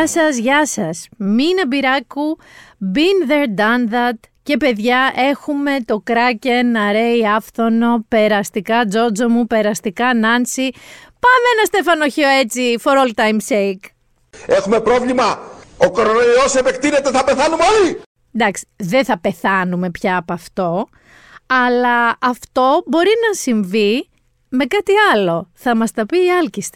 [0.00, 1.08] Γεια σας, γεια σας.
[1.16, 2.38] Μίνα Μπυράκου,
[2.94, 4.18] been there, done that.
[4.42, 10.70] Και παιδιά, έχουμε το κράκεν να ρέει άφθονο, περαστικά Τζότζο μου, περαστικά Νάνση.
[11.02, 13.90] Πάμε ένα στεφανοχείο έτσι, for all time's sake.
[14.46, 15.38] Έχουμε πρόβλημα.
[15.76, 18.00] Ο κορονοϊός επεκτείνεται, θα πεθάνουμε όλοι.
[18.34, 20.88] Εντάξει, δεν θα πεθάνουμε πια από αυτό,
[21.46, 24.08] αλλά αυτό μπορεί να συμβεί
[24.48, 25.50] με κάτι άλλο.
[25.54, 26.70] Θα μας τα πει η Άλκης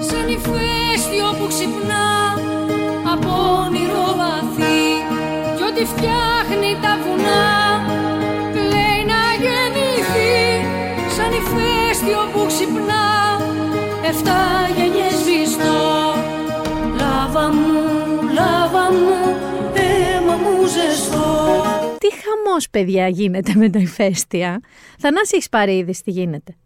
[0.00, 2.13] Σαν ηφαίστειο που ξυπνάς
[3.14, 3.32] από
[3.64, 4.82] όνειρο βαθύ
[5.56, 7.46] κι ό,τι φτιάχνει τα βουνά
[8.72, 10.36] λέει να γεννηθεί
[11.16, 13.06] σαν ηφαίστειο που ξυπνά
[14.08, 14.42] εφτά
[14.76, 15.82] γενιές βυστό
[17.00, 17.82] λάβα μου,
[18.38, 19.20] λάβα μου,
[19.74, 21.62] αίμα μου ζεστό
[21.98, 24.60] Τι χαμός παιδιά γίνεται με τα ηφαίστεια.
[24.98, 26.56] Θανάση έχεις πάρει είδηση τι γίνεται.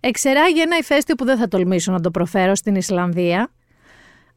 [0.00, 3.50] Εξεράγει ένα ηφαίστειο που δεν θα τολμήσω να το προφέρω στην Ισλανδία.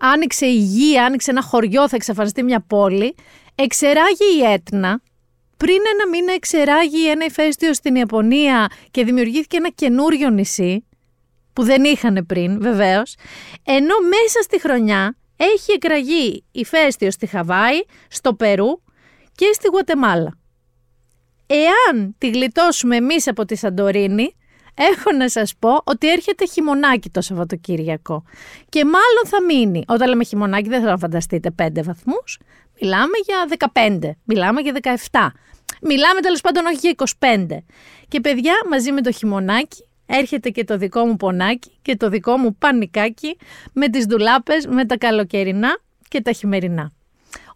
[0.01, 3.15] Άνοιξε η γη, άνοιξε ένα χωριό, θα εξαφανιστεί μια πόλη.
[3.55, 5.01] Εξεράγει η Έτνα.
[5.57, 10.85] Πριν ένα μήνα εξεράγει ένα ηφαίστειο στην Ιαπωνία και δημιουργήθηκε ένα καινούριο νησί,
[11.53, 13.15] που δεν είχαν πριν βεβαίως.
[13.63, 18.81] Ενώ μέσα στη χρονιά έχει εκραγεί ηφαίστειο στη Χαβάη, στο Περού
[19.35, 20.37] και στη Γουατεμάλα.
[21.47, 24.35] Εάν τη γλιτώσουμε εμείς από τη Σαντορίνη,
[24.79, 28.23] έχω να σας πω ότι έρχεται χειμωνάκι το Σαββατοκύριακο.
[28.69, 29.83] Και μάλλον θα μείνει.
[29.87, 32.39] Όταν λέμε χειμωνάκι δεν θα φανταστείτε 5 βαθμούς.
[32.81, 34.73] Μιλάμε για 15, μιλάμε για
[35.11, 35.27] 17.
[35.81, 37.57] Μιλάμε τέλος πάντων όχι για 25.
[38.07, 42.37] Και παιδιά μαζί με το χειμωνάκι έρχεται και το δικό μου πονάκι και το δικό
[42.37, 43.37] μου πανικάκι
[43.73, 46.91] με τις ντουλάπες, με τα καλοκαιρινά και τα χειμερινά.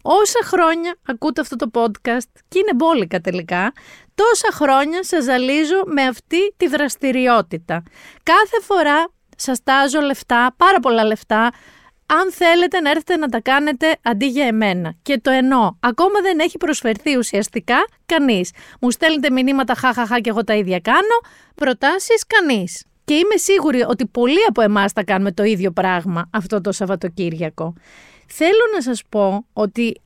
[0.06, 3.72] Όσα χρόνια ακούτε αυτό το podcast και είναι μπόλικα τελικά,
[4.14, 7.82] τόσα χρόνια σας ζαλίζω με αυτή τη δραστηριότητα.
[8.22, 11.52] Κάθε φορά σας τάζω λεφτά, πάρα πολλά λεφτά,
[12.06, 14.94] αν θέλετε να έρθετε να τα κάνετε αντί για εμένα.
[15.02, 15.70] Και το εννοώ.
[15.80, 17.76] Ακόμα δεν έχει προσφερθεί ουσιαστικά
[18.06, 18.50] κανείς.
[18.80, 21.18] Μου στέλνετε μηνύματα χαχαχά και εγώ τα ίδια κάνω.
[21.54, 22.84] Προτάσεις κανείς.
[23.04, 27.74] Και είμαι σίγουρη ότι πολλοί από εμάς θα κάνουμε το ίδιο πράγμα αυτό το Σαββατοκύριακο.
[28.26, 30.00] Θέλω να σας πω ότι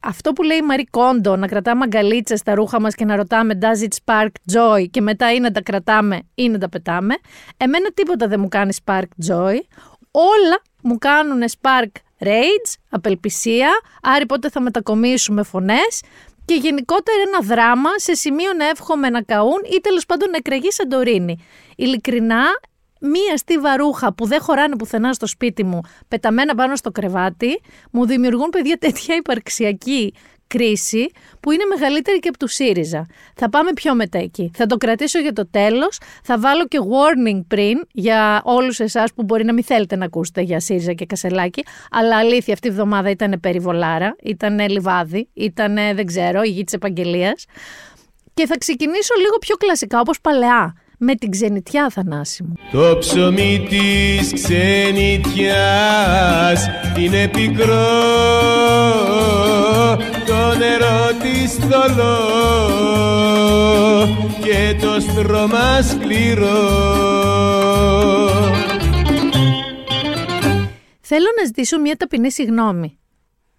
[0.00, 3.58] αυτό που λέει η Μαρή Κόντο, να κρατάμε αγκαλίτσα στα ρούχα μας και να ρωτάμε
[3.60, 7.14] does it spark joy; και μετά ή να τα κρατάμε ή να τα πετάμε,
[7.56, 9.56] εμένα τίποτα δεν μου κάνει spark joy,
[10.10, 13.70] όλα μου κάνουν spark rage, απελπισία,
[14.02, 16.02] άρη πότε θα μετακομίσουμε φωνές
[16.44, 20.70] και γενικότερα ένα δράμα σε σημείο να εύχομαι να καούν ή τέλος πάντων να εκραγεί
[20.70, 21.38] Σαντορίνη.
[21.76, 22.44] Ειλικρινά,
[23.04, 27.60] μία στίβα ρούχα που δεν χωράνε πουθενά στο σπίτι μου, πεταμένα πάνω στο κρεβάτι,
[27.90, 30.12] μου δημιουργούν παιδιά τέτοια υπαρξιακή
[30.46, 31.06] κρίση
[31.40, 33.06] που είναι μεγαλύτερη και από του ΣΥΡΙΖΑ.
[33.34, 34.50] Θα πάμε πιο μετά εκεί.
[34.54, 36.00] Θα το κρατήσω για το τέλος.
[36.22, 40.40] Θα βάλω και warning πριν για όλους εσάς που μπορεί να μην θέλετε να ακούσετε
[40.40, 41.64] για ΣΥΡΙΖΑ και Κασελάκη.
[41.90, 46.74] Αλλά αλήθεια αυτή η εβδομάδα ήταν περιβολάρα, ήταν λιβάδι, ήταν δεν ξέρω, η γη της
[46.74, 47.44] επαγγελίας.
[48.34, 52.52] Και θα ξεκινήσω λίγο πιο κλασικά όπως παλαιά με την ξενιτιά Θανάση μου.
[52.72, 55.40] Το ψωμί της ξενιτιάς
[56.98, 57.86] είναι πικρό
[60.26, 62.18] Το νερό της θολό
[64.42, 66.82] και το στρώμα σκληρό
[71.00, 72.98] Θέλω να ζητήσω μια ταπεινή συγγνώμη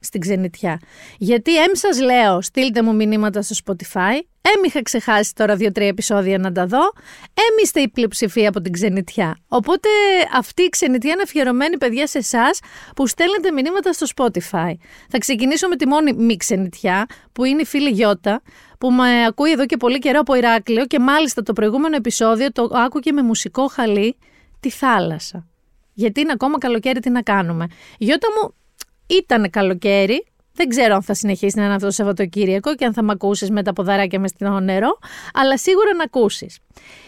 [0.06, 0.80] στην ξενιτιά.
[1.18, 6.38] Γιατί έμ σας λέω, στείλτε μου μηνύματα στο Spotify, έμ είχα ξεχάσει τώρα δύο-τρία επεισόδια
[6.38, 6.82] να τα δω,
[7.34, 9.38] έμ είστε η πλειοψηφία από την ξενιτιά.
[9.48, 9.90] Οπότε
[10.34, 12.60] αυτή η ξενιτιά είναι αφιερωμένη παιδιά σε εσάς
[12.96, 14.74] που στέλνετε μηνύματα στο Spotify.
[15.10, 18.42] Θα ξεκινήσω με τη μόνη μη ξενιτιά, που είναι η φίλη Γιώτα,
[18.80, 22.70] που με ακούει εδώ και πολύ καιρό από Ηράκλειο και μάλιστα το προηγούμενο επεισόδιο το
[22.74, 24.18] άκουγε με μουσικό χαλί
[24.60, 25.48] τη θάλασσα.
[25.94, 27.68] Γιατί είναι ακόμα καλοκαίρι τι να κάνουμε.
[27.98, 28.54] Γιώτα μου,
[29.08, 30.26] ήταν καλοκαίρι.
[30.54, 33.50] Δεν ξέρω αν θα συνεχίσει να είναι αυτό το Σαββατοκύριακο και αν θα με ακούσεις
[33.50, 35.00] με τα ποδαράκια μες στην νερό,
[35.34, 36.60] αλλά σίγουρα να ακούσεις.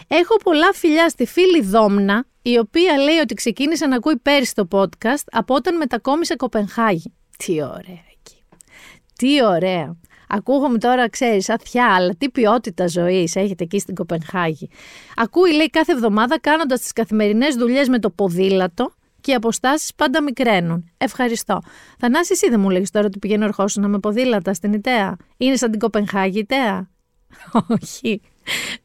[0.07, 4.67] Έχω πολλά φιλιά στη φίλη Δόμνα, η οποία λέει ότι ξεκίνησε να ακούει πέρυσι το
[4.71, 7.13] podcast από όταν μετακόμισε Κοπενχάγη.
[7.37, 8.43] Τι ωραία εκεί.
[9.15, 9.95] Τι ωραία.
[10.29, 14.69] Ακούγομαι τώρα, ξέρεις, αθιά, αλλά τι ποιότητα ζωής έχετε εκεί στην Κοπενχάγη.
[15.15, 18.91] Ακούει, λέει, κάθε εβδομάδα κάνοντας τις καθημερινές δουλειές με το ποδήλατο
[19.27, 20.91] και οι αποστάσεις πάντα μικραίνουν.
[20.97, 21.61] Ευχαριστώ.
[21.97, 25.15] Θανάση, εσύ δεν μου λέγεις τώρα ότι πηγαίνω ερχόσουνα με ποδήλατα στην Ιταία.
[25.37, 26.89] Είναι σαν την Κοπενχάγη Ιταία.
[27.81, 28.21] Όχι.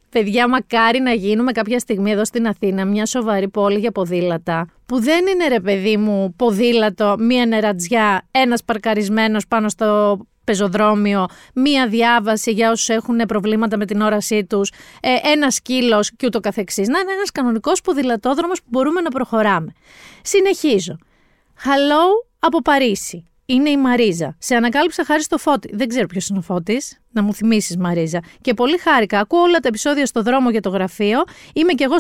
[0.08, 4.66] Παιδιά, μακάρι να γίνουμε κάποια στιγμή εδώ στην Αθήνα μια σοβαρή πόλη για ποδήλατα.
[4.86, 11.88] Που δεν είναι ρε παιδί μου ποδήλατο, μία νερατζιά, ένας παρκαρισμένος πάνω στο πεζοδρόμιο, μία
[11.88, 16.88] διάβαση για όσους έχουν προβλήματα με την όρασή τους, ε, ένα σκύλος και ούτω καθεξής.
[16.88, 19.72] Να είναι ένας κανονικός ποδηλατόδρομος που μπορούμε να προχωράμε.
[20.22, 20.98] Συνεχίζω.
[21.64, 23.31] Hello από Παρίσι.
[23.54, 24.36] Είναι η Μαρίζα.
[24.38, 25.70] Σε ανακάλυψα χάρη στο φώτι.
[25.72, 27.00] Δεν ξέρω ποιος είναι ο φώτης.
[27.10, 28.20] Να μου θυμίσεις, Μαρίζα.
[28.40, 29.18] Και πολύ χάρηκα.
[29.18, 31.22] Ακούω όλα τα επεισόδια στο δρόμο για το γραφείο.
[31.54, 31.94] Είμαι κι εγώ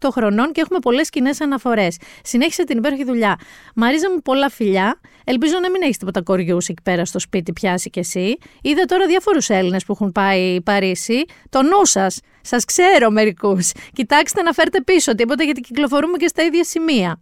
[0.00, 1.96] 48 χρονών και έχουμε πολλές κοινές αναφορές.
[2.22, 3.38] Συνέχισε την υπέροχη δουλειά.
[3.74, 5.00] Μαρίζα μου, πολλά φιλιά.
[5.24, 8.36] Ελπίζω να μην έχεις τίποτα κοριούς εκεί πέρα στο σπίτι, πιάσει κι εσύ.
[8.62, 11.24] Είδα τώρα διάφορους Έλληνες που έχουν πάει Παρίσι.
[11.48, 12.20] Το νου σας.
[12.40, 13.72] Σας ξέρω μερικούς.
[13.92, 17.20] Κοιτάξτε να φέρετε πίσω τίποτα γιατί κυκλοφορούμε και στα ίδια σημεία.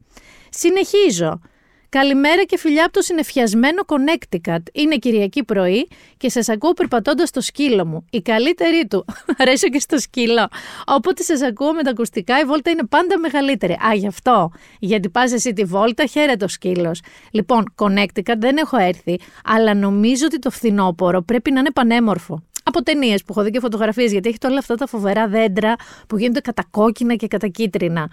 [0.51, 1.41] Συνεχίζω.
[1.91, 4.63] Καλημέρα και φιλιά από το συνεφιασμένο Connecticut.
[4.73, 8.05] Είναι Κυριακή πρωί και σας ακούω περπατώντας στο σκύλο μου.
[8.11, 9.05] Η καλύτερη του.
[9.39, 10.49] Αρέσω και στο σκύλο.
[10.87, 13.73] Όποτε σας ακούω με τα ακουστικά, η βόλτα είναι πάντα μεγαλύτερη.
[13.73, 14.51] Α, γι' αυτό.
[14.79, 17.01] Γιατί πας εσύ τη βόλτα, χαίρεται ο σκύλος.
[17.31, 22.83] Λοιπόν, Connecticut δεν έχω έρθει, αλλά νομίζω ότι το φθινόπωρο πρέπει να είναι πανέμορφο από
[22.83, 25.75] ταινίες που έχω δει και φωτογραφίες, γιατί έχετε όλα αυτά τα φοβερά δέντρα
[26.07, 28.11] που γίνονται κατακόκκινα και κατακίτρινα.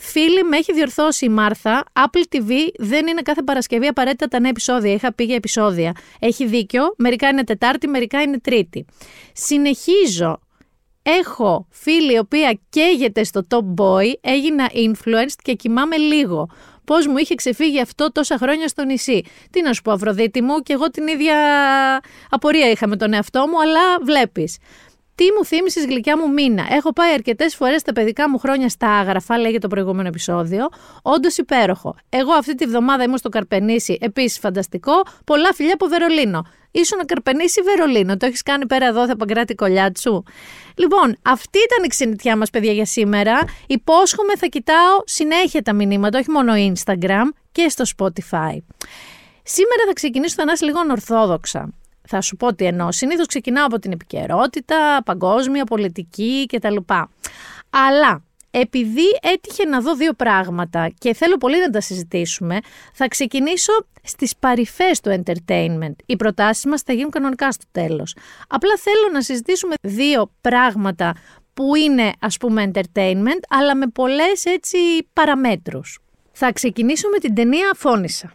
[0.00, 1.84] Φίλοι, με έχει διορθώσει η Μάρθα.
[1.92, 4.92] Apple TV δεν είναι κάθε Παρασκευή απαραίτητα τα νέα επεισόδια.
[4.92, 5.92] Είχα πει για επεισόδια.
[6.18, 6.94] Έχει δίκιο.
[6.96, 8.84] Μερικά είναι Τετάρτη, μερικά είναι Τρίτη.
[9.32, 10.40] Συνεχίζω.
[11.02, 16.48] Έχω φίλη η οποία καίγεται στο Top Boy, έγινα influenced και κοιμάμαι λίγο.
[16.84, 20.58] Πώς μου είχε ξεφύγει αυτό τόσα χρόνια στο νησί; Τι να σου πω, Αφροδίτη μου,
[20.58, 21.36] και εγώ την ίδια
[22.30, 24.58] απορία είχα με τον εαυτό μου, αλλά βλέπεις.
[25.16, 26.66] Τι μου θύμισες γλυκιά μου μήνα.
[26.70, 30.68] Έχω πάει αρκετές φορές τα παιδικά μου χρόνια στα άγραφα, λέγεται το προηγούμενο επεισόδιο.
[31.02, 31.96] Όντως υπέροχο.
[32.08, 34.92] Εγώ αυτή τη βδομάδα ήμουν στο Καρπενήσι, επίσης φανταστικό.
[35.24, 36.46] Πολλά φιλιά από Βερολίνο.
[36.70, 38.16] Ήσουν Καρπενήσι Βερολίνο.
[38.16, 40.22] Το έχεις κάνει πέρα εδώ, θα παγκράτη κολλιάτσου.
[40.74, 43.44] Λοιπόν, αυτή ήταν η ξενιτιά μας, παιδιά, για σήμερα.
[43.66, 48.56] Υπόσχομαι θα κοιτάω συνέχεια τα μηνύματα, όχι μόνο Instagram και στο Spotify.
[49.42, 51.72] Σήμερα θα ξεκινήσω θα λίγο ορθόδοξα.
[52.08, 52.92] Θα σου πω τι εννοώ.
[52.92, 56.76] Συνήθως ξεκινάω από την επικαιρότητα, παγκόσμια, πολιτική κτλ.
[57.70, 62.58] Αλλά επειδή έτυχε να δω δύο πράγματα και θέλω πολύ να τα συζητήσουμε,
[62.92, 63.72] θα ξεκινήσω
[64.02, 65.94] στις παρυφές του entertainment.
[66.06, 68.16] Οι προτάσεις μας θα γίνουν κανονικά στο τέλος.
[68.48, 71.14] Απλά θέλω να συζητήσουμε δύο πράγματα
[71.54, 74.78] που είναι ας πούμε entertainment, αλλά με πολλές έτσι
[75.12, 75.98] παραμέτρους.
[76.32, 78.32] Θα ξεκινήσω με την ταινία Φώνησα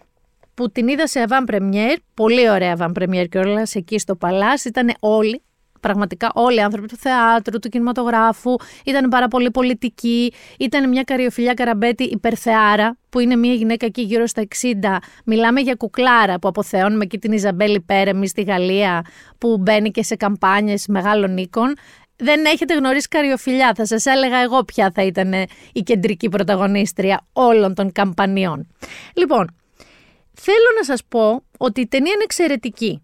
[0.61, 4.65] που την είδα σε avant premiere, πολύ ωραία avant premiere και όλα εκεί στο Παλάς,
[4.65, 5.41] ήταν όλοι,
[5.79, 8.55] πραγματικά όλοι οι άνθρωποι του θεάτρου, του κινηματογράφου,
[8.85, 14.25] ήταν πάρα πολύ πολιτικοί, ήταν μια καριοφιλιά καραμπέτη υπερθεάρα, που είναι μια γυναίκα εκεί γύρω
[14.27, 14.97] στα 60.
[15.25, 19.05] Μιλάμε για κουκλάρα που αποθεώνουμε εκεί την Ιζαμπέλη Πέρεμι στη Γαλλία,
[19.37, 21.73] που μπαίνει και σε καμπάνιες μεγάλων οίκων.
[22.15, 23.73] Δεν έχετε γνωρίσει καριοφιλιά.
[23.75, 25.33] Θα σας έλεγα εγώ ποια θα ήταν
[25.73, 28.67] η κεντρική πρωταγωνίστρια όλων των καμπανιών.
[29.15, 29.60] Λοιπόν,
[30.43, 33.01] Θέλω να σας πω ότι η ταινία είναι εξαιρετική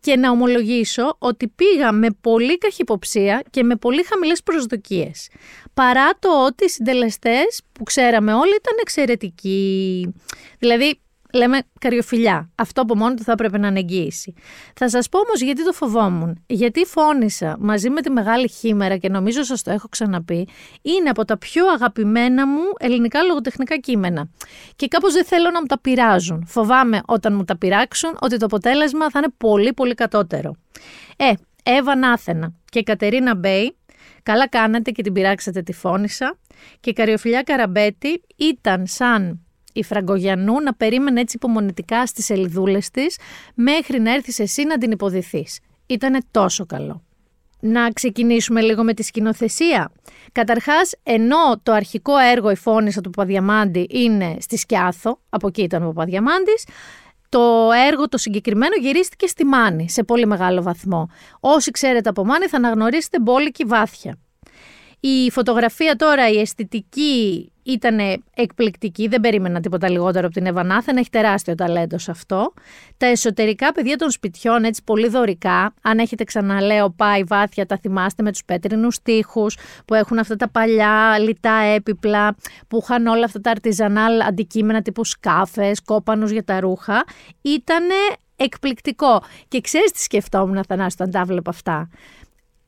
[0.00, 5.28] και να ομολογήσω ότι πήγα με πολύ καχυποψία και με πολύ χαμηλές προσδοκίες.
[5.74, 10.14] Παρά το ότι οι συντελεστές που ξέραμε όλοι ήταν εξαιρετικοί.
[10.58, 11.00] Δηλαδή
[11.32, 12.50] λέμε καριοφιλιά.
[12.54, 14.34] Αυτό από μόνο του θα έπρεπε να είναι εγγύηση.
[14.74, 16.42] Θα σας πω όμως γιατί το φοβόμουν.
[16.46, 20.48] Γιατί φώνησα μαζί με τη μεγάλη χήμερα και νομίζω σας το έχω ξαναπεί,
[20.82, 24.28] είναι από τα πιο αγαπημένα μου ελληνικά λογοτεχνικά κείμενα.
[24.76, 26.44] Και κάπως δεν θέλω να μου τα πειράζουν.
[26.46, 30.54] Φοβάμαι όταν μου τα πειράξουν ότι το αποτέλεσμα θα είναι πολύ πολύ κατώτερο.
[31.16, 33.76] Ε, Εύα Νάθενα και Κατερίνα Μπέι
[34.22, 36.38] Καλά κάνατε και την πειράξατε τη φώνησα
[36.80, 39.40] και η Καριοφιλιά Καραμπέτη ήταν σαν
[39.78, 43.18] η Φραγκογιανού να περίμενε έτσι υπομονητικά στις σελιδούλες της
[43.54, 45.58] μέχρι να έρθεις εσύ να την υποδηθείς.
[45.86, 47.02] Ήτανε τόσο καλό.
[47.60, 49.92] Να ξεκινήσουμε λίγο με τη σκηνοθεσία.
[50.32, 55.82] Καταρχάς, ενώ το αρχικό έργο «Η Φώνησα» του Παπαδιαμάντη είναι στη Σκιάθο, από εκεί ήταν
[55.82, 56.64] ο Παπαδιαμάντης,
[57.28, 61.08] το έργο το συγκεκριμένο γυρίστηκε στη Μάνη σε πολύ μεγάλο βαθμό.
[61.40, 64.18] Όσοι ξέρετε από Μάνη θα αναγνωρίσετε μπόλικη βάθια.
[65.00, 67.98] Η φωτογραφία τώρα, η αισθητική ήταν
[68.34, 72.52] εκπληκτική, δεν περίμενα τίποτα λιγότερο από την Ευανάθεν, έχει τεράστιο ταλέντο σε αυτό.
[72.96, 78.22] Τα εσωτερικά παιδιά των σπιτιών, έτσι πολύ δωρικά, αν έχετε ξαναλέω πάει βάθια, τα θυμάστε
[78.22, 82.36] με τους πέτρινους τείχους, που έχουν αυτά τα παλιά λιτά έπιπλα,
[82.68, 87.04] που είχαν όλα αυτά τα αρτιζανάλ αντικείμενα τύπου σκάφες, κόπανους για τα ρούχα,
[87.42, 87.84] ήταν
[88.36, 89.22] εκπληκτικό.
[89.48, 91.88] Και ξέρεις τι σκεφτόμουν, Αθανάση, όταν τα βλέπω αυτά;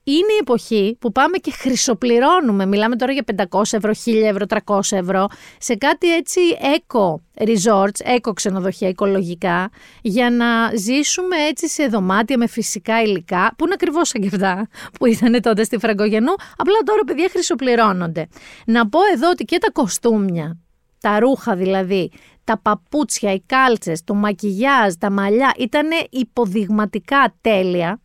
[0.04, 2.66] Είναι η εποχή που πάμε και χρυσοπληρώνουμε.
[2.66, 5.26] Μιλάμε τώρα για 500 ευρώ, 1000 ευρώ, 300 ευρώ
[5.58, 7.14] σε κάτι έτσι eco
[7.44, 9.70] resorts, eco ξενοδοχεία οικολογικά,
[10.02, 14.68] για να ζήσουμε έτσι σε δωμάτια με φυσικά υλικά, που είναι ακριβώς σαν και αυτά
[14.98, 16.32] που ήταν τότε στη Φραγκογενού.
[16.56, 18.28] Απλά τώρα παιδιά χρυσοπληρώνονται.
[18.66, 20.58] Να πω εδώ ότι και τα κοστούμια,
[21.00, 22.10] τα ρούχα δηλαδή,
[22.44, 28.00] τα παπούτσια, οι κάλτσες, το μακιγιάζ, τα μαλλιά ήταν υποδειγματικά τέλεια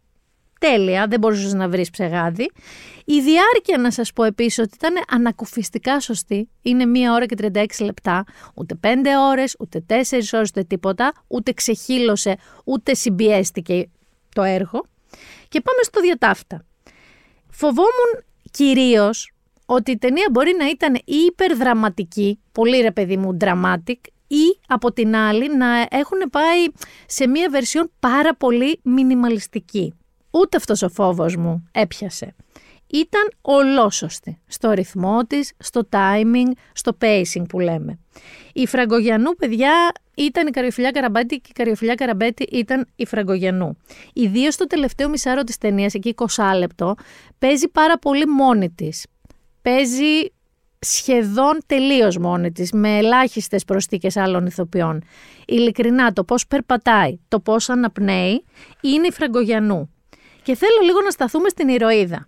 [0.68, 2.52] τέλεια, δεν μπορούσες να βρεις ψεγάδι.
[3.06, 6.50] Η διάρκεια να σας πω επίσης ότι ήταν ανακουφιστικά σωστή.
[6.62, 8.24] Είναι μία ώρα και 36 λεπτά.
[8.56, 8.88] Ούτε 5
[9.30, 11.14] ώρες, ούτε 4 ώρες, ούτε τίποτα.
[11.28, 13.90] Ούτε ξεχύλωσε, ούτε συμπιέστηκε
[14.36, 14.86] το έργο.
[15.50, 16.66] Και πάμε στο διατάφτα.
[17.50, 19.32] Φοβόμουν κυρίως
[19.66, 25.16] ότι η ταινία μπορεί να ήταν υπερδραματική, πολύ ρε παιδί μου, dramatic, ή από την
[25.16, 26.66] άλλη να έχουν πάει
[27.06, 29.94] σε μία βερσιόν πάρα πολύ μινιμαλιστική.
[30.40, 32.36] Ούτε αυτός ο φόβος μου έπιασε.
[32.88, 38.00] Ήταν ολόσωστη στο ρυθμό της, στο timing, στο pacing που λέμε.
[38.54, 43.78] Η Φραγκογιανού, παιδιά, ήταν η Καριοφιλιά Καραμπέτη και η Καριοφιλιά Καραμπέτη ήταν η Φραγκογιανού.
[44.14, 46.96] Ιδίως στο τελευταίο μισάρο της ταινίας, εκεί 20 λεπτό,
[47.40, 49.06] παίζει πάρα πολύ μόνη της.
[49.62, 50.32] Παίζει
[50.80, 55.04] σχεδόν τελείως μόνη της, με ελάχιστες προσθήκες άλλων ηθοποιών.
[55.46, 58.44] Ειλικρινά, το πώς περπατάει, το πώς αναπνέει,
[58.82, 59.90] είναι η Φραγκογιανού.
[60.46, 62.28] Και θέλω λίγο να σταθούμε στην ηρωίδα.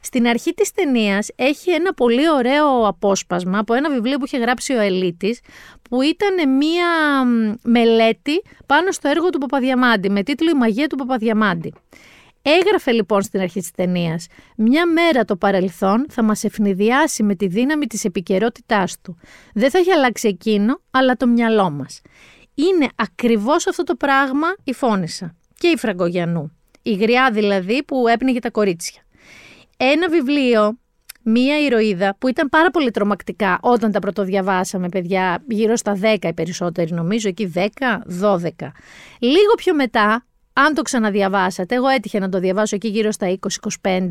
[0.00, 4.72] Στην αρχή της ταινίας έχει ένα πολύ ωραίο απόσπασμα από ένα βιβλίο που είχε γράψει
[4.72, 5.40] ο Ελίτης
[5.82, 6.86] που ήταν μία
[7.62, 11.74] μελέτη πάνω στο έργο του Παπαδιαμάντη με τίτλο «Η μαγεία του Παπαδιαμάντη».
[12.42, 14.26] Έγραφε λοιπόν στην αρχή της ταινίας.
[14.56, 19.18] «Μια μέρα το παρελθόν θα μας ευνηδιάσει με τη δύναμη της επικαιρότητάς του.
[19.54, 22.00] Δεν θα έχει αλλάξει εκείνο, αλλά το μυαλό μας».
[22.54, 26.57] Είναι ακριβώς αυτό το πράγμα η Φώνησα και η Φραγκογιανού.
[26.88, 29.02] Η γριά δηλαδή που έπνιγε τα κορίτσια.
[29.76, 30.78] Ένα βιβλίο
[31.22, 36.32] μία ηρωίδα που ήταν πάρα πολύ τρομακτικά όταν τα πρωτοδιαβάσαμε, παιδιά, γύρω στα 10 οι
[36.32, 37.60] περισσότεροι, νομίζω, εκεί 10,
[38.20, 38.40] 12.
[39.18, 43.38] Λίγο πιο μετά, αν το ξαναδιαβάσατε, εγώ έτυχε να το διαβάσω εκεί γύρω στα
[43.82, 44.08] 20-25,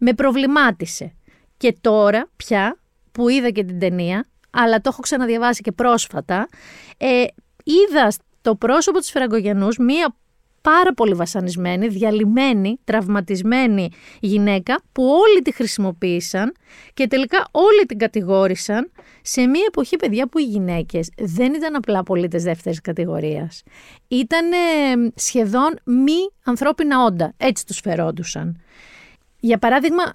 [0.00, 1.12] με προβλημάτισε.
[1.56, 2.78] Και τώρα πια
[3.12, 6.48] που είδα και την ταινία, αλλά το έχω ξαναδιαβάσει και πρόσφατα,
[6.96, 7.24] ε,
[7.64, 10.14] είδα στο πρόσωπο της Φραγκογενούς μία
[10.72, 16.52] πάρα πολύ βασανισμένη, διαλυμένη, τραυματισμένη γυναίκα που όλοι τη χρησιμοποίησαν
[16.94, 18.90] και τελικά όλοι την κατηγόρησαν
[19.22, 23.62] σε μια εποχή, παιδιά, που οι γυναίκες δεν ήταν απλά πολίτες δεύτερης κατηγορίας.
[24.08, 24.50] Ήταν
[25.14, 28.60] σχεδόν μη ανθρώπινα όντα, έτσι τους φερόντουσαν.
[29.40, 30.10] Για παράδειγμα,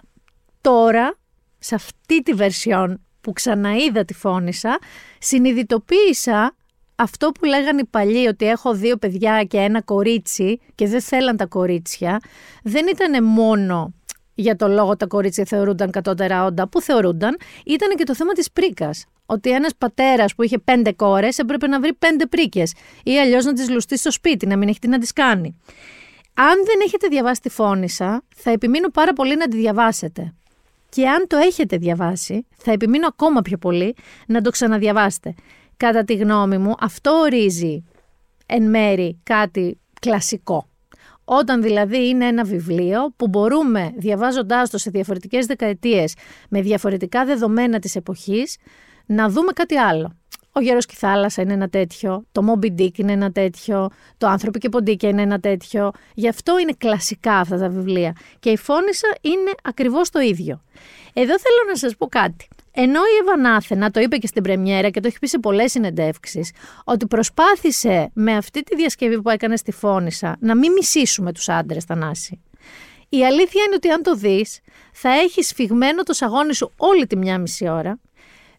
[0.62, 1.18] τώρα,
[1.60, 4.80] σε αυτή τη βερσιόν που ξαναείδα τη φώνησα,
[5.20, 6.56] συνειδητοποίησα
[7.02, 11.38] αυτό που λέγανε οι παλιοί ότι έχω δύο παιδιά και ένα κορίτσι και δεν θέλαν
[11.38, 12.20] τα κορίτσια,
[12.64, 13.94] δεν ήταν μόνο
[14.36, 18.52] για το λόγο τα κορίτσια θεωρούνταν κατώτερα όντα, που θεωρούνταν, ήταν και το θέμα της
[18.52, 19.06] πρίκας.
[19.26, 23.54] Ότι ένας πατέρας που είχε πέντε κόρες έπρεπε να βρει πέντε πρίκες ή αλλιώς να
[23.54, 25.60] τις λουστεί στο σπίτι, να μην έχει τι να τις κάνει.
[26.34, 30.34] Αν δεν έχετε διαβάσει τη φώνησα, θα επιμείνω πάρα πολύ να τη διαβάσετε.
[30.90, 33.96] Και αν το έχετε διαβάσει, θα επιμείνω ακόμα πιο πολύ
[34.28, 35.36] να το ξαναδιαβάσετε.
[35.82, 37.84] Κατά τη γνώμη μου, αυτό ορίζει
[38.46, 40.68] εν μέρη κάτι κλασικό.
[41.24, 46.16] Όταν δηλαδή είναι ένα βιβλίο που μπορούμε διαβάζοντάς το σε διαφορετικές δεκαετίες
[46.50, 48.58] με διαφορετικά δεδομένα της εποχής
[49.06, 50.18] να δούμε κάτι άλλο.
[50.52, 54.28] Ο Γέρος και η Θάλασσα είναι ένα τέτοιο, το Moby Dick είναι ένα τέτοιο, το
[54.28, 55.92] Άνθρωποι και Ποντίκια είναι ένα τέτοιο.
[56.14, 58.16] Γι' αυτό είναι κλασικά αυτά τα βιβλία.
[58.40, 60.62] Και η Φώνησα είναι ακριβώς το ίδιο.
[61.14, 62.48] Εδώ θέλω να σας πω κάτι.
[62.74, 66.52] Ενώ η Ευανάθενα το είπε και στην πρεμιέρα και το έχει πει σε πολλές συνεντεύξεις,
[66.84, 71.84] ότι προσπάθησε με αυτή τη διασκευή που έκανε στη Φώνησα να μην μισήσουμε τους άντρες,
[71.84, 72.42] Θανάση.
[73.10, 74.60] Η αλήθεια είναι ότι αν το δεις,
[74.92, 78.00] θα έχεις σφιγμένο το σαγόνι σου όλη τη μια μισή ώρα.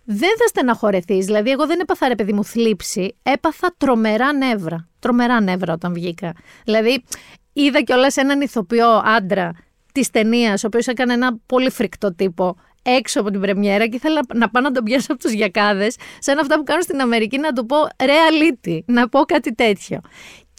[0.04, 1.26] Δεν θα στεναχωρεθείς.
[1.26, 4.88] Δηλαδή, εγώ δεν έπαθα ρε παιδί μου θλίψη, έπαθα τρομερά νεύρα.
[4.99, 6.33] Τρομερά νεύρα όταν βγήκα.
[6.64, 7.04] Δηλαδή,
[7.52, 9.52] είδα κιόλας έναν ηθοποιό άντρα
[9.92, 14.21] της ταινίας, ο οποίος έκανε ένα πολύ φρικτό τύπο έξω από την πρεμιέρα και ήθελα
[14.35, 17.53] να πάω να τον πιάσω από τους γιακάδες, σαν αυτά που κάνω στην Αμερική, να
[17.53, 20.01] του πω ρεαλίτη, να πω κάτι τέτοιο.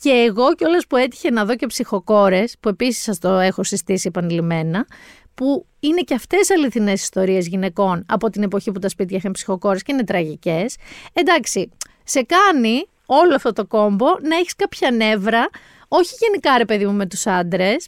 [0.02, 4.08] Και εγώ κιόλας που έτυχε να δω και ψυχοκόρες, που επίσης σας το έχω συστήσει
[4.08, 4.86] επανειλημμένα,
[5.34, 9.84] που είναι και αυτές αληθινές ιστορίες γυναικών από την εποχή που τα σπίτια είχαν ψυχοκόρες
[9.84, 10.76] και είναι τραγικές.
[11.14, 11.70] Εντάξει,
[12.04, 15.50] σε κάνει όλο αυτό το κόμπο να έχεις κάποια νεύρα,
[15.88, 17.88] όχι γενικά ρε παιδί μου με τους άντρες,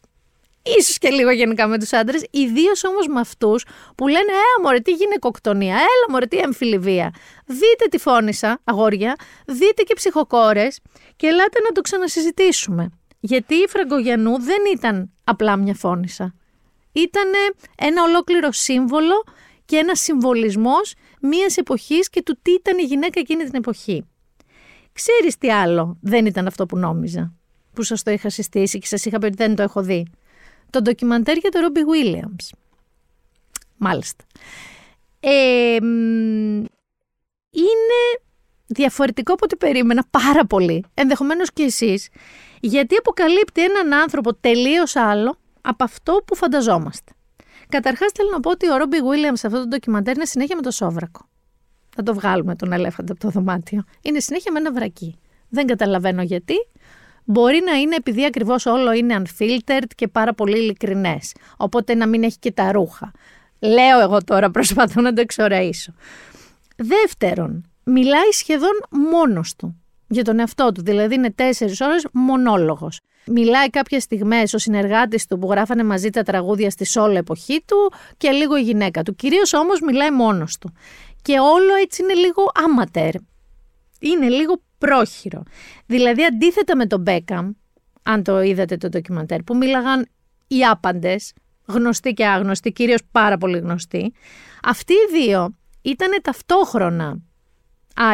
[0.77, 4.79] ίσως και λίγο γενικά με τους άντρες, ιδίως όμως με αυτούς που λένε Ε, μωρέ,
[4.79, 7.13] τι γυναικοκτονία, έλα μωρέ, τι εμφυλιβία.
[7.45, 10.79] Δείτε τη φώνησα, αγόρια, δείτε και ψυχοκόρες
[11.15, 12.89] και ελάτε να το ξανασυζητήσουμε.
[13.19, 16.36] Γιατί η Φραγκογιανού δεν ήταν απλά μια φώνησα.
[16.91, 17.31] Ήταν
[17.77, 19.24] ένα ολόκληρο σύμβολο
[19.65, 24.05] και ένας συμβολισμός μιας εποχής και του τι ήταν η γυναίκα εκείνη την εποχή.
[24.93, 27.34] Ξέρεις τι άλλο δεν ήταν αυτό που νόμιζα,
[27.74, 30.07] που σας το είχα συστήσει και σας είχα πει ότι δεν το έχω δει
[30.75, 32.51] το ντοκιμαντέρ για τον Ρόμπι Βίλιαμς.
[33.77, 34.24] Μάλιστα.
[37.51, 38.00] είναι
[38.65, 42.10] διαφορετικό από ό,τι περίμενα πάρα πολύ, ενδεχομένως και εσείς,
[42.60, 47.12] Γιατί αποκαλύπτει έναν άνθρωπο τελείως άλλο από αυτό που φανταζόμαστε.
[47.70, 50.62] Καταρχάς θέλω να πω ότι ο Ρόμπι Βίλιαμ σε αυτό το ντοκιμαντέρ είναι συνέχεια με
[50.62, 51.29] το σόβρακο.
[51.96, 53.84] Θα το βγάλουμε τον ελέφαντα από το δωμάτιο.
[54.01, 55.20] Είναι συνέχεια με ένα βρακί.
[55.50, 56.55] Δεν καταλαβαίνω γιατί.
[57.25, 61.34] Μπορεί να είναι επειδή ακριβώς όλο είναι unfiltered και πάρα πολύ ειλικρινές.
[61.58, 63.12] Οπότε να μην έχει και τα ρούχα.
[63.60, 65.94] Λέω εγώ τώρα, προσπαθώ να το εξοραίσω.
[66.75, 69.75] Δεύτερον, μιλάει σχεδόν μόνος του
[70.08, 70.84] για τον εαυτό του.
[70.84, 73.00] Δηλαδή είναι τέσσερις ώρες μονόλογος.
[73.27, 77.94] Μιλάει κάποιες στιγμές ο συνεργάτης του που γράφανε μαζί τα τραγούδια στη όλη εποχή του
[78.17, 79.15] και λίγο η γυναίκα του.
[79.15, 80.74] Κυρίως όμως μιλάει μόνος του.
[81.22, 83.13] Και όλο έτσι είναι λίγο άματερ.
[84.00, 85.44] Είναι λίγο πρόχειρο.
[85.86, 87.51] Δηλαδή αντίθετα με τον Μπέκαμ,
[88.03, 90.08] αν το είδατε το ντοκιμαντέρ, που μίλαγαν
[90.48, 91.34] οι άπαντες,
[91.65, 94.13] γνωστοί και άγνωστοι, κυρίως πάρα πολύ γνωστοί,
[94.63, 97.17] αυτοί οι δύο ήταν ταυτόχρονα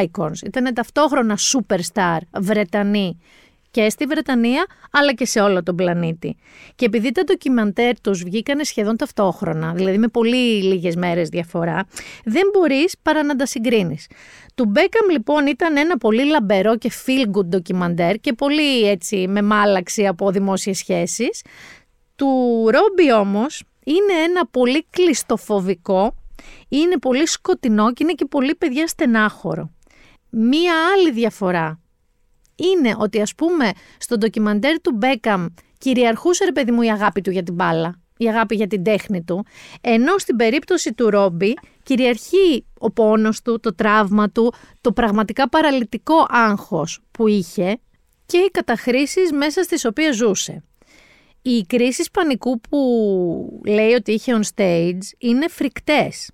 [0.03, 3.17] icons, ήταν ταυτόχρονα superstar Βρετανοί
[3.71, 6.37] και στη Βρετανία αλλά και σε όλο τον πλανήτη.
[6.75, 11.87] Και επειδή τα ντοκιμαντέρ τους βγήκανε σχεδόν ταυτόχρονα, δηλαδή με πολύ λίγες μέρες διαφορά,
[12.25, 14.07] δεν μπορείς παρά να τα συγκρίνεις.
[14.55, 19.41] Του Μπέκαμ λοιπόν ήταν ένα πολύ λαμπερό και feel good ντοκιμαντέρ και πολύ έτσι με
[19.41, 21.43] μάλαξη από δημόσιες σχέσεις.
[22.15, 22.27] Του
[22.71, 26.15] Ρόμπι όμως είναι ένα πολύ κλειστοφοβικό,
[26.69, 29.71] είναι πολύ σκοτεινό και είναι και πολύ παιδιά στενάχωρο.
[30.29, 31.79] Μία άλλη διαφορά
[32.55, 35.45] είναι ότι ας πούμε στο ντοκιμαντέρ του Μπέκαμ
[35.77, 39.23] κυριαρχούσε ρε παιδί μου η αγάπη του για την μπάλα, η αγάπη για την τέχνη
[39.23, 39.45] του,
[39.81, 46.25] ενώ στην περίπτωση του Ρόμπι κυριαρχεί ο πόνος του, το τραύμα του, το πραγματικά παραλυτικό
[46.29, 47.79] άγχος που είχε
[48.25, 50.63] και οι καταχρήσεις μέσα στις οποίες ζούσε.
[51.41, 52.79] Οι κρίσεις πανικού που
[53.65, 56.29] λέει ότι είχε on stage είναι φρικτές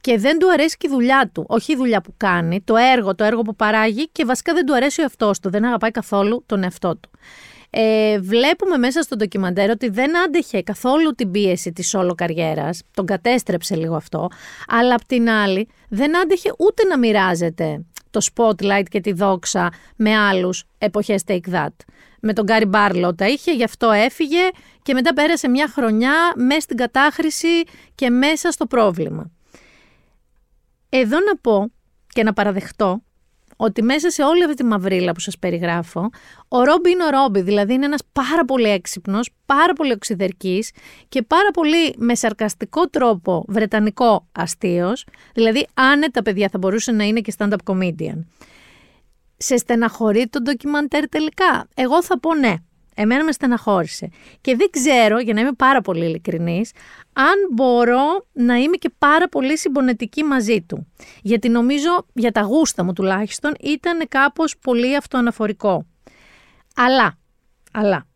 [0.00, 1.44] και δεν του αρέσει και η δουλειά του.
[1.48, 4.74] Όχι η δουλειά που κάνει, το έργο, το έργο που παράγει και βασικά δεν του
[4.74, 5.50] αρέσει ο εαυτός του.
[5.50, 7.10] Δεν αγαπάει καθόλου τον εαυτό του.
[7.70, 13.06] Ε, βλέπουμε μέσα στο ντοκιμαντέρ ότι δεν άντεχε καθόλου την πίεση της όλο καριέρας, τον
[13.06, 14.28] κατέστρεψε λίγο αυτό,
[14.68, 20.16] αλλά απ' την άλλη δεν άντεχε ούτε να μοιράζεται το spotlight και τη δόξα με
[20.16, 21.74] άλλους εποχές Take That.
[22.20, 24.48] Με τον Γκάρι Μπάρλο τα είχε, γι' αυτό έφυγε
[24.82, 27.62] και μετά πέρασε μια χρονιά μέσα στην κατάχρηση
[27.94, 29.30] και μέσα στο πρόβλημα.
[30.88, 31.70] Εδώ να πω
[32.06, 33.02] και να παραδεχτώ
[33.62, 36.10] ότι μέσα σε όλη αυτή τη μαυρίλα που σας περιγράφω,
[36.48, 40.70] ο Ρόμπι είναι ο Ρόμπι, δηλαδή είναι ένας πάρα πολύ έξυπνος, πάρα πολύ οξυδερκής
[41.08, 47.20] και πάρα πολύ με σαρκαστικό τρόπο βρετανικό αστείος, δηλαδή άνετα παιδιά θα μπορούσε να είναι
[47.20, 48.24] και stand-up comedian.
[49.36, 52.54] Σε στεναχωρεί το ντοκιμαντέρ τελικά; Εγώ θα πω ναι.
[53.02, 54.08] Εμένα με στεναχώρησε.
[54.40, 56.72] Και δεν ξέρω, για να είμαι πάρα πολύ ειλικρινής,
[57.12, 60.86] αν μπορώ να είμαι και πάρα πολύ συμπονετική μαζί του.
[61.22, 65.86] Γιατί νομίζω, για τα γούστα μου τουλάχιστον, ήταν κάπως πολύ αυτοαναφορικό.
[66.76, 67.18] Αλλά,
[67.72, 68.06] αλλά,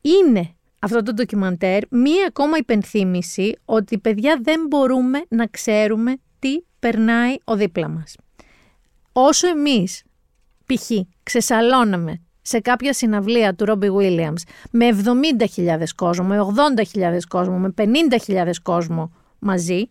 [0.00, 7.34] είναι αυτό το ντοκιμαντέρ μία ακόμα υπενθύμηση ότι παιδιά δεν μπορούμε να ξέρουμε τι περνάει
[7.44, 8.16] ο δίπλα μας.
[9.12, 10.02] Όσο εμείς,
[10.66, 10.90] π.χ.
[11.22, 14.88] ξεσαλώναμε σε κάποια συναυλία του Ρόμπι Williams με
[15.56, 16.38] 70.000 κόσμο, με
[16.94, 17.74] 80.000 κόσμο, με
[18.26, 19.90] 50.000 κόσμο μαζί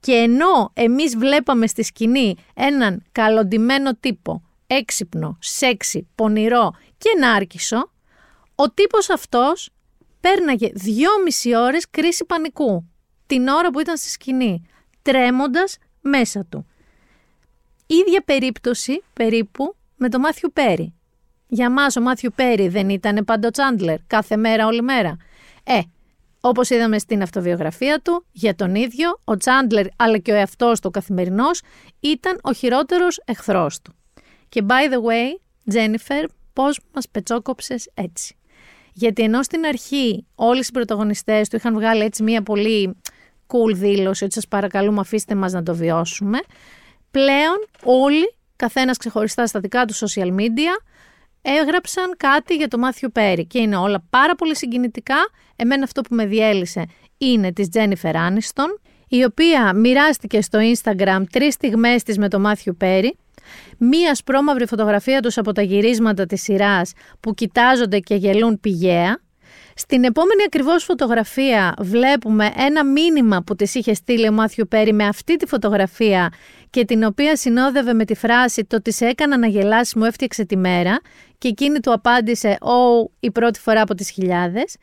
[0.00, 7.90] και ενώ εμείς βλέπαμε στη σκηνή έναν καλοντημένο τύπο, έξυπνο, σεξι, πονηρό και νάρκισο,
[8.54, 9.70] ο τύπος αυτός
[10.20, 12.88] πέρναγε δυόμιση ώρες κρίση πανικού
[13.26, 14.66] την ώρα που ήταν στη σκηνή,
[15.02, 16.66] τρέμοντας μέσα του.
[17.86, 20.94] Ίδια περίπτωση περίπου με το Μάθιου Πέρι.
[21.46, 25.16] Για μας ο Μάθιου Πέρι δεν ήταν πάντο Τσάντλερ, κάθε μέρα, όλη μέρα.
[25.64, 25.80] Ε,
[26.40, 30.90] όπως είδαμε στην αυτοβιογραφία του, για τον ίδιο, ο Τσάντλερ αλλά και ο εαυτός του
[30.90, 31.62] καθημερινός
[32.00, 33.94] ήταν ο χειρότερος εχθρός του.
[34.48, 38.36] Και by the way, Τζένιφερ, πώς μας πετσόκοψες έτσι.
[38.92, 42.96] Γιατί ενώ στην αρχή όλοι οι πρωταγωνιστές του είχαν βγάλει έτσι μια πολύ
[43.46, 46.38] cool δήλωση ότι σας παρακαλούμε αφήστε μας να το βιώσουμε,
[47.10, 50.74] πλέον όλοι, καθένας ξεχωριστά στα δικά του social media,
[51.44, 55.16] έγραψαν κάτι για το Μάθιου Πέρι και είναι όλα πάρα πολύ συγκινητικά.
[55.56, 56.84] Εμένα αυτό που με διέλυσε
[57.18, 62.76] είναι της Τζένιφερ Άνιστον, η οποία μοιράστηκε στο Instagram τρεις στιγμές της με το Μάθιου
[62.76, 63.16] Πέρι,
[63.78, 69.18] μία σπρώμαυρη φωτογραφία τους από τα γυρίσματα της σειράς που κοιτάζονται και γελούν πηγαία,
[69.76, 75.06] στην επόμενη ακριβώς φωτογραφία βλέπουμε ένα μήνυμα που της είχε στείλει ο Μάθιου Πέρι με
[75.06, 76.32] αυτή τη φωτογραφία
[76.74, 80.56] και την οποία συνόδευε με τη φράση «Το της έκανα να γελάσει μου έφτιαξε τη
[80.56, 81.00] μέρα»
[81.38, 84.76] και εκείνη του απάντησε «Ω, η πρώτη φορά από τις χιλιάδες»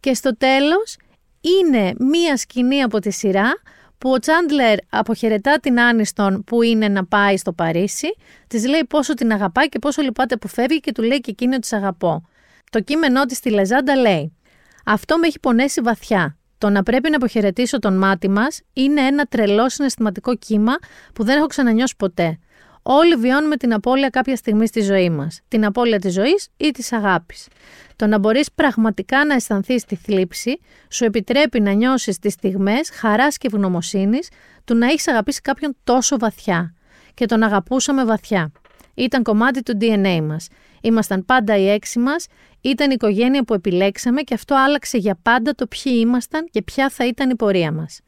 [0.00, 0.96] και στο τέλος
[1.40, 3.52] είναι μία σκηνή από τη σειρά
[3.98, 8.14] που ο Τσάντλερ αποχαιρετά την Άνιστον που είναι να πάει στο Παρίσι,
[8.46, 11.54] της λέει πόσο την αγαπάει και πόσο λυπάται που φεύγει και του λέει και εκείνη
[11.54, 12.28] ότι αγαπώ.
[12.70, 14.36] Το κείμενό της στη Λεζάντα λέει
[14.84, 16.36] «Αυτό με έχει πονέσει βαθιά.
[16.58, 20.74] Το να πρέπει να αποχαιρετήσω τον μάτι μας είναι ένα τρελό συναισθηματικό κύμα
[21.14, 22.38] που δεν έχω ξανανιώσει ποτέ.
[22.82, 25.40] Όλοι βιώνουμε την απώλεια κάποια στιγμή στη ζωή μας.
[25.48, 27.48] Την απώλεια της ζωής ή της αγάπης.
[27.96, 33.36] Το να μπορείς πραγματικά να αισθανθείς τη θλίψη σου επιτρέπει να νιώσεις τις στιγμές χαράς
[33.36, 34.28] και ευγνωμοσύνης
[34.64, 36.74] του να έχεις αγαπήσει κάποιον τόσο βαθιά.
[37.14, 38.52] Και τον αγαπούσαμε βαθιά.
[38.94, 40.48] Ήταν κομμάτι του DNA μας.
[40.86, 42.26] Ήμασταν πάντα οι έξι μας,
[42.60, 46.88] ήταν η οικογένεια που επιλέξαμε και αυτό άλλαξε για πάντα το ποιοι ήμασταν και ποια
[46.88, 48.00] θα ήταν η πορεία μας.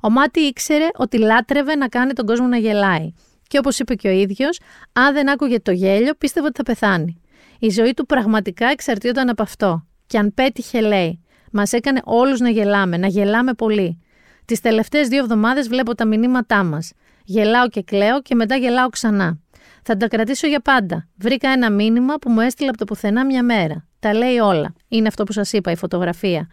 [0.00, 3.12] Ο Μάτι ήξερε ότι λάτρευε να κάνει τον κόσμο να γελάει.
[3.48, 4.60] Και όπως είπε και ο ίδιος,
[4.92, 7.20] αν δεν άκουγε το γέλιο, πίστευε ότι θα πεθάνει.
[7.58, 9.86] Η ζωή του πραγματικά εξαρτιόταν από αυτό.
[10.06, 14.02] Και αν πέτυχε, λέει, μας έκανε όλους να γελάμε, να γελάμε πολύ.
[14.44, 16.92] Τις τελευταίες δύο εβδομάδες βλέπω τα μηνύματά μας.
[17.24, 19.38] Γελάω και κλαίω και μετά γελάω ξανά.
[19.86, 21.08] Θα τα κρατήσω για πάντα.
[21.16, 23.86] Βρήκα ένα μήνυμα που μου έστειλε από το πουθενά μια μέρα.
[24.00, 24.74] Τα λέει όλα.
[24.88, 26.48] Είναι αυτό που σας είπα, η φωτογραφία.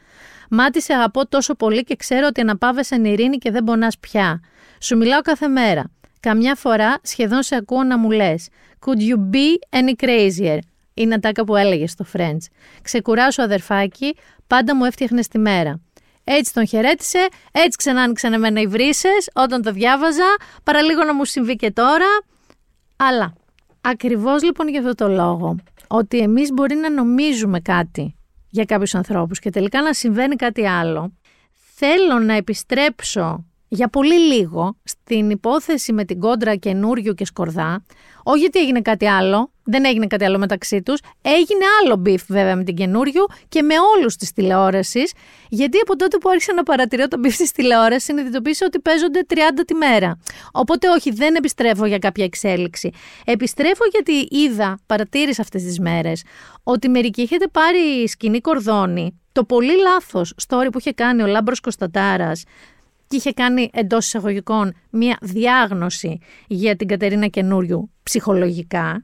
[0.49, 4.41] Μάτι σε αγαπώ τόσο πολύ και ξέρω ότι αναπάβεσαι ειρήνη και δεν πονάς πια.
[4.79, 5.91] Σου μιλάω κάθε μέρα.
[6.19, 8.47] Καμιά φορά σχεδόν σε ακούω να μου λες.
[8.85, 10.57] Could you be any crazier?
[10.93, 12.45] Είναι τάκα που έλεγες στο French.
[12.81, 14.15] Ξεκουράσου αδερφάκι,
[14.47, 15.79] πάντα μου έφτιαχνες τη μέρα.
[16.23, 21.25] Έτσι τον χαιρέτησε, έτσι ξανά άνοιξαν εμένα οι βρύσες όταν το διάβαζα, παραλίγο να μου
[21.25, 22.05] συμβεί και τώρα.
[23.03, 23.33] Αλλά
[23.81, 25.55] ακριβώς λοιπόν για αυτό το λόγο,
[25.87, 28.15] ότι εμείς μπορεί να νομίζουμε κάτι
[28.49, 31.13] για κάποιους ανθρώπους και τελικά να συμβαίνει κάτι άλλο,
[31.75, 37.83] θέλω να επιστρέψω για πολύ λίγο στην υπόθεση με την κόντρα καινούριου και σκορδά,
[38.23, 42.55] όχι γιατί έγινε κάτι άλλο, δεν έγινε κάτι άλλο μεταξύ τους, έγινε άλλο beef βέβαια
[42.55, 45.01] με την καινούριου και με όλους της τηλεόρασης,
[45.49, 49.35] γιατί από τότε που άρχισα να παρατηρώ το beef της τηλεόρασης, συνειδητοποίησα ότι παίζονται 30
[49.67, 50.19] τη μέρα.
[50.51, 52.91] Οπότε όχι, δεν επιστρέφω για κάποια εξέλιξη.
[53.25, 56.23] Επιστρέφω γιατί είδα, παρατήρησα αυτές τις μέρες,
[56.63, 61.59] ότι μερικοί έχετε πάρει σκοινί κορδόνι, το πολύ λάθος story που είχε κάνει ο Λάμπρος
[61.59, 62.43] Κωνσταντάρας
[63.11, 69.03] και είχε κάνει εντός εισαγωγικών μία διάγνωση για την Κατερίνα Καινούριου ψυχολογικά.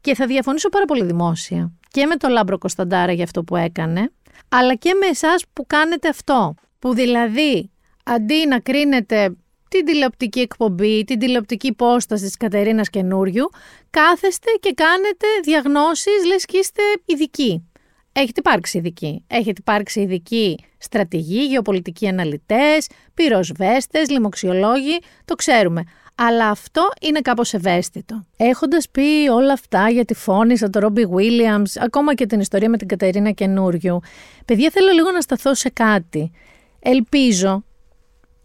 [0.00, 4.12] Και θα διαφωνήσω πάρα πολύ δημόσια και με τον Λάμπρο Κωνσταντάρα για αυτό που έκανε,
[4.48, 6.54] αλλά και με εσάς που κάνετε αυτό.
[6.78, 7.70] Που δηλαδή
[8.04, 9.36] αντί να κρίνετε
[9.68, 13.48] την τηλεοπτική εκπομπή, την τηλεοπτική υπόσταση της Κατερίνας Καινούριου,
[13.90, 17.70] κάθεστε και κάνετε διαγνώσεις λες και είστε ειδικοί.
[18.12, 19.24] Έχετε υπάρξει ειδικοί.
[19.26, 20.56] Έχετε υπάρξει ειδικοί
[20.86, 25.82] στρατηγοί, γεωπολιτικοί αναλυτές, πυροσβέστες, λοιμοξιολόγοι, το ξέρουμε.
[26.14, 28.24] Αλλά αυτό είναι κάπως ευαίσθητο.
[28.36, 32.68] Έχοντας πει όλα αυτά για τη φόνη σαν τον Ρόμπι Williams, ακόμα και την ιστορία
[32.68, 34.00] με την Κατερίνα Καινούριου,
[34.44, 36.30] παιδιά θέλω λίγο να σταθώ σε κάτι.
[36.80, 37.64] Ελπίζω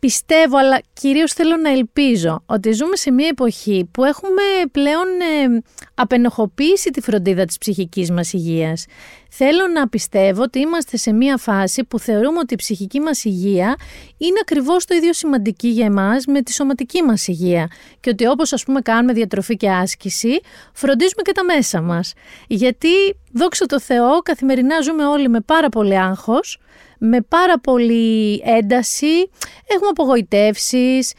[0.02, 5.62] πιστεύω, αλλά κυρίως θέλω να ελπίζω ότι ζούμε σε μια εποχή που έχουμε πλέον ε,
[5.94, 8.86] απενοχοποιήσει τη φροντίδα της ψυχικής μας υγείας.
[9.30, 13.76] Θέλω να πιστεύω ότι είμαστε σε μια φάση που θεωρούμε ότι η ψυχική μας υγεία
[14.18, 17.68] είναι ακριβώς το ίδιο σημαντική για εμάς με τη σωματική μας υγεία
[18.00, 20.40] και ότι όπως ας πούμε κάνουμε διατροφή και άσκηση,
[20.74, 22.14] φροντίζουμε και τα μέσα μας.
[22.48, 22.90] Γιατί,
[23.34, 26.60] δόξα τω Θεώ, καθημερινά ζούμε όλοι με πάρα πολύ άγχος,
[27.04, 29.30] με πάρα πολύ ένταση,
[29.68, 31.14] έχουμε απογοητεύσεις,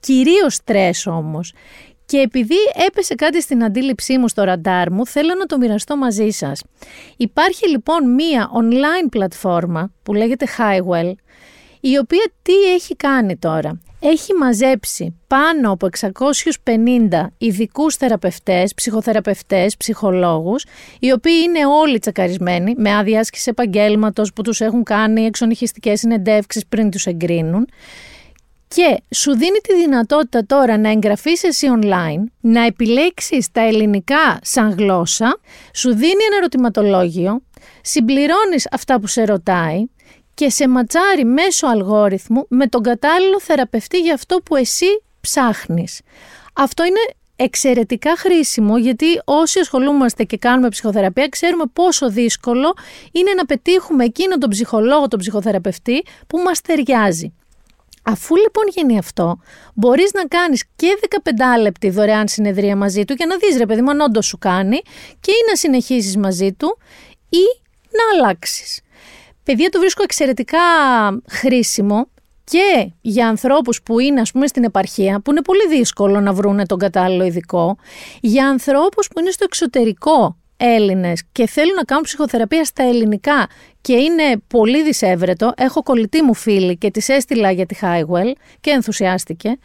[0.00, 1.52] κυρίως στρες όμως.
[2.06, 6.30] Και επειδή έπεσε κάτι στην αντίληψή μου στο ραντάρ μου, θέλω να το μοιραστώ μαζί
[6.30, 6.62] σας.
[7.16, 11.12] Υπάρχει λοιπόν μία online πλατφόρμα που λέγεται Highwell,
[11.80, 15.88] η οποία τι έχει κάνει τώρα; Έχει μαζέψει πάνω από
[16.64, 20.64] 650 ειδικούς θεραπευτές, ψυχοθεραπευτές, ψυχολόγους,
[21.00, 26.66] οι οποίοι είναι όλοι τσακαρισμένοι με άδεια άσκηση επαγγέλματος που τους έχουν κάνει εξονυχιστικές συνεντεύξεις
[26.66, 27.68] πριν τους εγκρίνουν.
[28.68, 34.74] Και σου δίνει τη δυνατότητα τώρα να εγγραφείς εσύ online, να επιλέξεις τα ελληνικά σαν
[34.78, 35.40] γλώσσα,
[35.74, 37.42] σου δίνει ένα ερωτηματολόγιο,
[37.82, 39.84] συμπληρώνεις αυτά που σε ρωτάει
[40.38, 44.86] και σε ματσάρει μέσω αλγόριθμου με τον κατάλληλο θεραπευτή για αυτό που εσύ
[45.20, 46.00] ψάχνεις.
[46.52, 46.98] Αυτό είναι
[47.36, 52.74] εξαιρετικά χρήσιμο γιατί όσοι ασχολούμαστε και κάνουμε ψυχοθεραπεία ξέρουμε πόσο δύσκολο
[53.12, 57.32] είναι να πετύχουμε εκείνο τον ψυχολόγο, τον ψυχοθεραπευτή που μας ταιριάζει.
[58.02, 59.38] Αφού λοιπόν γίνει αυτό,
[59.74, 60.98] μπορείς να κάνεις και
[61.56, 64.38] 15 λεπτή δωρεάν συνεδρία μαζί του για να δεις ρε παιδί μου αν όντως σου
[64.38, 64.80] κάνει
[65.20, 66.78] και ή να συνεχίσει μαζί του
[67.28, 67.44] ή
[67.90, 68.80] να αλλάξεις.
[69.48, 70.58] Παιδιά το βρίσκω εξαιρετικά
[71.28, 72.08] χρήσιμο
[72.44, 76.66] και για ανθρώπους που είναι ας πούμε στην επαρχία, που είναι πολύ δύσκολο να βρούνε
[76.66, 77.76] τον κατάλληλο ειδικό,
[78.20, 83.46] για ανθρώπους που είναι στο εξωτερικό Έλληνες και θέλουν να κάνουν ψυχοθεραπεία στα ελληνικά
[83.80, 85.52] και είναι πολύ δυσέβρετο.
[85.56, 89.58] Έχω κολλητή μου φίλη και της έστειλα για τη Highwell και ενθουσιάστηκε.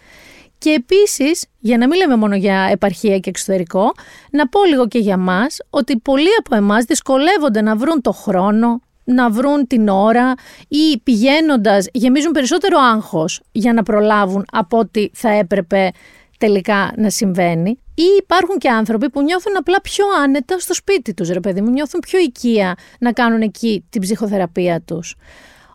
[0.58, 3.92] Και επίσης, για να μην λέμε μόνο για επαρχία και εξωτερικό,
[4.32, 8.82] να πω λίγο και για μας ότι πολλοί από εμάς δυσκολεύονται να βρουν το χρόνο,
[9.04, 10.34] να βρουν την ώρα
[10.68, 15.92] ή πηγαίνοντας γεμίζουν περισσότερο άγχος για να προλάβουν από ό,τι θα έπρεπε
[16.38, 17.70] τελικά να συμβαίνει.
[17.96, 21.70] Ή υπάρχουν και άνθρωποι που νιώθουν απλά πιο άνετα στο σπίτι τους, ρε παιδί μου,
[21.70, 25.16] νιώθουν πιο οικία να κάνουν εκεί την ψυχοθεραπεία τους.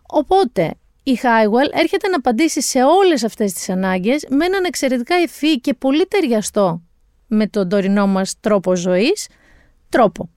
[0.07, 5.59] Οπότε, η Highwell έρχεται να απαντήσει σε όλες αυτές τις ανάγκες με έναν εξαιρετικά ευφύ
[5.59, 6.81] και πολύ ταιριαστό
[7.27, 9.27] με τον τωρινό μας τρόπο ζωής,
[9.89, 10.29] τρόπο.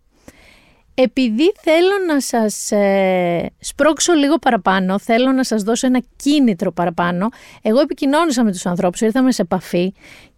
[0.94, 7.28] Επειδή θέλω να σας ε, σπρώξω λίγο παραπάνω, θέλω να σας δώσω ένα κίνητρο παραπάνω,
[7.62, 9.92] εγώ επικοινώνησα με τους ανθρώπους, ήρθαμε σε επαφή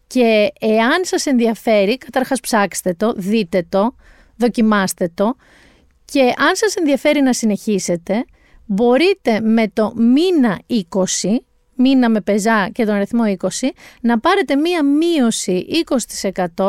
[0.06, 3.94] και εάν σας ενδιαφέρει, καταρχάς ψάξτε το, δείτε το,
[4.36, 5.36] δοκιμάστε το
[6.04, 8.24] και αν σας ενδιαφέρει να συνεχίσετε,
[8.66, 10.74] μπορείτε με το μήνα 20,
[11.74, 13.46] μήνα με πεζά και τον αριθμό 20,
[14.00, 15.66] να πάρετε μία μείωση
[16.56, 16.64] 20%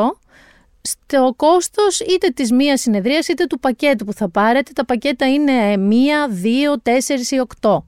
[0.86, 4.72] στο κόστος είτε της μίας συνεδρίας είτε του πακέτου που θα πάρετε.
[4.76, 7.86] Τα πακέτα είναι μία, δύο, τέσσερις ή οκτώ.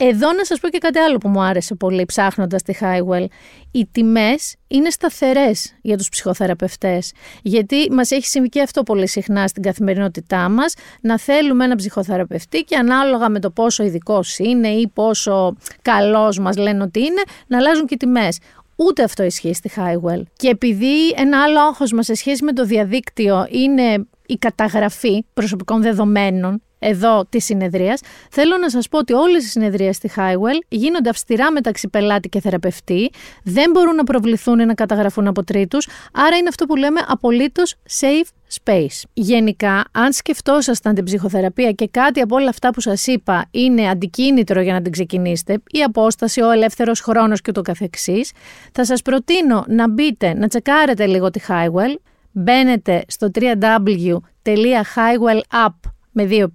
[0.00, 3.24] Εδώ να σας πω και κάτι άλλο που μου άρεσε πολύ ψάχνοντας τη Highwell.
[3.70, 7.12] Οι τιμές είναι σταθερές για τους ψυχοθεραπευτές.
[7.42, 12.62] Γιατί μας έχει συμβεί και αυτό πολύ συχνά στην καθημερινότητά μας, να θέλουμε ένα ψυχοθεραπευτή
[12.62, 17.56] και ανάλογα με το πόσο ειδικός είναι ή πόσο καλός μας λένε ότι είναι, να
[17.56, 18.38] αλλάζουν και οι τιμές.
[18.80, 20.22] Ούτε αυτό ισχύει στη Highwell.
[20.36, 25.82] Και επειδή ένα άλλο άγχος μας σε σχέση με το διαδίκτυο είναι η καταγραφή προσωπικών
[25.82, 31.08] δεδομένων εδώ της συνεδρίας, θέλω να σας πω ότι όλες οι συνεδρίες στη Highwell γίνονται
[31.08, 33.10] αυστηρά μεταξύ πελάτη και θεραπευτή,
[33.44, 37.74] δεν μπορούν να προβληθούν ή να καταγραφούν από τρίτους, άρα είναι αυτό που λέμε απολύτως
[38.00, 38.28] safe
[38.64, 39.02] space.
[39.12, 44.60] Γενικά, αν σκεφτόσασταν την ψυχοθεραπεία και κάτι από όλα αυτά που σας είπα είναι αντικίνητρο
[44.60, 48.32] για να την ξεκινήσετε, η απόσταση, ο ελεύθερος χρόνος και το καθεξής,
[48.72, 51.96] θα σας προτείνω να μπείτε, να τσεκάρετε λίγο τη Highwell,
[52.32, 56.52] μπαίνετε στο www.highwellup.com με δύο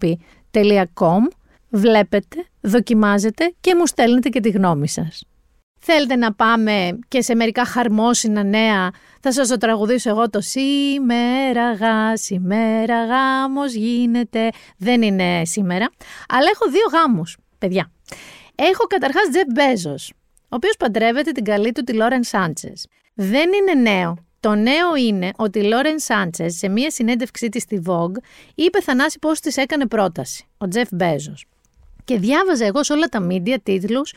[1.69, 5.23] βλέπετε, δοκιμάζετε και μου στέλνετε και τη γνώμη σας.
[5.79, 11.73] Θέλετε να πάμε και σε μερικά χαρμόσυνα νέα, θα σας το τραγουδήσω εγώ το «Σήμερα
[11.73, 14.49] γά, σήμερα γάμος γίνεται».
[14.77, 15.89] Δεν είναι σήμερα,
[16.27, 17.91] αλλά έχω δύο γάμους, παιδιά.
[18.55, 22.87] Έχω καταρχάς Τζεφ Μπέζος, ο οποίος παντρεύεται την καλή του τη Λόρεν Σάντσες.
[23.13, 27.81] Δεν είναι νέο, το νέο είναι ότι η Λόρεν Σάντσες σε μία συνέντευξή της στη
[27.85, 28.17] Vogue
[28.55, 31.45] είπε Θανάση πώς της έκανε πρόταση, ο Τζεφ Μπέζος.
[32.03, 34.13] Και διάβαζα εγώ σε όλα τα media τίτλους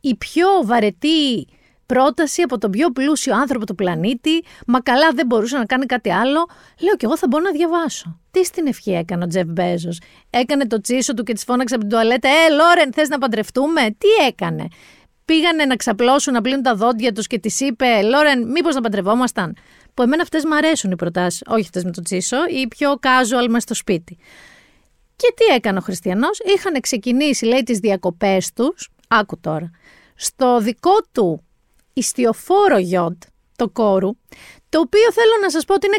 [0.00, 1.46] η πιο βαρετή
[1.86, 4.44] πρόταση από τον πιο πλούσιο άνθρωπο του πλανήτη.
[4.66, 6.46] Μα καλά δεν μπορούσε να κάνει κάτι άλλο.
[6.80, 8.20] Λέω και εγώ θα μπορώ να διαβάσω.
[8.30, 11.84] Τι στην ευχή έκανε ο Τζεφ Μπέζος; Έκανε το τσίσο του και της φώναξε από
[11.84, 12.28] την τουαλέτα.
[12.28, 14.68] Ε, Λόρεν, θες να παντρευτούμε; Τι έκανε;
[15.30, 19.56] Πήγανε να ξαπλώσουν, να πλύνουν τα δόντια τους και της είπε: Λόρεν, μήπως να παντρευόμασταν;
[19.94, 23.46] Που εμένα αυτές μου αρέσουν οι προτάσεις, όχι αυτές με το τσίσο, ή πιο casual
[23.48, 24.18] μέσα στο σπίτι.
[25.16, 29.70] Και τι έκανε ο Χριστιανός, είχαν ξεκινήσει, λέει, τις διακοπές τους, άκου τώρα,
[30.14, 31.44] στο δικό του
[31.92, 33.22] ιστιοφόρο γιοντ,
[33.56, 34.10] το κόρου,
[34.70, 35.96] το οποίο θέλω να σας πω ότι είναι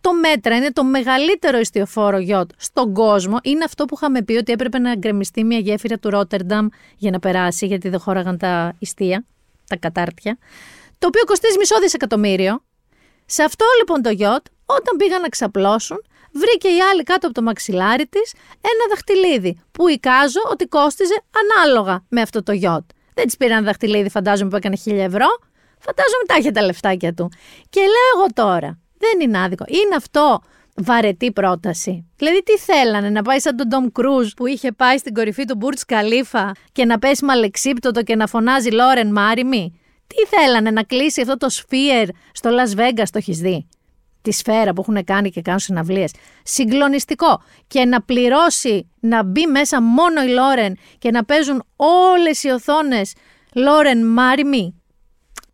[0.00, 3.38] 128 μέτρα, είναι το μεγαλύτερο ιστιοφόρο γιότ στον κόσμο.
[3.42, 7.18] Είναι αυτό που είχαμε πει ότι έπρεπε να γκρεμιστεί μια γέφυρα του Ρότερνταμ για να
[7.18, 9.24] περάσει, γιατί δεν χώραγαν τα ιστία,
[9.68, 10.38] τα κατάρτια.
[10.98, 12.62] Το οποίο κοστίζει μισό δισεκατομμύριο.
[13.26, 17.42] Σε αυτό λοιπόν το γιότ, όταν πήγαν να ξαπλώσουν, βρήκε η άλλη κάτω από το
[17.42, 22.82] μαξιλάρι της ένα δαχτυλίδι που εικάζω ότι κόστιζε ανάλογα με αυτό το γιότ.
[23.14, 25.26] Δεν της πήραν δαχτυλίδι, φαντάζομαι που έκανε 1000 ευρώ.
[25.84, 27.28] Φαντάζομαι τα είχε τα λεφτάκια του.
[27.70, 29.64] Και λέω εγώ τώρα, δεν είναι άδικο.
[29.68, 30.40] Είναι αυτό
[30.76, 32.06] βαρετή πρόταση.
[32.16, 35.56] Δηλαδή, τι θέλανε, να πάει σαν τον Ντόμ Κρούζ που είχε πάει στην κορυφή του
[35.56, 41.20] Μπούρτ Καλίφα και να πέσει μαλεξίπτωτο και να φωνάζει Λόρεν Μάριμι; Τι θέλανε, να κλείσει
[41.20, 43.66] αυτό το σφίερ στο Las Vegas, το έχεις δει;
[44.22, 46.12] Τη σφαίρα που έχουν κάνει και κάνουν συναυλίες.
[46.42, 47.42] Συγκλονιστικό.
[47.66, 53.12] Και να πληρώσει να μπει μέσα μόνο η Λόρεν και να παίζουν όλες οι οθόνες
[53.54, 54.82] Λόρεν Μάριμι.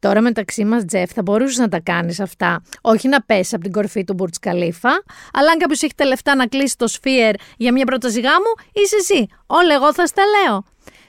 [0.00, 2.62] Τώρα μεταξύ μας, Τζεφ, θα μπορούσες να τα κάνεις αυτά.
[2.80, 6.34] Όχι να πέσεις από την κορφή του Μπουρτς Καλίφα, αλλά αν κάποιος έχει τα λεφτά
[6.34, 9.26] να κλείσει το σφίερ για μια πρόταση γάμου, είσαι εσύ.
[9.46, 10.64] Όλα εγώ θα στα λέω.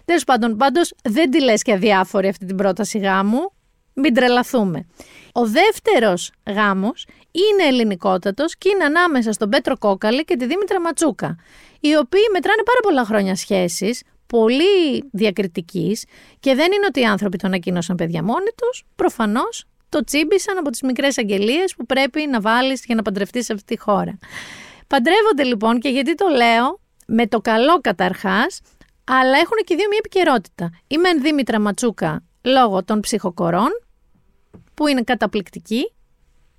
[0.05, 3.51] Τέλος πάντων, πάντως δεν τη λες και αδιάφορη αυτή την πρόταση γάμου.
[3.93, 4.85] Μην τρελαθούμε.
[5.31, 11.37] Ο δεύτερος γάμος είναι ελληνικότατος και είναι ανάμεσα στον Πέτρο Κόκαλη και τη Δήμητρα Ματσούκα,
[11.79, 16.05] οι οποίοι μετράνε πάρα πολλά χρόνια σχέσεις, πολύ διακριτικής
[16.39, 18.83] και δεν είναι ότι οι άνθρωποι το ανακοίνωσαν παιδιά μόνοι τους.
[18.95, 23.53] Προφανώς το τσίμπησαν από τις μικρές αγγελίες που πρέπει να βάλεις για να παντρευτείς σε
[23.53, 24.17] αυτή τη χώρα.
[24.87, 28.61] Παντρεύονται λοιπόν και γιατί το λέω, με το καλό καταρχάς,
[29.03, 30.69] αλλά έχουν και δύο μία επικαιρότητα.
[30.87, 33.69] Η Μεν Δήμητρα Ματσούκα λόγω των ψυχοκορών,
[34.73, 35.93] που είναι καταπληκτικοί,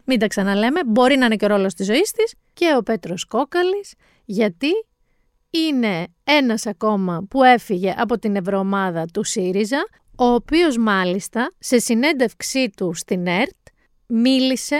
[0.04, 3.24] μην τα ξαναλέμε, μπορεί να είναι και ο ρόλος της ζωής της, και ο Πέτρος
[3.24, 4.68] Κόκαλης, γιατί
[5.52, 9.86] είναι ένας ακόμα που έφυγε από την ευρωομάδα του ΣΥΡΙΖΑ,
[10.16, 13.56] ο οποίος μάλιστα σε συνέντευξή του στην ΕΡΤ
[14.06, 14.78] μίλησε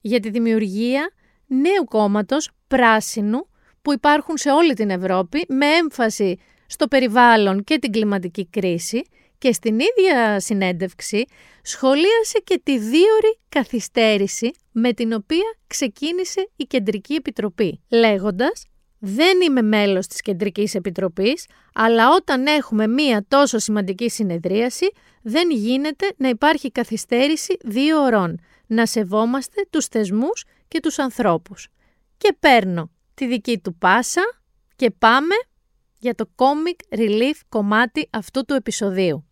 [0.00, 1.10] για τη δημιουργία
[1.46, 3.46] νέου κόμματος πράσινου
[3.82, 9.02] που υπάρχουν σε όλη την Ευρώπη με έμφαση στο περιβάλλον και την κλιματική κρίση
[9.38, 11.24] και στην ίδια συνέντευξη
[11.62, 18.64] σχολίασε και τη δίωρη καθυστέρηση με την οποία ξεκίνησε η Κεντρική Επιτροπή, λέγοντας
[19.04, 26.12] «Δεν είμαι μέλος της Κεντρικής Επιτροπής, αλλά όταν έχουμε μία τόσο σημαντική συνεδρίαση, δεν γίνεται
[26.16, 31.68] να υπάρχει καθυστέρηση δύο ωρών, να σεβόμαστε τους θεσμούς και τους ανθρώπους».
[32.16, 34.22] Και παίρνω τη δική του πάσα
[34.76, 35.34] και πάμε
[35.98, 39.26] για το comic relief κομμάτι αυτού του επεισοδίου.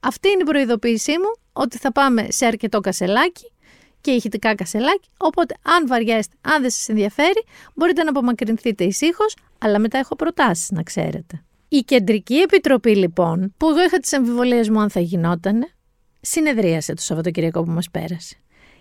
[0.00, 3.52] Αυτή είναι η προειδοποίησή μου ότι θα πάμε σε αρκετό κασελάκι
[4.00, 9.78] και ηχητικά κασελάκι, οπότε αν βαριέστε, αν δεν σας ενδιαφέρει, μπορείτε να απομακρυνθείτε ησύχως, αλλά
[9.78, 11.42] μετά έχω προτάσεις να ξέρετε.
[11.68, 15.66] Η Κεντρική Επιτροπή λοιπόν, που εγώ είχα τις αμφιβολίες μου αν θα γινότανε,
[16.20, 18.36] συνεδρίασε το Σαββατοκυριακό που μας πέρασε.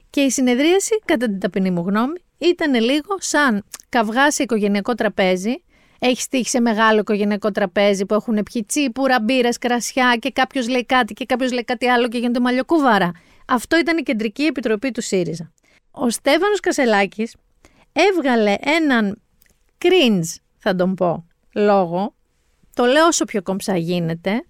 [0.09, 5.63] Και η συνεδρίαση, κατά την ταπεινή μου γνώμη, ήταν λίγο σαν καυγά σε οικογενειακό τραπέζι.
[5.99, 10.85] Έχεις τύχει σε μεγάλο οικογενειακό τραπέζι που έχουν πιει τσίπουρα, μπύρες, κρασιά και κάποιος λέει
[10.85, 13.11] κάτι και κάποιος λέει κάτι άλλο και γίνεται μαλλιοκούβαρα.
[13.47, 15.51] Αυτό ήταν η κεντρική επιτροπή του ΣΥΡΙΖΑ.
[15.91, 17.35] Ο Στέφανος Κασελάκης
[17.91, 19.21] έβγαλε έναν
[19.77, 22.15] cringe, θα τον πω, λόγο,
[22.73, 24.43] το λέω όσο πιο κομψά γίνεται,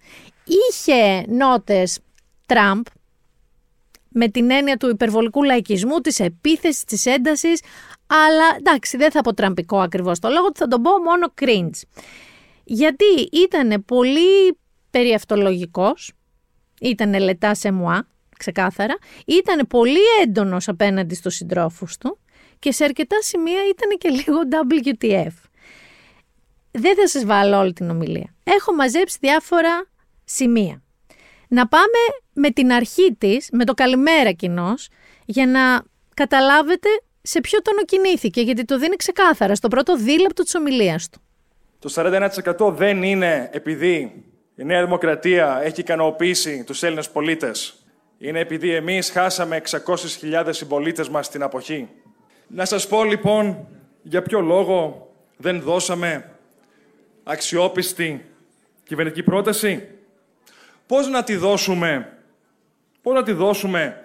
[0.44, 1.98] είχε νότες
[2.46, 2.84] Τραμπ,
[4.08, 7.62] με την έννοια του υπερβολικού λαϊκισμού, της επίθεσης, της έντασης,
[8.06, 11.82] αλλά εντάξει δεν θα πω τραμπικό ακριβώς το λόγο, θα τον πω μόνο cringe.
[12.64, 14.58] Γιατί ήταν πολύ
[14.90, 16.12] περιαυτολογικός,
[16.80, 18.06] ήταν λετά σε μουά,
[18.38, 22.18] ξεκάθαρα, ήταν πολύ έντονος απέναντι στους συντρόφους του
[22.58, 24.38] και σε αρκετά σημεία ήταν και λίγο
[24.82, 25.32] WTF.
[26.70, 28.34] Δεν θα σας βάλω όλη την ομιλία.
[28.44, 29.86] Έχω μαζέψει διάφορα
[30.24, 30.82] σημεία
[31.48, 31.98] να πάμε
[32.32, 34.74] με την αρχή της, με το καλημέρα κοινό,
[35.24, 35.82] για να
[36.14, 36.88] καταλάβετε
[37.22, 41.20] σε ποιο τόνο κινήθηκε, γιατί το δίνει ξεκάθαρα στο πρώτο δίλεπτο της ομιλίας του.
[41.78, 41.88] Το
[42.58, 44.24] 41% δεν είναι επειδή
[44.56, 47.77] η Νέα Δημοκρατία έχει ικανοποιήσει τους Έλληνες πολίτες.
[48.18, 51.88] Είναι επειδή εμείς χάσαμε 600.000 συμπολίτες μας στην αποχή.
[52.46, 53.68] Να σας πω λοιπόν
[54.02, 56.30] για ποιο λόγο δεν δώσαμε
[57.24, 58.24] αξιόπιστη
[58.84, 59.88] κυβερνητική πρόταση
[60.86, 62.18] πώς να τη δώσουμε,
[63.02, 64.04] πώς να τη δώσουμε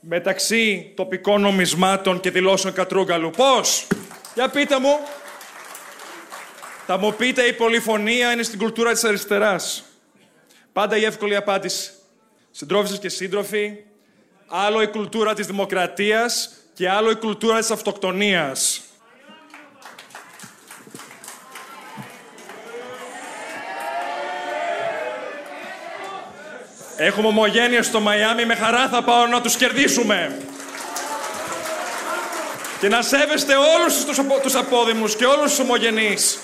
[0.00, 3.30] μεταξύ τοπικών νομισμάτων και δηλώσεων Κατρούγκαλου.
[3.30, 3.86] Πώς,
[4.34, 4.98] για πείτε μου.
[6.86, 9.84] Θα μου πείτε η πολυφωνία είναι στην κουλτούρα της αριστεράς.
[10.72, 11.90] Πάντα η εύκολη απάντηση.
[12.50, 13.76] Συντρόφισσες και σύντροφοι,
[14.46, 18.80] άλλο η κουλτούρα της δημοκρατίας και άλλο η κουλτούρα της αυτοκτονίας.
[26.96, 30.38] Έχουμε ομογένεια στο Μαϊάμι, με χαρά θα πάω να τους κερδίσουμε.
[32.80, 36.38] Και να σέβεστε όλους τους, απο, τους απόδημους και όλους τους ομογενείς.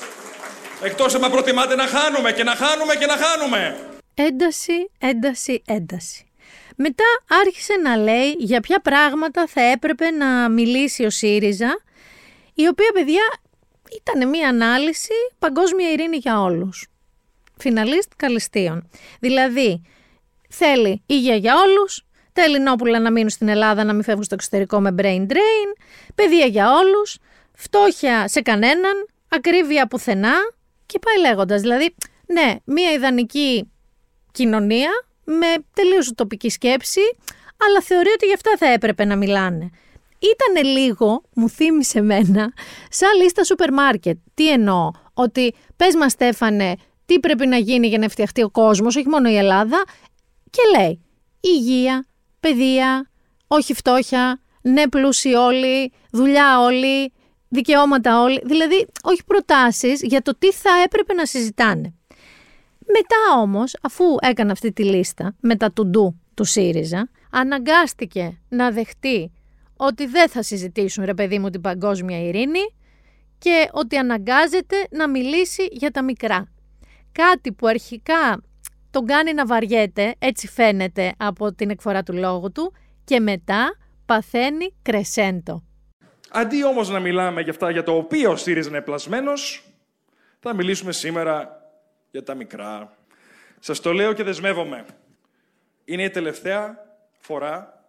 [0.82, 3.95] Εκτός αν προτιμάτε να χάνουμε και να χάνουμε και να χάνουμε.
[4.18, 6.30] Ένταση, ένταση, ένταση.
[6.76, 7.04] Μετά
[7.44, 11.82] άρχισε να λέει για ποια πράγματα θα έπρεπε να μιλήσει ο ΣΥΡΙΖΑ,
[12.54, 13.22] η οποία, παιδιά,
[13.96, 16.88] ήταν μια ανάλυση παγκόσμια ειρήνη για όλους.
[17.56, 18.88] Φιναλίστ Καλιστίων.
[19.20, 19.82] Δηλαδή,
[20.48, 24.80] Θέλει υγεία για όλους, τα Ελληνόπουλα να μείνουν στην Ελλάδα, να μην φεύγουν στο εξωτερικό
[24.80, 25.76] με brain drain,
[26.14, 27.18] παιδεία για όλους,
[27.52, 30.34] φτώχεια σε κανέναν, ακρίβεια πουθενά
[30.86, 31.60] και πάει λέγοντας.
[31.60, 31.94] Δηλαδή,
[32.26, 33.70] ναι, μια ιδανική
[34.36, 34.90] κοινωνία
[35.24, 37.00] με τελείως τοπική σκέψη,
[37.66, 39.70] αλλά θεωρεί ότι γι' αυτά θα έπρεπε να μιλάνε.
[40.18, 42.52] Ήτανε λίγο, μου θύμισε εμένα,
[42.88, 44.16] σαν λίστα σούπερ μάρκετ.
[44.34, 46.74] Τι εννοώ, ότι πες μας Στέφανε,
[47.06, 49.84] τι πρέπει να γίνει για να φτιαχτεί ο κόσμος, όχι μόνο η Ελλάδα,
[50.50, 51.00] και λέει
[51.40, 52.06] υγεία,
[52.40, 53.10] παιδεία,
[53.46, 57.12] όχι φτώχεια, ναι πλούσιοι όλοι, δουλειά όλοι,
[57.48, 58.40] δικαιώματα όλοι.
[58.44, 61.94] Δηλαδή, όχι προτάσεις για το τι θα έπρεπε να συζητάνε.
[62.86, 69.32] Μετά όμως, αφού έκανε αυτή τη λίστα με τα τουντού του ΣΥΡΙΖΑ, αναγκάστηκε να δεχτεί
[69.76, 72.74] ότι δεν θα συζητήσουν ρε παιδί μου την παγκόσμια ειρήνη
[73.38, 76.52] και ότι αναγκάζεται να μιλήσει για τα μικρά.
[77.12, 78.42] Κάτι που αρχικά
[78.90, 82.72] τον κάνει να βαριέται, έτσι φαίνεται από την εκφορά του λόγου του,
[83.04, 83.76] και μετά
[84.06, 85.62] παθαίνει κρεσέντο.
[86.30, 89.72] Αντί όμως να μιλάμε για αυτά για το οποίο ο ΣΥΡΙΖΑ είναι πλασμένος,
[90.38, 91.65] θα μιλήσουμε σήμερα
[92.16, 92.96] για τα μικρά.
[93.60, 94.84] Σας το λέω και δεσμεύομαι.
[95.84, 96.78] Είναι η τελευταία
[97.18, 97.84] φορά,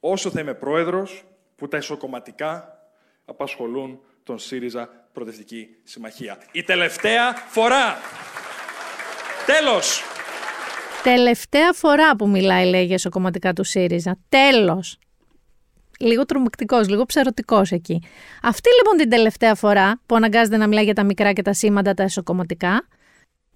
[0.00, 1.24] όσο θα είμαι πρόεδρος,
[1.56, 2.78] που τα ισοκομματικά
[3.24, 6.38] απασχολούν τον ΣΥΡΙΖΑ Προοδευτική Συμμαχία.
[6.52, 7.96] Η τελευταία φορά.
[9.46, 10.02] Τέλος.
[11.02, 14.18] Τελευταία φορά που μιλάει, λέει, για ισοκομματικά του ΣΥΡΙΖΑ.
[14.28, 14.98] Τέλος.
[15.98, 18.02] Λίγο τρομακτικός, λίγο ψαρωτικός εκεί.
[18.42, 21.94] Αυτή λοιπόν την τελευταία φορά που αναγκάζεται να μιλάει για τα μικρά και τα σήματα
[21.94, 22.88] τα ισοκομματικά,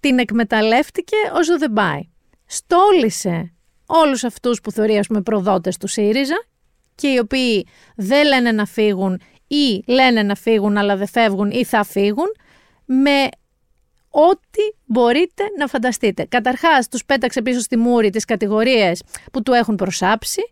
[0.03, 2.01] την εκμεταλλεύτηκε όσο δεν πάει.
[2.47, 3.53] Στόλισε
[3.87, 6.45] όλους αυτούς που θεωρεί ας πούμε προδότες του ΣΥΡΙΖΑ
[6.95, 11.65] και οι οποίοι δεν λένε να φύγουν ή λένε να φύγουν αλλά δεν φεύγουν ή
[11.65, 12.27] θα φύγουν
[12.85, 13.29] με
[14.11, 16.25] ό,τι μπορείτε να φανταστείτε.
[16.25, 20.43] Καταρχάς τους πέταξε πίσω στη μούρη τις κατηγορίες που του έχουν προσάψει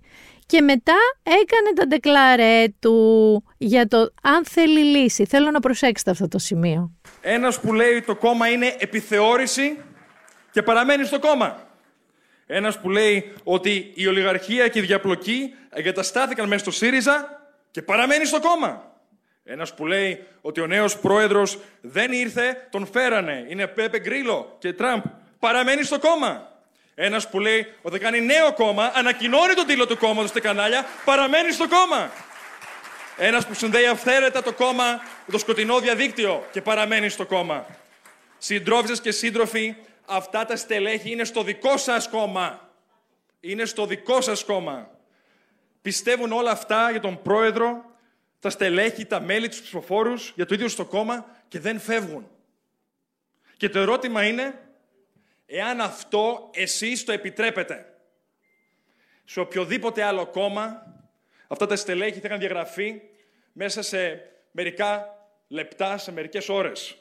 [0.50, 5.24] και μετά έκανε τα ντεκλαρέ του για το αν θέλει λύση.
[5.24, 6.90] Θέλω να προσέξετε αυτό το σημείο.
[7.20, 9.78] Ένας που λέει το κόμμα είναι επιθεώρηση
[10.50, 11.66] και παραμένει στο κόμμα.
[12.46, 18.24] Ένας που λέει ότι η ολιγαρχία και η διαπλοκή εγκαταστάθηκαν μέσα στο ΣΥΡΙΖΑ και παραμένει
[18.24, 18.94] στο κόμμα.
[19.44, 23.46] Ένας που λέει ότι ο νέος πρόεδρος δεν ήρθε, τον φέρανε.
[23.48, 25.02] Είναι Πέπε Γκρίλο και Τραμπ.
[25.38, 26.59] Παραμένει στο κόμμα.
[27.02, 30.86] Ένας που λέει ότι θα κάνει νέο κόμμα, ανακοινώνει τον τίτλο του κόμματος στα κανάλια,
[31.04, 32.10] παραμένει στο κόμμα.
[33.16, 34.84] Ένας που συνδέει αυθαίρετα το κόμμα
[35.26, 37.66] με το σκοτεινό διαδίκτυο και παραμένει στο κόμμα.
[38.38, 39.76] Συντρόφισσες και σύντροφοι,
[40.06, 42.70] αυτά τα στελέχη είναι στο δικό σας κόμμα.
[43.40, 44.90] Είναι στο δικό σας κόμμα.
[45.82, 47.84] Πιστεύουν όλα αυτά για τον πρόεδρο,
[48.40, 52.30] τα στελέχη, τα μέλη, τους ψηφοφόρους, για το ίδιο στο κόμμα και δεν φεύγουν.
[53.56, 54.54] Και το ερώτημα είναι,
[55.50, 57.94] εάν αυτό εσείς το επιτρέπετε.
[59.24, 60.82] Σε οποιοδήποτε άλλο κόμμα,
[61.48, 63.00] αυτά τα στελέχη θα είχαν διαγραφεί
[63.52, 66.96] μέσα σε μερικά λεπτά, σε μερικές ώρες.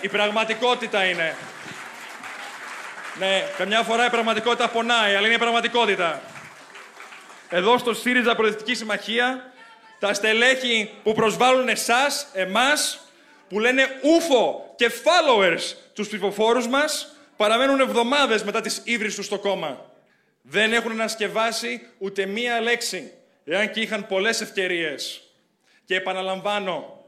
[0.00, 1.34] Η πραγματικότητα είναι.
[3.18, 6.22] Ναι, καμιά φορά η πραγματικότητα πονάει, αλλά είναι η πραγματικότητα.
[7.48, 9.52] Εδώ στο ΣΥΡΙΖΑ Προεδρευτική Συμμαχία,
[9.98, 13.00] τα στελέχη που προσβάλλουν εσάς, εμάς,
[13.48, 19.38] που λένε ούφο και followers τους ψηφοφόρους μας, παραμένουν εβδομάδες μετά τις ύβρις τους στο
[19.38, 19.90] κόμμα.
[20.42, 23.12] Δεν έχουν ανασκευάσει ούτε μία λέξη,
[23.44, 25.22] εάν και είχαν πολλές ευκαιρίες.
[25.84, 27.04] Και επαναλαμβάνω,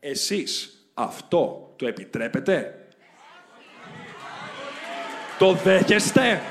[0.00, 2.86] εσείς αυτό το επιτρέπετε;
[5.38, 6.42] Το δέχεστε;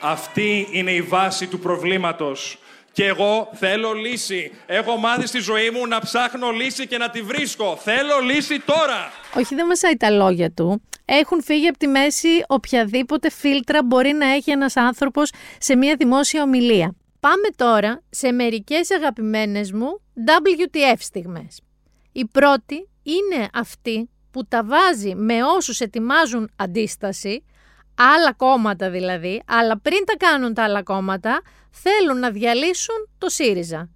[0.00, 2.58] Αυτή είναι η βάση του προβλήματος.
[2.96, 4.52] Και εγώ θέλω λύση.
[4.66, 7.76] Έχω μάθει στη ζωή μου να ψάχνω λύση και να τη βρίσκω.
[7.76, 9.12] Θέλω λύση τώρα.
[9.36, 10.82] Όχι, δεν μασάει τα λόγια του.
[11.04, 16.42] Έχουν φύγει από τη μέση οποιαδήποτε φίλτρα μπορεί να έχει ένας άνθρωπος σε μια δημόσια
[16.42, 16.94] ομιλία.
[17.20, 21.60] Πάμε τώρα σε μερικές αγαπημένες μου WTF στιγμές.
[22.12, 27.44] Η πρώτη είναι αυτή που τα βάζει με όσους ετοιμάζουν αντίσταση,
[27.94, 31.40] άλλα κόμματα δηλαδή, αλλά πριν τα κάνουν τα άλλα κόμματα,
[31.82, 33.90] θέλουν να διαλύσουν το ΣΥΡΙΖΑ.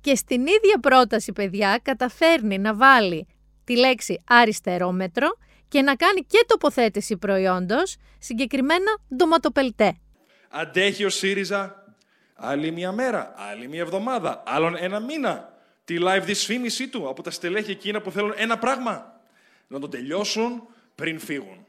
[0.00, 3.26] Και στην ίδια πρόταση, παιδιά, καταφέρνει να βάλει
[3.64, 5.28] τη λέξη αριστερόμετρο
[5.68, 9.96] και να κάνει και τοποθέτηση προϊόντος, συγκεκριμένα ντοματοπελτέ.
[10.50, 11.84] Αντέχει ο ΣΥΡΙΖΑ
[12.34, 15.54] άλλη μια μέρα, άλλη μια εβδομάδα, άλλον ένα μήνα.
[15.84, 19.20] Τη live δυσφήμισή του από τα στελέχη εκείνα που θέλουν ένα πράγμα.
[19.66, 20.62] Να το τελειώσουν
[20.94, 21.66] πριν φύγουν.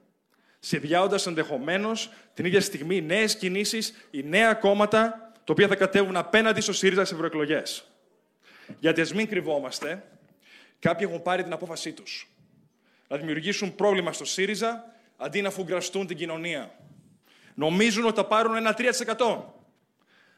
[0.59, 6.61] Συνδυάζοντα ενδεχομένως την ίδια στιγμή νέες κινήσεις ή νέα κόμματα τα οποία θα κατέβουν απέναντι
[6.61, 7.83] στο ΣΥΡΙΖΑ σε ευρωεκλογές.
[8.79, 10.03] Γιατί ας μην κρυβόμαστε,
[10.79, 12.29] κάποιοι έχουν πάρει την απόφασή τους
[13.07, 16.71] να δημιουργήσουν πρόβλημα στο ΣΥΡΙΖΑ αντί να φουγκραστούν την κοινωνία.
[17.53, 19.43] Νομίζουν ότι θα πάρουν ένα 3%.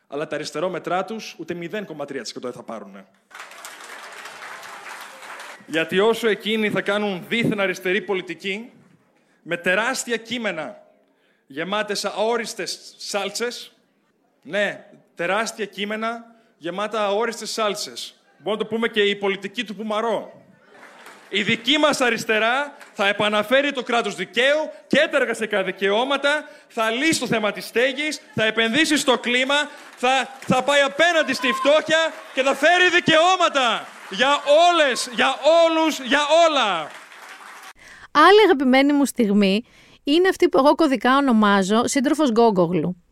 [0.08, 3.06] Αλλά τα αριστερόμετρά τους ούτε 0,3% δεν θα πάρουν.
[5.66, 8.72] Γιατί όσο εκείνοι θα κάνουν δίθεν αριστερή πολιτική,
[9.42, 10.88] με τεράστια κείμενα
[11.48, 13.74] γεμάτες αόριστες σάλτσες,
[14.42, 14.86] ναι,
[15.16, 16.26] τεράστια κείμενα
[16.58, 18.14] γεμάτα αόριστες σάλτσες.
[18.38, 20.40] Μπορούμε να το πούμε και η πολιτική του Πουμαρό.
[21.30, 27.20] Η δική μας αριστερά θα επαναφέρει το κράτος δικαίου και τα εργασιακά δικαιώματα, θα λύσει
[27.20, 29.56] το θέμα της στέγης, θα επενδύσει στο κλίμα,
[29.96, 36.22] θα, θα πάει απέναντι στη φτώχεια και θα φέρει δικαιώματα για όλες, για όλους, για
[36.48, 36.88] όλα.
[38.12, 39.66] Άλλη αγαπημένη μου στιγμή
[40.04, 43.04] είναι αυτή που εγώ κωδικά ονομάζω σύντροφος Γκόγκογλου.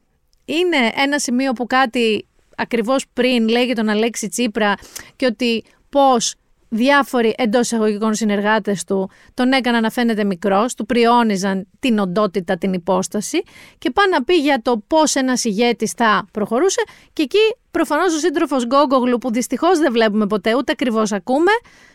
[0.50, 2.28] Είναι ένα σημείο που κάτι
[2.58, 4.74] ακριβώς πριν λέγει τον Αλέξη Τσίπρα
[5.16, 6.36] και ότι πώς
[6.70, 12.74] διάφοροι εντός εισαγωγικών συνεργάτες του τον έκαναν να φαίνεται μικρός, του πριόνιζαν την οντότητα, την
[12.74, 13.42] υπόσταση
[13.78, 16.82] και πάνε να πει για το πώς ένας ηγέτης θα προχωρούσε.
[17.14, 21.52] Και εκεί προφανώς ο σύντροφος Γκόγκογλου, που δυστυχώς δεν βλέπουμε ποτέ, ούτε ακριβώς ακούμε,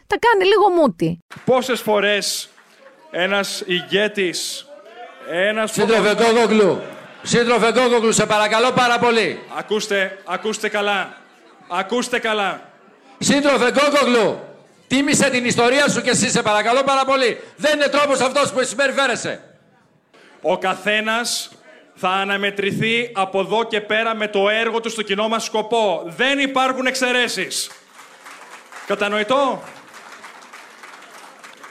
[0.07, 1.19] τα κάνει λίγο μούτι.
[1.45, 2.49] Πόσες φορές
[3.11, 4.67] ένας ηγέτης
[5.31, 6.81] Ένας Σύντροφε Κόκοκλου,
[7.23, 9.41] σύντροφε Κόκοκλου, σε παρακαλώ πάρα πολύ.
[9.59, 11.17] Ακούστε, ακούστε καλά.
[11.69, 12.61] Ακούστε καλά.
[13.19, 14.41] Σύντροφε Κόκοκλου,
[14.87, 17.41] τίμησε την ιστορία σου και εσύ, σε παρακαλώ πάρα πολύ.
[17.57, 19.41] Δεν είναι τρόπος αυτός που συμπεριφέρεσαι.
[20.41, 21.51] Ο καθένας
[21.95, 26.03] θα αναμετρηθεί από εδώ και πέρα με το έργο του στο κοινό μας σκοπό.
[26.07, 27.71] Δεν υπάρχουν εξαιρέσεις.
[28.87, 29.63] Κατανοητό;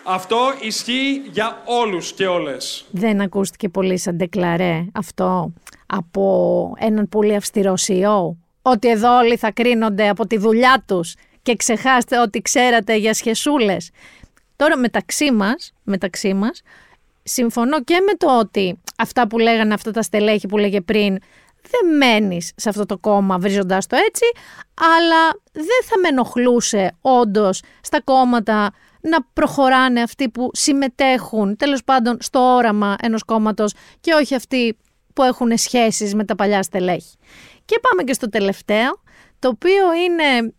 [0.04, 2.86] Αυτό ισχύει για όλους και όλες.
[2.92, 5.54] Δεν ακούστηκε πολύ σαν ντεκλαρέ αυτό
[5.86, 8.36] από έναν πολύ αυστηρό CEO.
[8.62, 13.90] Ότι εδώ όλοι θα κρίνονται από τη δουλειά τους και ξεχάστε ότι ξέρατε για σχεσούλες.
[14.56, 16.62] Τώρα μεταξύ μας, μεταξύ μας,
[17.24, 21.18] συμφωνώ και με το ότι αυτά που λέγανε αυτά τα στελέχη που λέγε πριν
[21.70, 24.26] δεν μένεις σε αυτό το κόμμα βρίζοντας το έτσι,
[24.76, 28.72] αλλά δεν θα με ενοχλούσε όντως στα κόμματα
[29.02, 34.78] να προχωράνε αυτοί που συμμετέχουν τέλος πάντων στο όραμα ενός κόμματος και όχι αυτοί
[35.14, 37.16] που έχουν σχέσεις με τα παλιά στελέχη.
[37.66, 39.02] Και πάμε και στο τελευταίο,
[39.40, 40.54] το οποίο είναι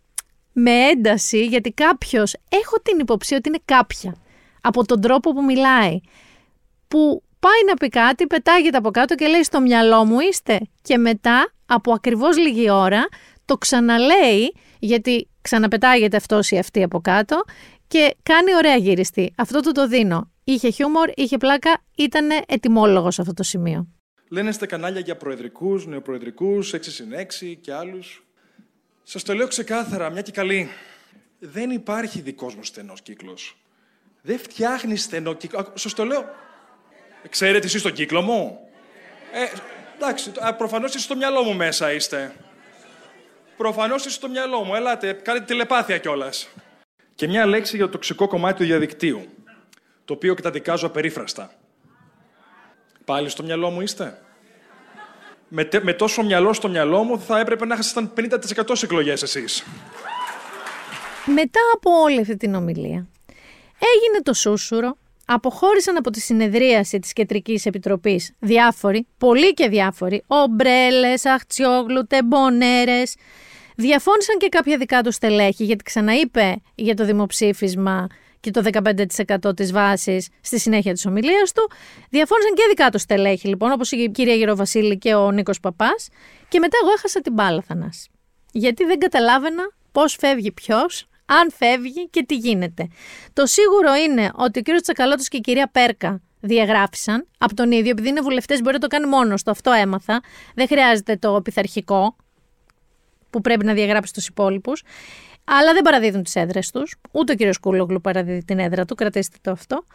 [0.53, 4.15] με ένταση γιατί κάποιος, έχω την υποψία ότι είναι κάποια
[4.61, 5.99] από τον τρόπο που μιλάει,
[6.87, 10.97] που πάει να πει κάτι, πετάγεται από κάτω και λέει στο μυαλό μου είστε και
[10.97, 13.07] μετά από ακριβώς λίγη ώρα
[13.45, 17.43] το ξαναλέει γιατί ξαναπετάγεται αυτός ή αυτή από κάτω
[17.93, 19.33] και κάνει ωραία γυριστή.
[19.37, 20.31] Αυτό του το δίνω.
[20.43, 23.87] Είχε χιούμορ, είχε πλάκα, ήταν ετοιμόλογος σε αυτό το σημείο.
[24.29, 28.25] Λένε στα κανάλια για προεδρικούς, νεοπροεδρικούς, 6 συν 6 και άλλους.
[29.03, 30.69] Σας το λέω ξεκάθαρα, μια και καλή.
[31.39, 33.57] Δεν υπάρχει δικός μου στενός κύκλος.
[34.21, 35.71] Δεν φτιάχνεις στενό κύκλο.
[35.73, 36.25] Σας το λέω.
[37.29, 38.59] Ξέρετε εσείς τον κύκλο μου;
[39.33, 39.45] Ε,
[39.95, 42.35] εντάξει, α, προφανώς εσείς στο μυαλό μου μέσα είστε.
[43.57, 44.75] Προφανώς εσείς στο μυαλό μου.
[44.75, 46.49] Ελάτε, κάνετε τηλεπάθεια κιόλας.
[47.15, 49.21] Και μια λέξη για το τοξικό κομμάτι του διαδικτύου,
[50.05, 51.51] το οποίο καταδικάζω απερίφραστα.
[53.05, 54.21] Πάλι στο μυαλό μου είστε;
[55.47, 59.21] Με, τε- με τόσο μυαλό στο μυαλό μου θα έπρεπε να ήσασταν 50% σε εκλογές
[59.23, 59.63] εσείς.
[61.25, 63.07] Μετά από όλη αυτή την ομιλία,
[63.79, 71.25] έγινε το σούσουρο, αποχώρησαν από τη συνεδρίαση της Κεντρικής Επιτροπής διάφοροι, πολλοί και διάφοροι, ομπρέλες,
[71.25, 73.15] αχτσιόγλου, τεμπονέρες,
[73.75, 78.07] διαφώνησαν και κάποια δικά τους στελέχη, γιατί ξαναείπε για το δημοψήφισμα
[78.39, 78.61] και το
[79.45, 81.71] 15% της βάσης στη συνέχεια της ομιλίας του.
[82.09, 86.09] Διαφώνησαν και δικά τους στελέχη, λοιπόν, όπως η κυρία Γεροβασίλη και ο Νίκος Παπάς.
[86.47, 88.09] Και μετά εγώ έχασα την μπάλα, Θανάση.
[88.51, 92.87] Γιατί δεν καταλάβαινα πώς φεύγει ποιος, αν φεύγει και τι γίνεται.
[93.33, 97.89] Το σίγουρο είναι ότι ο κύριος Τσακαλώτος και η κυρία Πέρκα διαγράφησαν από τον ίδιο,
[97.91, 100.21] επειδή είναι βουλευτές μπορεί να το κάνει μόνος του, αυτό έμαθα.
[100.55, 102.15] Δεν χρειάζεται το πειθαρχικό
[103.33, 104.83] που πρέπει να διαγράψει τους υπόλοιπους.
[105.43, 106.95] Αλλά δεν παραδίδουν τις έδρες τους.
[107.11, 109.85] Ούτε ο κύριος Κούλογλου παραδίδει την έδρα του, κρατήστε το αυτό.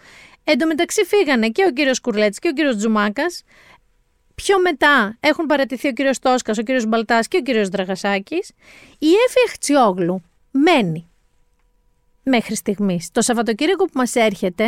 [0.44, 3.42] Εν τω μεταξύ φύγανε και ο κύριος Κουρλέτης και ο κύριος Τζουμάκας.
[4.34, 8.48] Πιο μετά έχουν παρατηθεί ο κύριος Τόσκας, ο κύριος Μπαλτάς και ο κύριος Δραγασάκης.
[8.98, 11.08] Η Έφη Αχτσιόγλου μένει
[12.22, 13.10] μέχρι στιγμής.
[13.12, 14.64] Το Σαββατοκύριακο που μας έρχεται,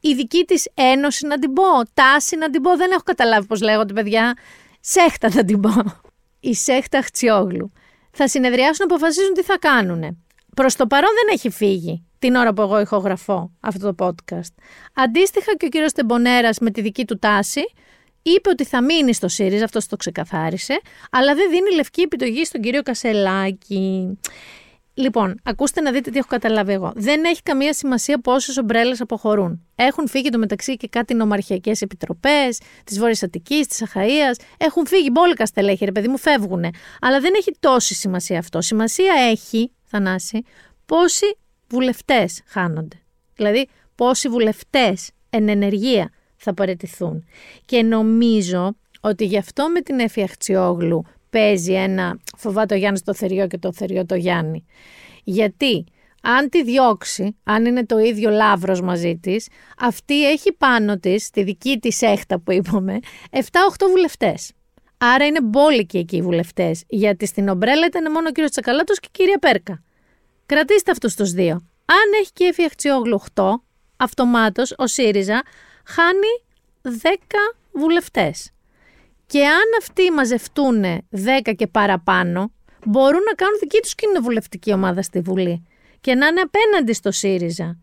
[0.00, 3.60] η δική της ένωση να την πω, τάση να την πω, δεν έχω καταλάβει πώς
[3.60, 4.36] λέγονται παιδιά,
[4.80, 5.70] σέχτα θα την πω.
[6.40, 7.72] Η σέχτα Αχτσιόγλου.
[8.10, 10.24] Θα συνεδριάσουν να αποφασίζουν τι θα κάνουν.
[10.56, 14.54] Προς το παρόν δεν έχει φύγει την ώρα που εγώ ηχογραφώ αυτό το podcast.
[14.94, 17.60] Αντίστοιχα και ο κύριος Τεμπονέρας με τη δική του τάση
[18.22, 20.80] είπε ότι θα μείνει στο ΣΥΡΙΖΑ, αυτό το ξεκαθάρισε,
[21.10, 24.18] αλλά δεν δίνει λευκή επιτογή στον κύριο Κασελάκη.
[25.00, 26.92] Λοιπόν, ακούστε να δείτε τι έχω καταλάβει εγώ.
[26.94, 29.66] Δεν έχει καμία σημασία πόσες ομπρέλες αποχωρούν.
[29.74, 34.34] Έχουν φύγει το μεταξύ και κάτι νομαρχιακές επιτροπές της Βόρειας Αττικής, της Αχαία.
[34.56, 36.64] Έχουν φύγει μπόλικα στελέχη, ρε παιδί μου, φεύγουν.
[37.00, 38.60] Αλλά δεν έχει τόση σημασία αυτό.
[38.60, 40.42] Σημασία έχει, Θανάση,
[40.86, 41.38] πόσοι
[41.68, 42.96] βουλευτές χάνονται.
[43.34, 47.24] Δηλαδή, πόσοι βουλευτές εν ενεργεία θα παραιτηθούν.
[47.64, 53.14] Και νομίζω ότι γι' αυτό με την Εφη Αχτσιόγλου παίζει ένα φοβάται ο Γιάννης το
[53.14, 54.64] θεριό και το θεριό το Γιάννη.
[55.24, 55.84] Γιατί
[56.22, 61.42] αν τη διώξει, αν είναι το ίδιο λάβρος μαζί της, αυτή έχει πάνω της, τη
[61.42, 62.98] δική της έχτα που είπαμε,
[63.30, 63.38] 7-8
[63.90, 64.52] βουλευτές.
[64.98, 69.08] Άρα είναι μπόλικοι εκεί οι βουλευτές, γιατί στην ομπρέλα ήταν μόνο ο κύριος Τσακαλώτος και
[69.08, 69.82] η κυρία Πέρκα.
[70.46, 71.52] Κρατήστε αυτούς τους δύο.
[71.84, 73.62] Αν έχει και η Αχτσιόγλου 8,
[73.96, 75.42] αυτομάτως ο ΣΥΡΙΖΑ
[75.84, 76.42] χάνει
[76.82, 76.88] 10
[77.72, 78.50] βουλευτές.
[79.32, 82.52] Και αν αυτοί μαζευτούν 10 και παραπάνω,
[82.84, 85.66] μπορούν να κάνουν δική τους κοινοβουλευτική ομάδα στη Βουλή
[86.00, 87.78] και να είναι απέναντι στο ΣΥΡΙΖΑ.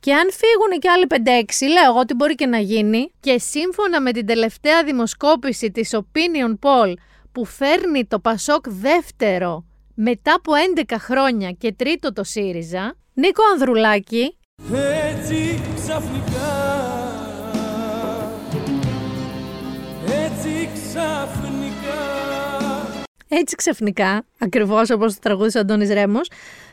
[0.00, 3.12] Και αν φύγουν και άλλοι 5-6, λέω εγώ ότι μπορεί και να γίνει.
[3.20, 6.92] Και σύμφωνα με την τελευταία δημοσκόπηση της Opinion Poll
[7.32, 10.52] που φέρνει το Πασόκ δεύτερο μετά από
[10.88, 14.38] 11 χρόνια και τρίτο το ΣΥΡΙΖΑ, Νίκο Ανδρουλάκη,
[15.10, 16.91] Έτσι ξαφνικά
[23.34, 26.30] έτσι ξαφνικά, ακριβώς όπως το τραγούδισε ο Αντώνης Ρέμος,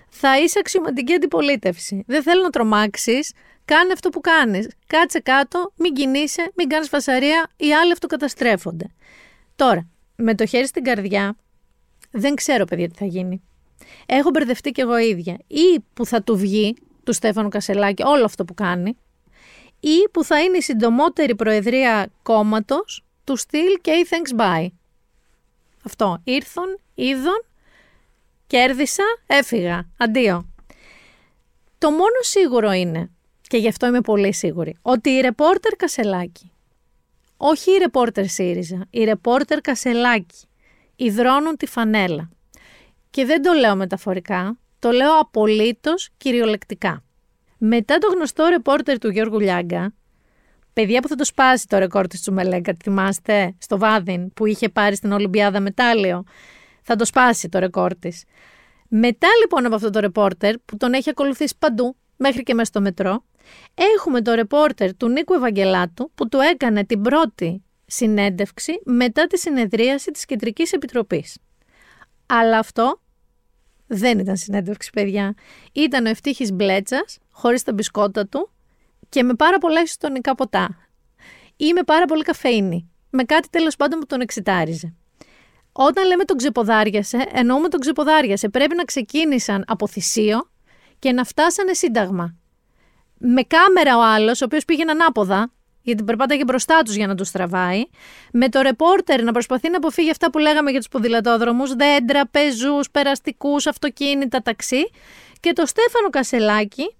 [0.09, 2.03] θα είσαι αξιωματική αντιπολίτευση.
[2.07, 3.33] Δεν θέλω να τρομάξεις.
[3.65, 4.69] Κάνε αυτό που κάνεις.
[4.87, 7.47] Κάτσε κάτω, μην κινείσαι, μην κάνεις φασαρία.
[7.57, 8.85] Οι άλλοι αυτοκαταστρέφονται.
[9.55, 11.35] Τώρα, με το χέρι στην καρδιά,
[12.11, 13.41] δεν ξέρω, παιδιά, τι θα γίνει.
[14.05, 15.37] Έχω μπερδευτεί κι εγώ ίδια.
[15.47, 18.97] Ή που θα του βγει του Στέφανου Κασελάκη όλο αυτό που κάνει,
[19.79, 24.67] ή που θα είναι η συντομότερη προεδρία κόμματος του στυλ και thanks bye.
[25.89, 26.21] Αυτό.
[26.23, 27.45] Ήρθον, είδον,
[28.47, 29.89] κέρδισα, έφυγα.
[29.97, 30.49] Αντίο.
[31.77, 33.09] Το μόνο σίγουρο είναι,
[33.41, 36.51] και γι' αυτό είμαι πολύ σίγουρη, ότι η ρεπόρτερ Κασελάκη,
[37.37, 40.47] όχι η ρεπόρτερ ΣΥΡΙΖΑ, η ρεπόρτερ Κασελάκη,
[40.95, 42.29] υδρώνουν τη φανέλα.
[43.09, 47.03] Και δεν το λέω μεταφορικά, το λέω απολύτως κυριολεκτικά.
[47.57, 49.93] Μετά το γνωστό ρεπόρτερ του Γιώργου Λιάγκα,
[50.79, 54.95] παιδιά που θα το σπάσει το ρεκόρ της Τσουμελέγκα, θυμάστε, στο Βάδιν που είχε πάρει
[54.95, 56.23] στην Ολυμπιάδα μετάλλιο,
[56.81, 58.23] θα το σπάσει το ρεκόρ της.
[58.87, 62.81] Μετά λοιπόν από αυτό το ρεπόρτερ που τον έχει ακολουθήσει παντού, μέχρι και μέσα στο
[62.81, 63.25] μετρό,
[63.97, 70.11] έχουμε το ρεπόρτερ του Νίκου Ευαγγελάτου που του έκανε την πρώτη συνέντευξη μετά τη συνεδρίαση
[70.11, 71.37] της Κεντρικής Επιτροπής.
[72.25, 73.01] Αλλά αυτό
[73.87, 75.33] δεν ήταν συνέντευξη, παιδιά.
[75.71, 78.51] Ήταν ο ευτύχης Μπλέτσας, χωρίς τα μπισκότα του
[79.09, 80.77] και με πάρα πολλά ισοτονικά ποτά.
[81.55, 82.91] Ή με πάρα πολύ καφέινη.
[83.09, 84.93] Με κάτι τέλος πάντων που τον εξητάριζε.
[85.71, 88.49] Όταν λέμε τον ξεποδάριασε, εννοούμε τον ξεποδάριασε.
[88.49, 90.49] Πρέπει να ξεκίνησαν από θυσίο
[90.99, 92.35] και να φτάσανε σύνταγμα.
[93.17, 95.51] Με κάμερα ο άλλος, ο οποίος πήγαινε ανάποδα,
[95.81, 97.83] γιατί περπάταγε μπροστά τους για να τους τραβάει,
[98.31, 102.91] με το ρεπόρτερ να προσπαθεί να αποφύγει αυτά που λέγαμε για τους ποδηλατόδρομους, δέντρα, πεζούς,
[102.91, 104.89] περαστικούς, αυτοκίνητα, ταξί,
[105.39, 106.95] και το Στέφανο Κασελάκη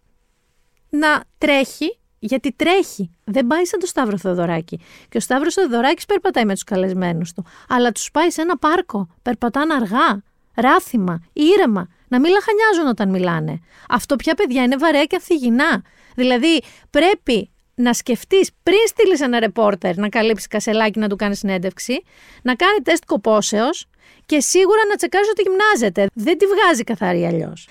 [0.90, 3.12] να τρέχει, γιατί τρέχει.
[3.24, 4.80] Δεν πάει σαν το Σταύρο Θεοδωράκη.
[5.10, 7.46] Και ο Σταύρος Θεοδωράκης περπατάει με τους καλεσμένους του.
[7.70, 9.08] Αλλά τους πάει σε ένα πάρκο.
[9.22, 10.24] Περπατάνε αργά,
[10.56, 11.88] ράθιμα, ήρεμα.
[12.08, 13.60] Να μην λαχανιάζουν όταν μιλάνε.
[13.90, 15.84] Αυτό πια παιδιά είναι βαρέα και αφηγηνά.
[16.16, 22.04] Δηλαδή πρέπει να σκεφτείς πριν στείλεις ένα ρεπόρτερ να καλύψει κασελάκι να του κάνεις συνέντευξη,
[22.42, 23.86] να κάνει τεστ κοπόσεως
[24.26, 26.08] και σίγουρα να τσεκάρεις ότι γυμνάζεται.
[26.14, 27.68] Δεν τη βγάζει καθαρή αλλιώς.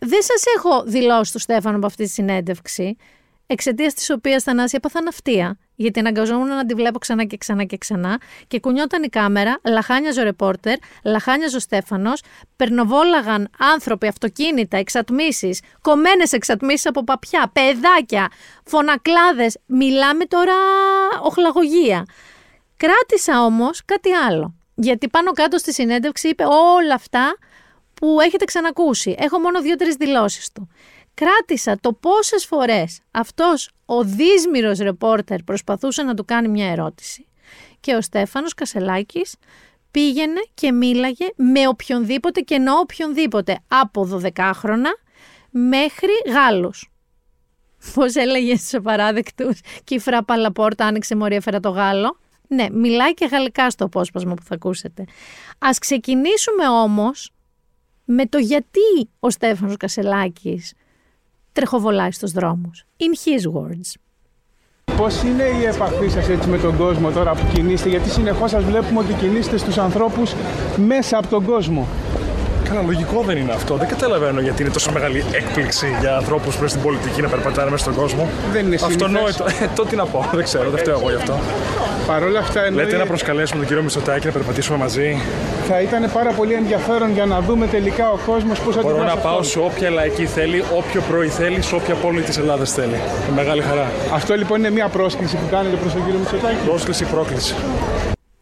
[0.00, 2.96] Δεν σας έχω δηλώσει του Στέφανο από αυτή τη συνέντευξη,
[3.46, 7.76] εξαιτίας της οποίας Θανάση έπαθα ναυτία, γιατί αναγκαζόμουν να τη βλέπω ξανά και ξανά και
[7.76, 12.22] ξανά και κουνιόταν η κάμερα, λαχάνιαζε ο ρεπόρτερ, λαχάνιαζε ο Στέφανος,
[12.56, 18.28] περνοβόλαγαν άνθρωποι, αυτοκίνητα, εξατμίσεις, κομμένες εξατμίσεις από παπιά, παιδάκια,
[18.64, 19.58] φωνακλάδες.
[19.66, 20.54] Μιλάμε τώρα
[21.22, 22.04] οχλαγωγία.
[22.76, 24.54] Κράτησα όμως κάτι άλλο.
[24.74, 27.36] Γιατί πάνω κάτω στη συνέντευξη είπε όλα αυτά
[28.00, 29.14] που έχετε ξανακούσει.
[29.18, 30.68] Έχω μόνο δύο-τρεις δηλώσεις του
[31.20, 37.26] κράτησα το πόσες φορές αυτός ο δύσμυρος ρεπόρτερ προσπαθούσε να του κάνει μια ερώτηση
[37.80, 39.34] και ο Στέφανος Κασελάκης
[39.90, 44.92] πήγαινε και μίλαγε με οποιονδήποτε και εννοώ οποιονδήποτε από 12χρονα
[45.50, 46.90] μέχρι Γάλλους.
[47.94, 49.52] Πώς έλεγε στου απαράδεκτου
[49.84, 52.18] και η Φράπα Λαπόρτα άνοιξε μωρή έφερα το Γάλλο.
[52.48, 55.04] Ναι, μιλάει και γαλλικά στο απόσπασμα που θα ακούσετε.
[55.58, 57.32] Ας ξεκινήσουμε όμως
[58.12, 60.74] με το γιατί ο Στέφανος Κασελάκης
[61.52, 62.84] τρεχοβολάει στους δρόμους.
[62.96, 63.94] In his words.
[64.96, 68.64] Πώς είναι η επαφή σας έτσι με τον κόσμο τώρα που κινείστε, γιατί συνεχώς σας
[68.64, 70.34] βλέπουμε ότι κινείστε στους ανθρώπους
[70.76, 71.86] μέσα από τον κόσμο.
[72.70, 73.76] Καλά, λογικό δεν είναι αυτό.
[73.76, 77.82] Δεν καταλαβαίνω γιατί είναι τόσο μεγάλη έκπληξη για ανθρώπους προ την πολιτική να περπατάνε μέσα
[77.82, 78.28] στον κόσμο.
[78.52, 79.44] Δεν είναι Αυτονόητο.
[79.44, 80.28] Ε, το τι να πω.
[80.32, 81.38] Δεν ξέρω, δεν φταίω εγώ γι' αυτό.
[82.06, 82.84] Παρ' όλα αυτά εννοεί...
[82.84, 85.22] Λέτε να προσκαλέσουμε τον κύριο Μητσοτάκη να περπατήσουμε μαζί.
[85.68, 89.16] Θα ήταν πάρα πολύ ενδιαφέρον για να δούμε τελικά ο κόσμος πώς θα Μπορώ να
[89.16, 93.00] πάω σε όποια λαϊκή θέλει, όποιο πρωί θέλει, σε όποια πόλη της Ελλάδας θέλει.
[93.28, 93.90] Με μεγάλη χαρά.
[94.12, 96.56] Αυτό λοιπόν είναι μια πρόσκληση που κάνετε προς τον κύριο Μητσοτάκη.
[96.66, 97.54] Πρόσκληση, πρόκληση.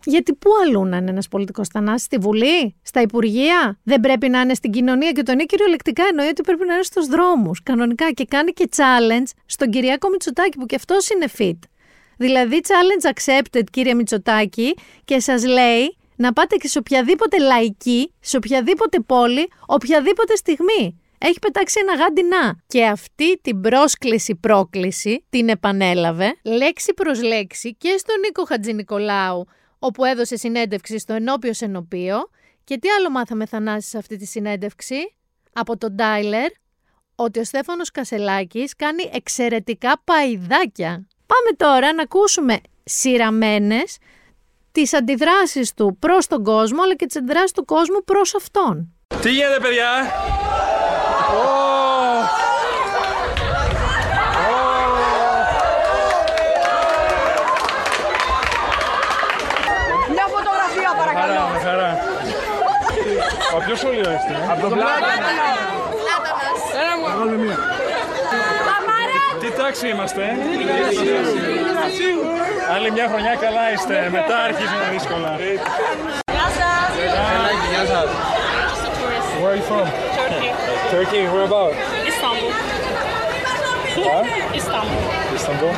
[0.08, 4.40] Γιατί πού αλλού να είναι ένας πολιτικός θανάσι, στη Βουλή, στα Υπουργεία, δεν πρέπει να
[4.40, 7.62] είναι στην κοινωνία και τον είναι κυριολεκτικά εννοεί ότι πρέπει να είναι στους δρόμους.
[7.62, 11.58] Κανονικά και κάνει και challenge στον Κυριάκο Μητσοτάκη που και αυτός είναι fit.
[12.16, 18.36] Δηλαδή, challenge accepted, κύριε Μητσοτάκη, και σας λέει να πάτε και σε οποιαδήποτε λαϊκή, σε
[18.36, 21.00] οποιαδήποτε πόλη, οποιαδήποτε στιγμή.
[21.18, 22.56] Έχει πετάξει ένα γάντι να.
[22.66, 29.46] Και αυτή την πρόσκληση-πρόκληση την επανέλαβε λέξη προς λέξη και στον Νίκο Χατζηνικολάου
[29.78, 32.16] όπου έδωσε συνέντευξη στο ενώπιο ενωπίο.
[32.64, 35.16] Και τι άλλο μάθαμε Θανάσης σε αυτή τη συνέντευξη;
[35.52, 36.50] Από τον Τάιλερ,
[37.14, 41.06] ότι ο Στέφανος Κασελάκης κάνει εξαιρετικά παϊδάκια.
[41.26, 43.98] Πάμε τώρα να ακούσουμε σειραμένες
[44.72, 48.92] τις αντιδράσεις του προς τον κόσμο, αλλά και τις αντιδράσεις του κόσμου προς αυτόν.
[49.22, 50.12] Τι γίνεται παιδιά!
[63.80, 64.52] Από ποιο σχολείο είστε, ε?
[64.52, 64.76] Από το
[69.40, 70.32] Τι τάξη είμαστε, ε?
[72.74, 75.36] Άλλη μια χρονιά καλά είστε, μετά αρχίζουν τα δύσκολα.
[77.70, 78.08] Γεια σας.
[79.40, 79.86] Where are you from?
[80.18, 80.50] Turkey.
[80.94, 81.72] Turkey, where about?
[82.10, 82.50] Istanbul.
[84.58, 85.00] Istanbul.
[85.36, 85.72] Istanbul.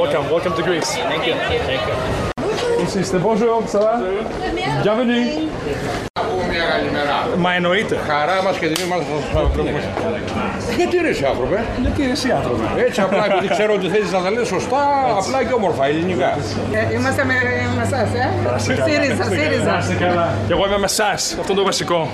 [0.00, 0.90] Welcome, welcome to Greece.
[1.10, 1.34] Thank you.
[1.68, 2.26] Thank you.
[3.00, 3.92] Είστε, bonjour, ça va?
[4.82, 5.48] Bienvenue.
[7.36, 7.96] Μα εννοείται.
[8.06, 9.82] Χαρά μας και τιμή μας να σας βλέπουμε.
[10.76, 12.62] Γιατί ρε εσύ άνθρωπε; Γιατί εσύ άνθρωπο.
[12.86, 14.82] Έτσι απλά επειδή ξέρω ότι θέλει να τα λες σωστά,
[15.20, 16.30] απλά και όμορφα ελληνικά.
[16.94, 17.34] Είμαστε με,
[17.76, 18.26] με εσάς, ε.
[18.86, 19.74] ΣΥΡΙΖΑ, ΣΥΡΙΖΑ.
[20.06, 20.28] καλά.
[20.46, 21.20] Και εγώ είμαι με εσάς.
[21.40, 22.10] Αυτό είναι το βασικό.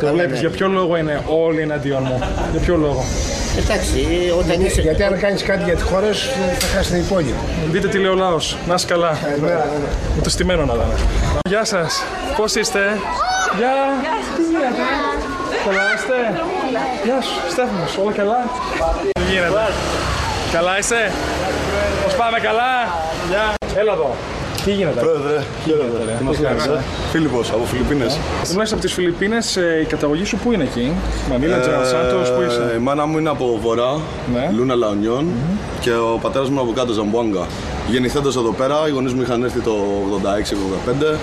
[0.00, 2.18] Το βλέπεις για ποιο λόγο είναι όλοι εναντίον μου;
[2.50, 3.04] Για ποιο λόγο;
[3.58, 4.06] Εντάξει,
[4.38, 4.80] όταν είσαι.
[4.80, 7.34] Γιατί αν κάνεις κάτι για τη χώρα σου, θα χάσει την υπόλοιπη.
[7.70, 8.56] Δείτε τι λέει ο λαός.
[8.68, 9.18] Να είσαι καλά.
[10.16, 10.94] Με το στημένο να δάμε.
[11.48, 12.02] Γεια σας.
[12.36, 12.80] Πώς είστε;
[13.58, 13.74] Γεια.
[14.36, 14.82] Τι γίνεται;
[15.66, 16.16] Καλά είστε;
[17.04, 17.34] Γεια σου.
[17.50, 17.96] Στέφανος.
[18.02, 18.38] Όλα καλά;
[19.14, 19.48] Τι γίνεται;
[20.52, 21.12] Καλά είσαι.
[22.04, 22.70] Πώς πάμε καλά;
[23.30, 23.54] Γεια.
[23.80, 24.14] Έλα εδώ.
[24.64, 26.18] Τι γίνεται; Πρόεδρε, χαίρετε.
[26.26, 26.82] Πώς κάνεις, ε;
[27.12, 28.18] Φίλιππος, από Φιλιππίνες.
[28.50, 30.92] Ήμουν από τις Φιλιππίνες, ε, η καταγωγή σου πού είναι εκεί;
[31.30, 34.00] Μανίλα, Τζεραλ Σάντος, πού είσαι; Ε, Η μάνα μου είναι από βορρά,
[34.34, 34.50] Ναι.
[34.56, 35.26] Λούνα Λαονιών
[35.80, 37.46] και ο πατέρας μου είναι από κάτω, Ζαμπουάγκα.
[37.88, 39.74] Γεννηθέντος εδώ πέρα, οι γονείς μου είχαν έρθει το
[40.10, 41.18] 86-85,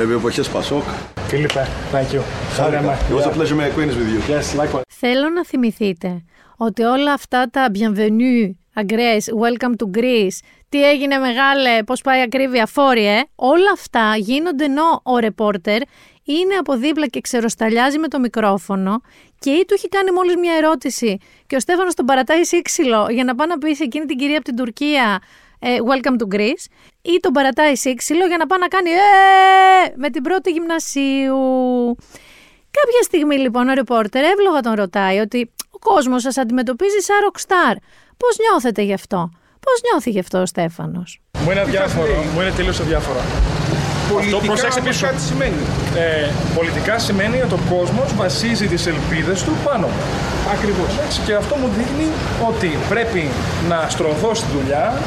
[0.00, 0.82] επί εποχές Πασόκ.
[1.30, 2.20] Φίλιππε, thank you.
[2.52, 2.98] Χάρηκα.
[3.08, 4.20] It was a pleasure my acquaintance with you.
[4.30, 4.82] Yes, likewise.
[4.88, 6.24] Θέλω να θυμηθείτε
[6.56, 12.66] ότι όλα αυτά τα bienvenue, agrès, welcome to Greece, τι έγινε μεγάλε, πώς πάει ακρίβεια,
[12.66, 15.80] φόριε, όλα αυτά γίνονται ενώ ο ρεπόρτερ
[16.24, 19.00] είναι από δίπλα και ξεροσταλιάζει με το μικρόφωνο
[19.38, 23.24] και ή του έχει κάνει μόλις μια ερώτηση και ο Στέφανος τον παρατάει σύξυλο για
[23.24, 26.64] να πάει να πει σε εκείνη την κυρία από την Τουρκία ε, welcome to Greece
[27.02, 31.38] ή τον παρατάει σύξυλο για να πάει να κάνει ε, με την πρώτη γυμνασίου.
[32.78, 37.76] Κάποια στιγμή λοιπόν ο ρεπόρτερ εύλογα τον ρωτάει ότι ο κόσμος σας αντιμετωπίζει σαν rockstar.
[38.16, 39.30] Πώς νιώθετε γι' αυτό;
[39.60, 42.24] Πώς νιώθει γι' αυτό ο Στέφανος; Μου είναι αδιάφορο.
[42.34, 43.20] Μου είναι τελείως αδιάφορο.
[44.12, 45.06] Πολιτικά Αυτό προσέξτε όμως πίσω.
[45.06, 45.62] κάτι σημαίνει.
[45.96, 50.02] Ε, πολιτικά σημαίνει ότι ο κόσμος βασίζει τις ελπίδες του πάνω μου.
[50.54, 50.98] Ακριβώς.
[51.04, 52.06] Έτσι, και αυτό μου δείχνει
[52.48, 53.28] ότι πρέπει
[53.68, 55.00] να στρωθώ στη δουλειά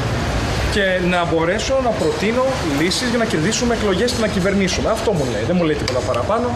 [0.74, 2.42] και να μπορέσω να προτείνω
[2.80, 4.90] λύσεις για να κερδίσουμε εκλογές και να κυβερνήσουμε.
[4.90, 5.42] Αυτό μου λέει.
[5.42, 6.50] Δεν μου λέει τίποτα παραπάνω.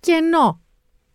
[0.00, 0.60] Και ενώ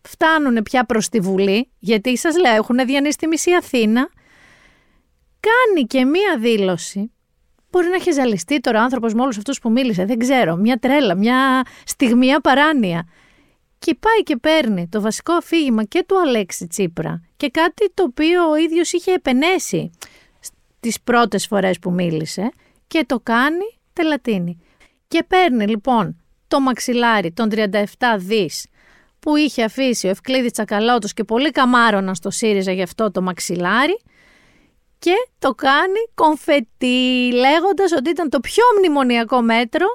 [0.02, 4.08] φτάνουν πια προς τη Βουλή, γιατί σας λέω έχουν διανύσει τη μισή Αθήνα,
[5.40, 7.12] κάνει και μία δήλωση.
[7.70, 10.76] Μπορεί να έχει ζαλιστεί τώρα ο άνθρωπος με όλους αυτούς που μίλησε, δεν ξέρω, μια
[10.76, 13.08] τρέλα, μια στιγμία παράνοια.
[13.78, 18.50] Και πάει και παίρνει το βασικό αφήγημα και του Αλέξη Τσίπρα και κάτι το οποίο
[18.50, 19.90] ο ίδιος είχε επενέσει
[20.82, 22.50] τις πρώτες φορές που μίλησε
[22.86, 24.58] και το κάνει τελατίνη.
[25.08, 26.16] Και παίρνει λοιπόν
[26.48, 27.58] το μαξιλάρι των 37
[28.16, 28.66] δις
[29.18, 34.00] που είχε αφήσει ο Ευκλήδης Τσακαλώτος και πολύ καμάρωνα στο ΣΥΡΙΖΑ γι' αυτό το μαξιλάρι
[34.98, 39.86] και το κάνει κομφετή λέγοντας ότι ήταν το πιο μνημονιακό μέτρο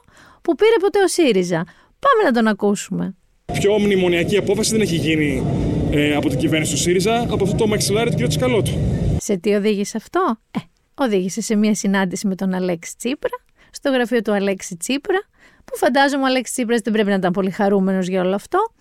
[0.41, 1.63] που πήρε ποτέ ο ΣΥΡΙΖΑ.
[1.99, 3.15] Πάμε να τον ακούσουμε.
[3.53, 5.43] Πιο μνημονιακή απόφαση δεν έχει γίνει
[5.91, 8.27] ε, από την κυβέρνηση του ΣΥΡΙΖΑ από αυτό το μαξιλάρι του κ.
[8.27, 8.71] Τσικαλώτου.
[9.19, 10.59] Σε τι οδήγησε αυτό; Ε,
[10.97, 13.37] οδήγησε σε μια συνάντηση με τον Αλέξη Τσίπρα,
[13.71, 15.19] στο γραφείο του Αλέξη Τσίπρα,
[15.65, 18.71] που φαντάζομαι ο Αλέξης Τσίπρας δεν πρέπει να ήταν πολύ χαρούμενος για όλο αυτό,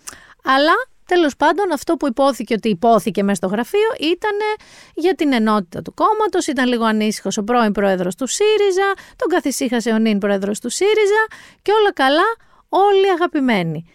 [0.43, 0.73] αλλά
[1.05, 4.37] τέλος πάντων αυτό που υπόθηκε ότι υπόθηκε μέσα στο γραφείο ήταν
[4.93, 9.91] για την ενότητα του κόμματος, ήταν λίγο ανήσυχος ο πρώην πρόεδρος του ΣΥΡΙΖΑ, τον καθησύχασε
[9.91, 11.27] ο νυν πρόεδρος του ΣΥΡΙΖΑ
[11.61, 12.35] και όλα καλά,
[12.69, 13.85] όλοι αγαπημένοι.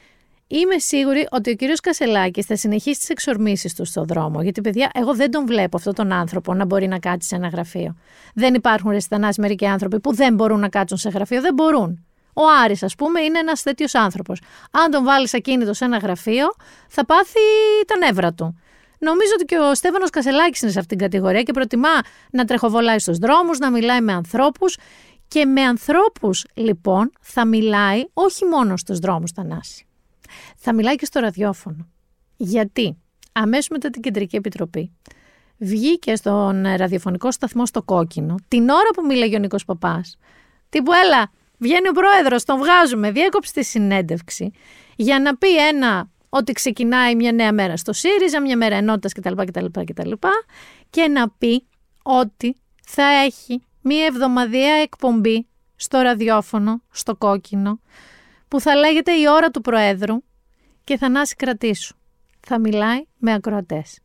[0.55, 4.43] Είμαι σίγουρη ότι ο κύριος Κασελάκης θα συνεχίσει τις εξορμήσεις του στον δρόμο.
[4.43, 7.49] Γιατί, παιδιά, εγώ δεν τον βλέπω αυτόν τον άνθρωπο να μπορεί να κάτσει σε ένα
[7.49, 7.97] γραφείο.
[8.35, 11.41] Δεν υπάρχουν ρεστανάς μερικοί άνθρωποι που δεν μπορούν να κάτσουν σε γραφείο.
[11.41, 12.05] Δεν μπορούν.
[12.33, 14.41] Ο Άρης, ας πούμε, είναι ένας τέτοιος άνθρωπος.
[14.71, 16.47] Αν τον βάλεις ακίνητο σε ένα γραφείο,
[16.89, 17.41] θα πάθει
[17.87, 18.61] τα νεύρα του.
[18.99, 22.01] Νομίζω ότι και ο Στέφανος Κασελάκης είναι σε αυτήν την κατηγορία και προτιμά
[22.31, 24.77] να τρεχοβολάει στους δρόμους, να μιλάει με ανθρώπους
[25.29, 29.87] και με ανθρώπους, λοιπόν, θα μιλάει όχι μόνο στους δρόμους, Θανάση
[30.63, 31.89] θα μιλάει και στο ραδιόφωνο.
[32.37, 32.97] Γιατί;
[33.33, 34.93] Αμέσως μετά την Κεντρική Επιτροπή
[35.59, 40.19] βγήκε στον ε, ραδιοφωνικό σταθμό στο Κόκκινο την ώρα που μίλαγε ο Νίκος Παπάς.
[40.69, 44.51] Τύπου έλα, βγαίνει ο πρόεδρος, τον βγάζουμε, διέκοψε τη συνέντευξη
[44.97, 49.35] για να πει ένα ότι ξεκινάει μια νέα μέρα στο ΣΥΡΙΖΑ, μια μέρα ενότητας κτλ.
[49.45, 50.13] κτλ, κτλ
[50.91, 51.67] και να πει
[52.03, 52.57] ότι
[52.87, 55.47] θα έχει μια εβδομαδιαία εκπομπή
[55.77, 57.81] στο ραδιόφωνο, στο Κόκκινο,
[58.49, 60.17] που θα λέγεται η ώρα του Προέδρου
[60.85, 61.97] και θα νάσει κρατήσου.
[62.41, 63.99] Θα μιλάει με ακροατές.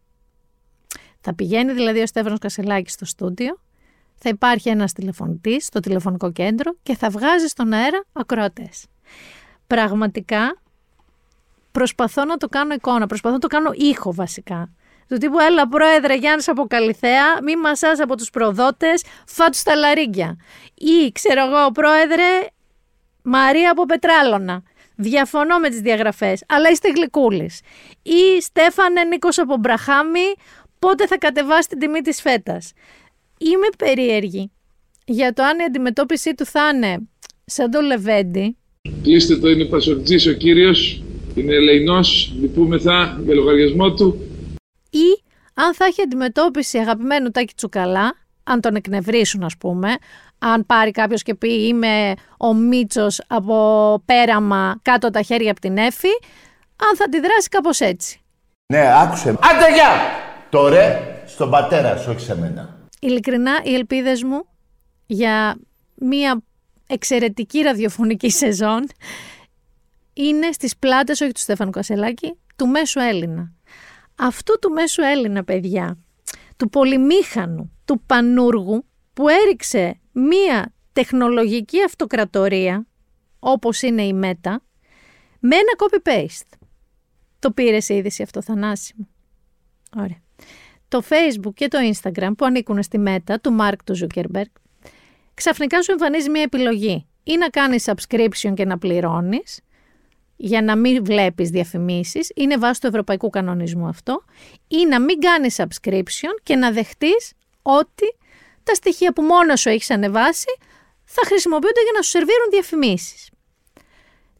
[1.21, 3.59] Θα πηγαίνει δηλαδή ο Στέφανος Κασελάκης στο στούντιο,
[4.15, 8.85] θα υπάρχει ένας τηλεφωνητής στο τηλεφωνικό κέντρο και θα βγάζει στον αέρα ακροατές.
[9.67, 10.57] Πραγματικά
[11.71, 14.69] προσπαθώ να το κάνω εικόνα, προσπαθώ να το κάνω ήχο βασικά.
[15.07, 20.37] Του τύπου, έλα πρόεδρε Γιάννης από Καλυθέα, μη μασάς από τους προδότες, φάτου στα λαρίγκια.
[20.73, 22.23] Ή, ξέρω εγώ, πρόεδρε
[23.21, 24.63] Μαρία από Πετράλωνα.
[24.97, 27.61] Διαφωνώ με τις διαγραφές, αλλά είστε γλυκούλης.
[28.01, 30.33] Ή Στέφανε Νίκος από Μπραχάμι,
[30.79, 32.71] πότε θα κατεβάσει την τιμή της φέτας.
[33.37, 34.51] Είμαι περίεργη
[35.05, 36.97] για το αν η αντιμετώπιση του θα είναι
[37.45, 38.57] σαν το Λεβέντι.
[39.03, 41.03] Κλείστε το, είναι πασορτζής ο κύριος,
[41.35, 44.19] είναι ελεηνός, λυπούμεθα για λογαριασμό του.
[44.89, 45.23] Ή
[45.53, 49.95] αν θα έχει αντιμετώπιση αγαπημένου Τάκη Τσουκαλά, αν τον εκνευρίσουν ας πούμε,
[50.39, 55.77] αν πάρει κάποιος και πει είμαι ο Μίτσος από πέραμα κάτω τα χέρια από την
[55.77, 56.11] Έφη,
[56.75, 58.21] αν θα αντιδράσει κάπως έτσι.
[58.73, 59.29] Ναι, άκουσε.
[59.29, 59.89] Άντε γεια!
[60.49, 62.77] Το ρε στον πατέρα σου, όχι σε μένα.
[62.99, 64.45] Ειλικρινά, οι ελπίδες μου
[65.05, 65.57] για
[65.95, 66.41] μία
[66.87, 68.87] εξαιρετική ραδιοφωνική σεζόν
[70.13, 73.51] είναι στις πλάτες, όχι του Στέφανου Κασελάκη, του μέσου Έλληνα.
[74.15, 75.97] Αυτού του μέσου Έλληνα, παιδιά,
[76.57, 82.87] του πολυμήχανου, του πανούργου, που έριξε μία τεχνολογική αυτοκρατορία,
[83.39, 84.61] όπως είναι η ΜΕΤΑ,
[85.39, 86.57] με ένα copy-paste.
[87.39, 89.07] Το πήρες σε είδηση αυτό, Θανάση μου.
[89.97, 90.21] Ωραία.
[90.87, 94.49] Το Facebook και το Instagram που ανήκουν στη ΜΕΤΑ, του Μάρκ του Ζούκερμπεργκ,
[95.33, 97.07] ξαφνικά σου εμφανίζει μία επιλογή.
[97.23, 99.61] Ή να κάνεις subscription και να πληρώνεις,
[100.35, 104.23] για να μην βλέπεις διαφημίσεις, είναι βάση του ευρωπαϊκού κανονισμού αυτό,
[104.67, 108.15] ή να μην κάνεις subscription και να δεχτείς ότι
[108.67, 110.57] τα στοιχεία που μόνος σου έχεις ανεβάσει
[111.05, 113.29] θα χρησιμοποιούνται για να σου σερβίρουν διαφημίσεις.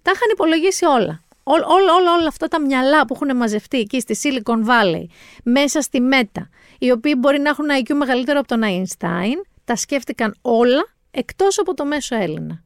[0.02, 1.22] Τα είχαν υπολογίσει όλα.
[1.44, 5.06] Όλα, όλα, όλα, όλα αυτά τα μυαλά που έχουν μαζευτεί εκεί στη Silicon Valley,
[5.44, 6.42] μέσα στη Meta,
[6.80, 11.74] οι οποίοι μπορεί να έχουν IQ μεγαλύτερο από τον Einstein, τα σκέφτηκαν όλα εκτός από
[11.74, 12.64] το μέσο Έλληνα,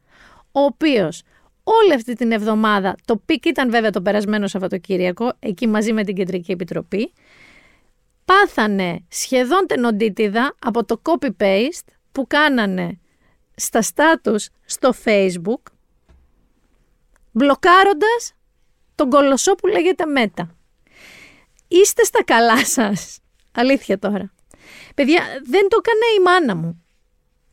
[0.51, 1.23] ο οποίος
[1.63, 6.15] όλη αυτή την εβδομάδα, το peak ήταν βέβαια το περασμένο Σαββατοκύριακο, εκεί μαζί με την
[6.15, 7.13] Κεντρική Επιτροπή,
[8.31, 12.99] πάθανε σχεδόν τενοντίτιδα από το copy-paste που κάνανε
[13.55, 15.61] στα στάτους στο Facebook,
[17.31, 18.33] μπλοκάροντας
[18.95, 20.55] τον κολοσσό που λέγεται Μέτα.
[21.67, 23.19] Είστε στα καλά σας.
[23.51, 24.33] Αλήθεια τώρα.
[24.95, 26.83] Παιδιά, δεν το έκανε η μάνα μου.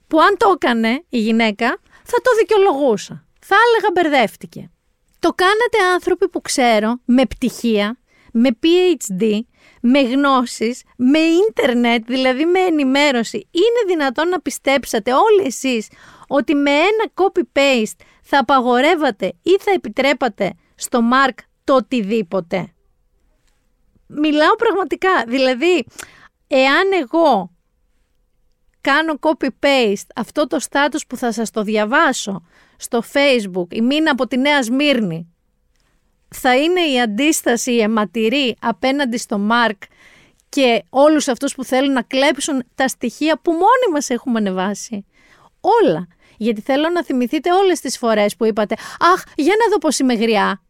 [0.06, 1.66] Που αν το έκανε η γυναίκα,
[2.04, 3.26] θα το δικαιολογούσα.
[3.40, 4.70] Θα έλεγα μπερδεύτηκε.
[5.18, 7.98] Το κάνατε άνθρωποι που ξέρω, με πτυχία,
[8.32, 9.40] με PhD,
[9.82, 13.36] με γνώσεις, με ίντερνετ, δηλαδή με ενημέρωση.
[13.36, 15.88] Είναι δυνατόν να πιστέψατε όλοι εσείς
[16.28, 22.72] ότι με ένα copy-paste θα απαγορεύατε ή θα επιτρέπατε στο Mark το οτιδήποτε;
[24.06, 25.84] Μιλάω πραγματικά, δηλαδή,
[26.46, 27.50] εάν εγώ
[28.80, 32.42] κάνω copy-paste αυτό το status που θα σας το διαβάσω
[32.76, 35.32] στο facebook, η μήνα από τη Νέα Σμύρνη,
[36.28, 39.82] θα είναι η αντίσταση, η αιματηρή απέναντι στο Μάρκ
[40.48, 45.06] και όλους αυτούς που θέλουν να κλέψουν τα στοιχεία που μόνοι μας έχουμε ανεβάσει.
[45.60, 46.06] Όλα.
[46.36, 48.74] Γιατί θέλω να θυμηθείτε όλες τις φορές που είπατε
[49.14, 50.62] «Αχ, για να δω πώς είμαι γριά»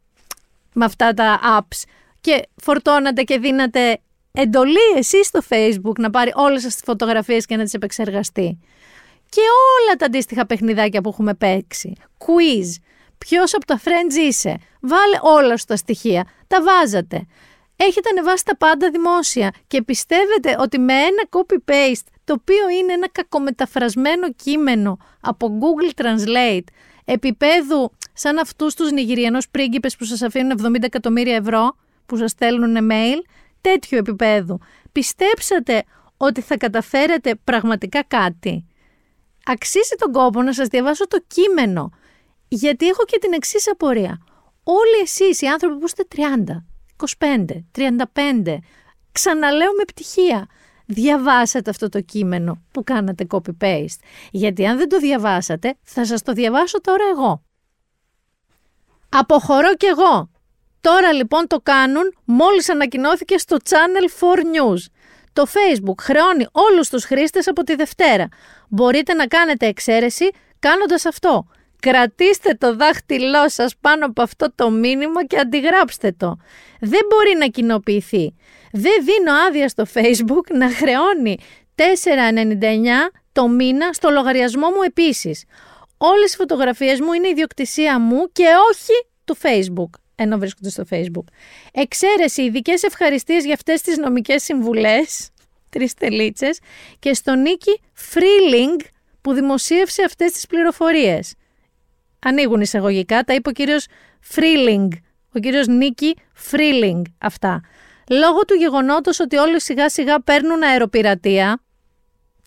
[0.72, 1.82] με αυτά τα apps
[2.20, 4.00] και φορτώνατε και δίνατε
[4.32, 8.58] εντολή εσείς στο facebook να πάρει όλες τις φωτογραφίες και να τις επεξεργαστεί.
[9.28, 11.92] Και όλα τα αντίστοιχα παιχνιδάκια που έχουμε παίξει.
[12.18, 12.82] Quiz.
[13.18, 16.26] Ποιος από τα friends είσαι; Βάλε όλα σου τα στοιχεία.
[16.46, 17.26] Τα βάζατε.
[17.76, 23.08] Έχετε ανεβάσει τα πάντα δημόσια και πιστεύετε ότι με ένα copy-paste, το οποίο είναι ένα
[23.08, 26.64] κακομεταφρασμένο κείμενο από Google Translate,
[27.04, 32.88] επίπεδου σαν αυτούς τους Νιγηριανούς πρίγκιπες που σας αφήνουν 70 εκατομμύρια ευρώ, που σας στέλνουν
[32.90, 33.22] mail,
[33.60, 34.58] τέτοιου επίπεδου.
[34.92, 35.84] Πιστέψατε
[36.16, 38.64] ότι θα καταφέρετε πραγματικά κάτι;
[39.44, 41.90] Αξίζει τον κόπο να σας διαβάσω το κείμενο,
[42.48, 44.18] γιατί έχω και την εξής απορία.
[44.62, 46.64] Όλοι εσείς οι άνθρωποι που είστε 30,
[47.18, 47.44] 25,
[48.14, 48.56] 35,
[49.12, 50.46] ξαναλέω με πτυχία,
[50.86, 54.00] διαβάσατε αυτό το κείμενο που κάνατε copy-paste.
[54.30, 57.42] Γιατί αν δεν το διαβάσατε, θα σας το διαβάσω τώρα εγώ.
[59.08, 60.30] Αποχωρώ κι εγώ.
[60.80, 64.78] Τώρα λοιπόν το κάνουν μόλις ανακοινώθηκε στο Channel 4 News.
[65.32, 68.28] Το Facebook χρεώνει όλους τους χρήστες από τη Δευτέρα.
[68.68, 71.46] Μπορείτε να κάνετε εξαίρεση κάνοντας αυτό.
[71.80, 76.36] Κρατήστε το δάχτυλό σας πάνω από αυτό το μήνυμα και αντιγράψτε το.
[76.80, 78.34] Δεν μπορεί να κοινοποιηθεί.
[78.72, 81.38] Δεν δίνω άδεια στο Facebook να χρεώνει
[81.74, 81.84] 4,99
[83.32, 85.44] το μήνα στο λογαριασμό μου επίσης.
[85.96, 91.32] Όλες οι φωτογραφίες μου είναι ιδιοκτησία μου και όχι του Facebook, ενώ βρίσκονται στο Facebook.
[91.72, 95.30] Εξαίρεση, ειδικές ευχαριστίες για αυτές τις νομικές συμβουλές,
[95.72, 96.58] τρεις τελίτσες,
[96.98, 97.80] και στον Νίκη
[98.12, 98.84] Freeling
[99.20, 101.34] που δημοσίευσε αυτές τις πληροφορίες.
[102.18, 103.86] Ανοίγουν εισαγωγικά, τα είπε ο κύριος
[104.34, 104.88] Freeling,
[105.34, 107.60] Ο κύριος Νίκη Φρίλινγκ αυτά.
[108.10, 111.60] Λόγω του γεγονότος ότι όλοι σιγά σιγά παίρνουν αεροπειρατεία,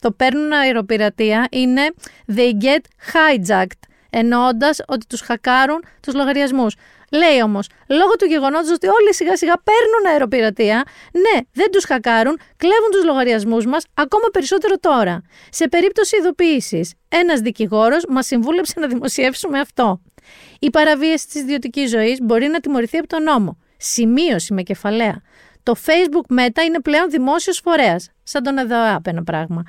[0.02, 1.94] το παίρνουν αεροπειρατεία είναι
[2.36, 2.82] they get
[3.14, 6.76] hijacked, εννοώντας ότι τους χακάρουν τους λογαριασμούς.
[7.12, 12.40] Λέει όμως, λόγω του γεγονότος ότι όλοι σιγά σιγά παίρνουν αεροπειρατεία, ναι, δεν τους χακάρουν,
[12.58, 15.22] κλέβουν τους λογαριασμούς μας, ακόμα περισσότερο τώρα.
[15.50, 20.02] Σε περίπτωση ειδοποίησης, ένας δικηγόρος μας συμβούλεψε να δημοσιεύσουμε αυτό.
[20.60, 23.58] Η παραβίαση της ιδιωτικής ζωής μπορεί να τιμωρηθεί από τον νόμο.
[23.78, 25.22] Σημείωση με κεφαλαία.
[25.64, 28.10] Το Facebook Meta είναι πλέον δημόσιος φορέας.
[28.24, 29.64] Σαν τον ΕΔΟΑΠ ένα πράγμα.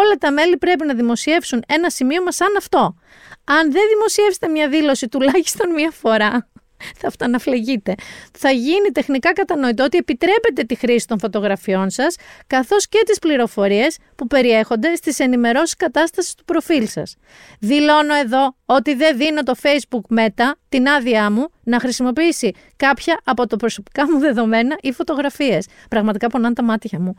[0.00, 2.96] Όλα τα μέλη πρέπει να δημοσιεύσουν ένα σημείωμα σαν αυτό.
[3.44, 6.48] Αν δεν δημοσιεύσετε μια δήλωση τουλάχιστον μία φορά,
[6.98, 7.94] θα αυτοαναφλεγείτε.
[8.38, 12.16] Θα γίνει τεχνικά κατανοητό ότι επιτρέπετε τη χρήση των φωτογραφιών σας,
[12.46, 17.16] καθώς και τις πληροφορίες που περιέχονται στις ενημερώσεις κατάστασης του προφίλ σας.
[17.60, 23.46] Δηλώνω εδώ ότι δεν δίνω το Facebook Meta την άδειά μου να χρησιμοποιήσει κάποια από
[23.46, 25.66] τα προσωπικά μου δεδομένα ή φωτογραφίες.
[25.90, 27.16] Πραγματικά πονάνε τα μάτια μου.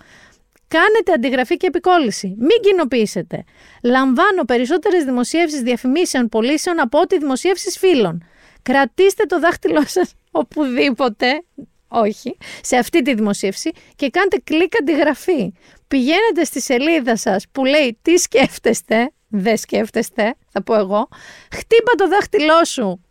[0.76, 2.28] Κάνετε αντιγραφή και επικόλυση.
[2.28, 3.43] Μην κοινοποιήσετε.
[3.84, 8.23] Λαμβάνω περισσότερες δημοσίευσεις διαφημίσεων πωλήσεων από ό,τι δημοσίευσεις φίλων.
[8.61, 11.43] Κρατήστε το δάχτυλό σας οπουδήποτε,
[11.88, 15.53] όχι, σε αυτή τη δημοσίευση και κάντε κλικ αντιγραφή.
[15.88, 21.07] Πηγαίνετε στη σελίδα σας που λέει τι σκέφτεστε, δεν σκέφτεστε, θα πω εγώ,
[21.51, 23.05] χτύπα το δάχτυλό σου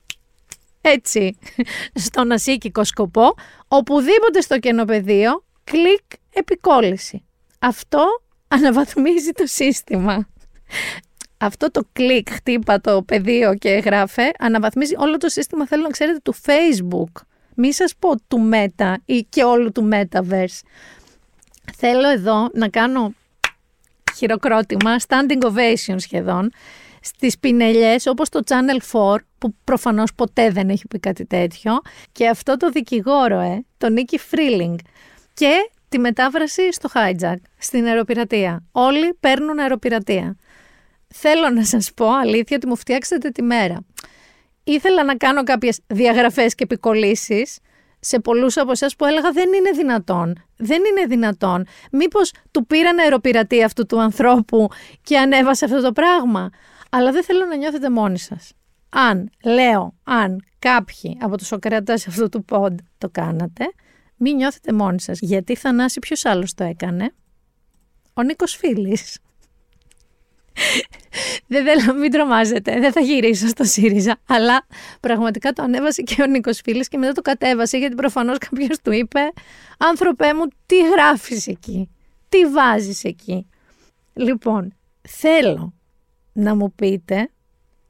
[0.80, 1.38] έτσι,
[2.06, 3.34] στον ασίκικο σκοπό,
[3.68, 7.24] οπουδήποτε στο κενοπεδίο, κλικ επικόλυση.
[7.64, 8.04] Αυτό
[8.48, 10.28] αναβαθμίζει το σύστημα
[11.44, 16.18] αυτό το κλικ χτύπα το πεδίο και γράφε, αναβαθμίζει όλο το σύστημα, θέλω να ξέρετε,
[16.22, 17.22] του Facebook.
[17.54, 20.60] Μη σας πω του Meta ή και όλου του Metaverse.
[21.76, 23.12] Θέλω εδώ να κάνω
[24.16, 26.50] χειροκρότημα, standing ovation σχεδόν,
[27.00, 31.80] στις πινελιές όπως το Channel 4, που προφανώς ποτέ δεν έχει πει κάτι τέτοιο,
[32.12, 34.78] και αυτό το δικηγόρο, ε, το Νίκη Φρίλινγκ,
[35.34, 38.64] και τη μετάφραση στο hijack, στην αεροπειρατεία.
[38.72, 40.36] Όλοι παίρνουν αεροπειρατεία
[41.14, 43.78] θέλω να σας πω αλήθεια ότι μου φτιάξετε τη μέρα.
[44.64, 47.59] Ήθελα να κάνω κάποιες διαγραφές και επικολλήσεις
[48.01, 50.45] σε πολλούς από εσάς που έλεγα δεν είναι δυνατόν.
[50.57, 51.66] Δεν είναι δυνατόν.
[51.92, 54.68] Μήπως του πήραν αεροπειρατή αυτού του ανθρώπου
[55.03, 56.51] και ανέβασε αυτό το πράγμα.
[56.90, 58.53] Αλλά δεν θέλω να νιώθετε μόνοι σας.
[58.88, 63.64] Αν, λέω, αν κάποιοι από τους οκρατάς αυτού του πόντ το κάνατε,
[64.16, 65.18] μην νιώθετε μόνοι σας.
[65.20, 67.14] Γιατί Θανάση ποιος άλλος το έκανε;
[68.14, 69.18] Ο Νίκος Φίλης
[71.46, 74.16] δεν θέλω να μην τρομάζετε, δεν θα γυρίσω στο ΣΥΡΙΖΑ.
[74.26, 74.66] Αλλά
[75.00, 78.92] πραγματικά το ανέβασε και ο Νίκος Φίλης και μετά το κατέβασε γιατί προφανώς κάποιος του
[78.92, 79.20] είπε:
[79.78, 81.90] Άνθρωπέ μου, τι γράφεις εκεί,
[82.28, 83.46] τι βάζεις εκεί;
[84.12, 84.74] Λοιπόν,
[85.08, 85.74] θέλω
[86.32, 87.28] να μου πείτε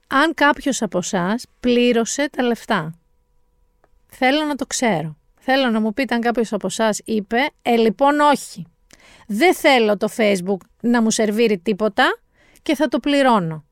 [0.06, 2.94] αν κάποιος από εσάς πλήρωσε τα λεφτά.
[4.06, 5.16] Θέλω να το ξέρω.
[5.46, 8.66] Θέλω να μου πείτε αν κάποιος από εσάς είπε, ε λοιπόν όχι.
[9.26, 12.18] Δεν θέλω το facebook να μου σερβίρει τίποτα,
[12.64, 13.64] και θα το πληρώνω.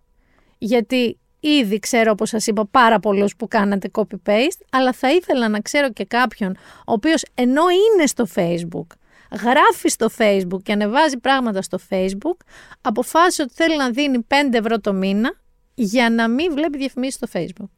[0.58, 5.60] Γιατί ήδη ξέρω, όπως σας είπα, πάρα πολλούς που κάνατε copy-paste, αλλά θα ήθελα να
[5.60, 8.86] ξέρω και κάποιον, ο οποίος ενώ είναι στο Facebook,
[9.42, 12.36] γράφει στο Facebook και ανεβάζει πράγματα στο Facebook,
[12.80, 15.40] αποφάσισε ότι θέλει να δίνει 5 ευρώ το μήνα
[15.74, 17.70] για να μην βλέπει διαφημίσεις στο Facebook.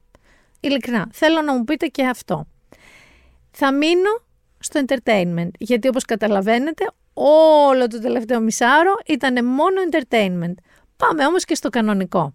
[0.61, 2.47] Ειλικρινά, θέλω να μου πείτε και αυτό.
[3.57, 4.23] Θα μείνω
[4.59, 10.55] στο entertainment, γιατί όπως καταλαβαίνετε όλο το τελευταίο μισάρο ήταν μόνο entertainment.
[10.97, 12.35] Πάμε όμως και στο κανονικό.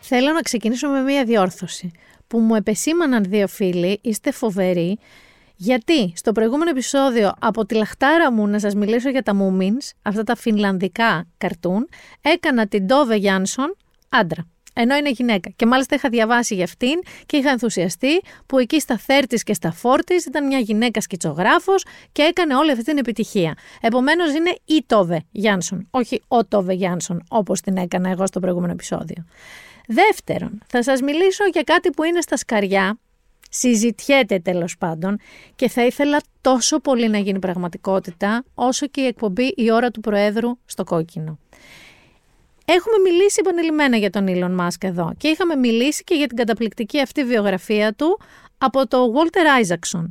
[0.00, 1.90] Θέλω να ξεκινήσω με μία διόρθωση
[2.26, 4.98] που μου επεσήμαναν δύο φίλοι, είστε φοβεροί,
[5.56, 10.22] γιατί στο προηγούμενο επεισόδιο από τη λαχτάρα μου να σας μιλήσω για τα Moomins, αυτά
[10.22, 11.88] τα φινλανδικά καρτούν,
[12.20, 13.76] έκανα την Ντόβε Γιάνσον
[14.08, 14.46] άντρα.
[14.76, 15.50] Ενώ είναι γυναίκα.
[15.56, 19.72] Και μάλιστα είχα διαβάσει για αυτήν και είχα ενθουσιαστεί που εκεί στα θέρτης και στα
[19.72, 23.54] φόρτης ήταν μια γυναίκα σκητσογράφος και έκανε όλη αυτή την επιτυχία.
[23.80, 28.72] Επομένως είναι η Τόβε Γιάνσον, όχι ο Τόβε Γιάνσον όπως την έκανα εγώ στο προηγούμενο
[28.72, 29.24] επεισόδιο.
[29.86, 32.98] Δεύτερον, θα σας μιλήσω για κάτι που είναι στα σκαριά
[33.54, 35.18] συζητιέται τέλος πάντων
[35.54, 40.00] και θα ήθελα τόσο πολύ να γίνει πραγματικότητα όσο και η εκπομπή η ώρα του
[40.00, 41.38] Προέδρου στο κόκκινο.
[42.64, 47.00] Έχουμε μιλήσει επανειλημμένα για τον Elon Musk εδώ και είχαμε μιλήσει και για την καταπληκτική
[47.00, 48.20] αυτή βιογραφία του
[48.58, 50.06] από το Walter Isaacson.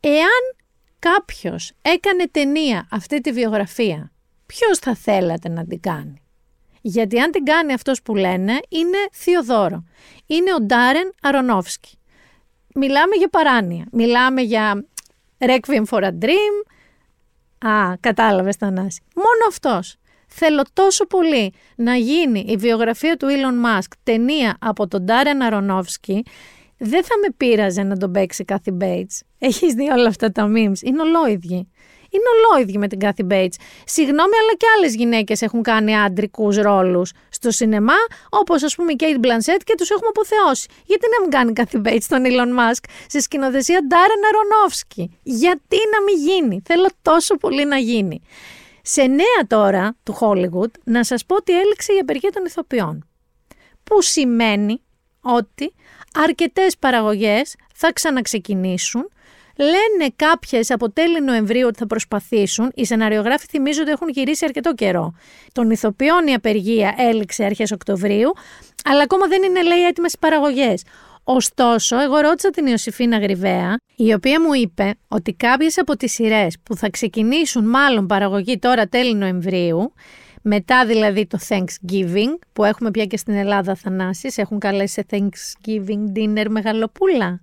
[0.00, 0.56] Εάν
[0.98, 4.12] κάποιος έκανε ταινία αυτή τη βιογραφία,
[4.46, 6.22] ποιος θα θέλατε να την κάνει;
[6.80, 9.84] Γιατί αν την κάνει αυτός που λένε είναι Θεοδόρο.
[10.26, 11.98] Είναι ο Ντάρεν Αρονόφσκι
[12.74, 13.86] μιλάμε για παράνοια.
[13.92, 14.84] Μιλάμε για
[15.38, 16.66] Requiem for a Dream.
[17.70, 19.02] Α, κατάλαβες Θανάση.
[19.14, 19.96] Μόνο αυτός.
[20.28, 26.22] Θέλω τόσο πολύ να γίνει η βιογραφία του Elon Musk ταινία από τον Ντάρεν Αρονόφσκι.
[26.78, 29.26] Δεν θα με πείραζε να τον παίξει Κάθι Bates.
[29.38, 30.80] Έχεις δει όλα αυτά τα memes.
[30.82, 31.68] Είναι ολόιδιοι.
[32.14, 33.56] Είναι ολόιδιοι με την Κάθι Bates.
[33.84, 37.94] Συγγνώμη, αλλά και άλλες γυναίκες έχουν κάνει άντρικους ρόλους στο σινεμά,
[38.30, 40.68] όπως ας πούμε η Kate Blanchett και τους έχουμε αποθεώσει.
[40.84, 46.02] Γιατί να μην κάνει Κάθι Bates τον Elon Musk σε σκηνοθεσία Ντάρεν Αρονόφσκι; Γιατί να
[46.02, 48.22] μην γίνει; Θέλω τόσο πολύ να γίνει.
[48.82, 53.08] Σε νέα τώρα του Hollywood, να σας πω ότι έληξε η απεργία των ηθοποιών.
[53.84, 54.80] Που σημαίνει
[55.20, 55.74] ότι
[56.14, 59.08] αρκετές παραγωγές θα ξαναξεκινήσουν.
[59.56, 62.70] Λένε κάποιες από τέλη Νοεμβρίου ότι θα προσπαθήσουν.
[62.74, 65.14] Οι σεναριογράφοι θυμίζω ότι έχουν γυρίσει αρκετό καιρό.
[65.52, 68.32] Των ηθοποιών η απεργία έληξε αρχές Οκτωβρίου,
[68.84, 70.82] αλλά ακόμα δεν είναι, λέει, έτοιμες οι παραγωγές.
[71.24, 76.56] Ωστόσο, εγώ ρώτησα την Ιωσήφίνα Γρυβαία, η οποία μου είπε ότι κάποιες από τις σειρές
[76.62, 79.92] που θα ξεκινήσουν μάλλον παραγωγή τώρα τέλη Νοεμβρίου,
[80.42, 86.18] μετά δηλαδή το Thanksgiving, που έχουμε πια και στην Ελλάδα Θανάσης, έχουν καλέσει σε Thanksgiving
[86.18, 87.40] dinner μεγαλοπούλα.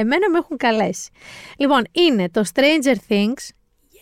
[0.00, 1.10] Εμένα με έχουν καλέσει.
[1.56, 3.42] Λοιπόν, είναι το Stranger Things,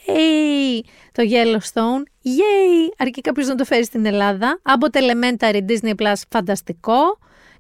[0.07, 0.80] yay,
[1.12, 7.18] το Yellowstone, yay, αρκεί κάποιος να το φέρει στην Ελλάδα, από Elementary Disney Plus, φανταστικό,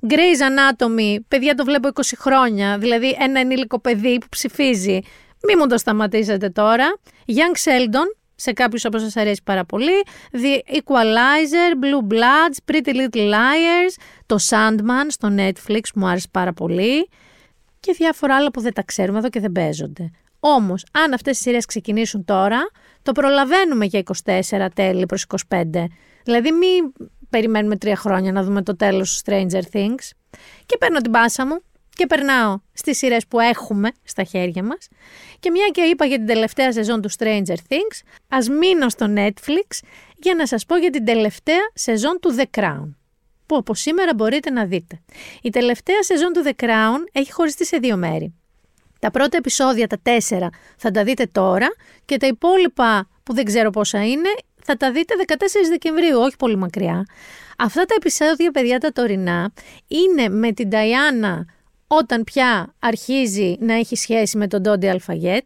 [0.08, 5.00] Grey's Anatomy, παιδιά το βλέπω 20 χρόνια, δηλαδή ένα ενήλικο παιδί που ψηφίζει.
[5.42, 6.96] Μη μου το σταματήσετε τώρα.
[7.26, 10.02] Young Sheldon, σε κάποιους από σας αρέσει πάρα πολύ.
[10.32, 13.94] The Equalizer, Blue Bloods, Pretty Little Liars,
[14.26, 17.08] το Sandman στο Netflix μου άρεσε πάρα πολύ
[17.80, 20.10] και διάφορα άλλα που δεν τα ξέρουμε εδώ και δεν παίζονται.
[20.40, 22.70] Όμως, αν αυτές οι σειρές ξεκινήσουν τώρα,
[23.02, 25.64] το προλαβαίνουμε για 24 τέλη προς 25.
[26.24, 26.92] Δηλαδή, μη
[27.30, 30.10] περιμένουμε τρία χρόνια να δούμε το τέλος του Stranger Things.
[30.66, 31.60] Και παίρνω την πάσα μου
[31.94, 34.88] και περνάω στις σειρές που έχουμε στα χέρια μας.
[35.40, 39.80] Και μια και είπα για την τελευταία σεζόν του Stranger Things, ας μείνω στο Netflix
[40.16, 42.88] για να σας πω για την τελευταία σεζόν του The Crown
[43.46, 45.00] που από σήμερα μπορείτε να δείτε.
[45.42, 48.34] Η τελευταία σεζόν του The Crown έχει χωριστεί σε δύο μέρη.
[49.00, 51.68] Τα πρώτα επεισόδια, τα τέσσερα, θα τα δείτε τώρα
[52.04, 54.28] και τα υπόλοιπα που δεν ξέρω πόσα είναι,
[54.62, 55.34] θα τα δείτε 14
[55.68, 57.06] Δεκεμβρίου, όχι πολύ μακριά.
[57.58, 59.52] Αυτά τα επεισόδια, παιδιά, τα τωρινά,
[59.86, 61.46] είναι με την Ταϊάννα
[61.86, 65.44] όταν πια αρχίζει να έχει σχέση με τον Ντόντι Αλφαγέτ,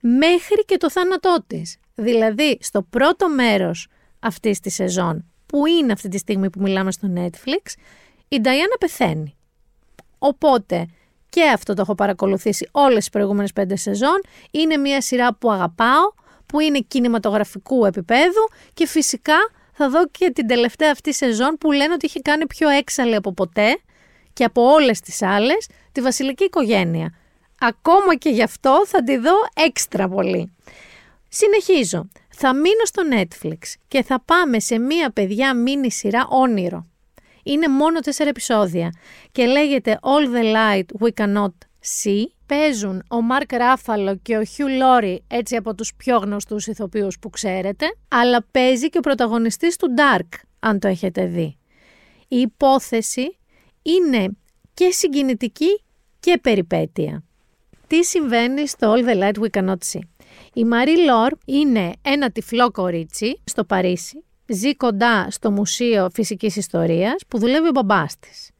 [0.00, 1.76] μέχρι και το θάνατό της.
[1.94, 5.24] Δηλαδή, στο πρώτο μέρος αυτής της σεζόν,
[5.54, 7.74] που είναι αυτή τη στιγμή που μιλάμε στο Netflix,
[8.28, 9.36] η Νταϊάννα πεθαίνει.
[10.18, 10.86] Οπότε,
[11.28, 16.12] και αυτό το έχω παρακολουθήσει όλες τις προηγούμενες πέντε σεζόν, είναι μια σειρά που αγαπάω,
[16.46, 19.36] που είναι κινηματογραφικού επίπεδου και φυσικά
[19.72, 23.32] θα δω και την τελευταία αυτή σεζόν που λένε ότι είχε κάνει πιο έξαλλη από
[23.32, 23.78] ποτέ
[24.32, 27.14] και από όλες τις άλλες τη βασιλική οικογένεια.
[27.60, 30.56] Ακόμα και γι' αυτό θα τη δω έξτρα πολύ.
[31.28, 32.08] Συνεχίζω.
[32.36, 36.86] Θα μείνω στο Netflix και θα πάμε σε μία παιδιά μίνι σειρά όνειρο.
[37.42, 38.92] Είναι μόνο τέσσερα επεισόδια
[39.32, 41.52] και λέγεται All the Light We Cannot
[42.02, 42.24] See.
[42.46, 47.30] Παίζουν ο Μάρκ Ράφαλο και ο Χιου Λόρι, έτσι από τους πιο γνωστούς ηθοποιούς που
[47.30, 50.28] ξέρετε, αλλά παίζει και ο πρωταγωνιστής του Dark,
[50.60, 51.58] αν το έχετε δει.
[52.28, 53.38] Η υπόθεση
[53.82, 54.28] είναι
[54.74, 55.82] και συγκινητική
[56.20, 57.24] και περιπέτεια.
[57.86, 60.00] Τι συμβαίνει στο All the Light We Cannot See;
[60.56, 67.14] Η Μαρή Λόρ είναι ένα τυφλό κορίτσι στο Παρίσι, ζει κοντά στο Μουσείο Φυσικής Ιστορίας
[67.28, 68.50] που δουλεύει ο μπαμπάς της.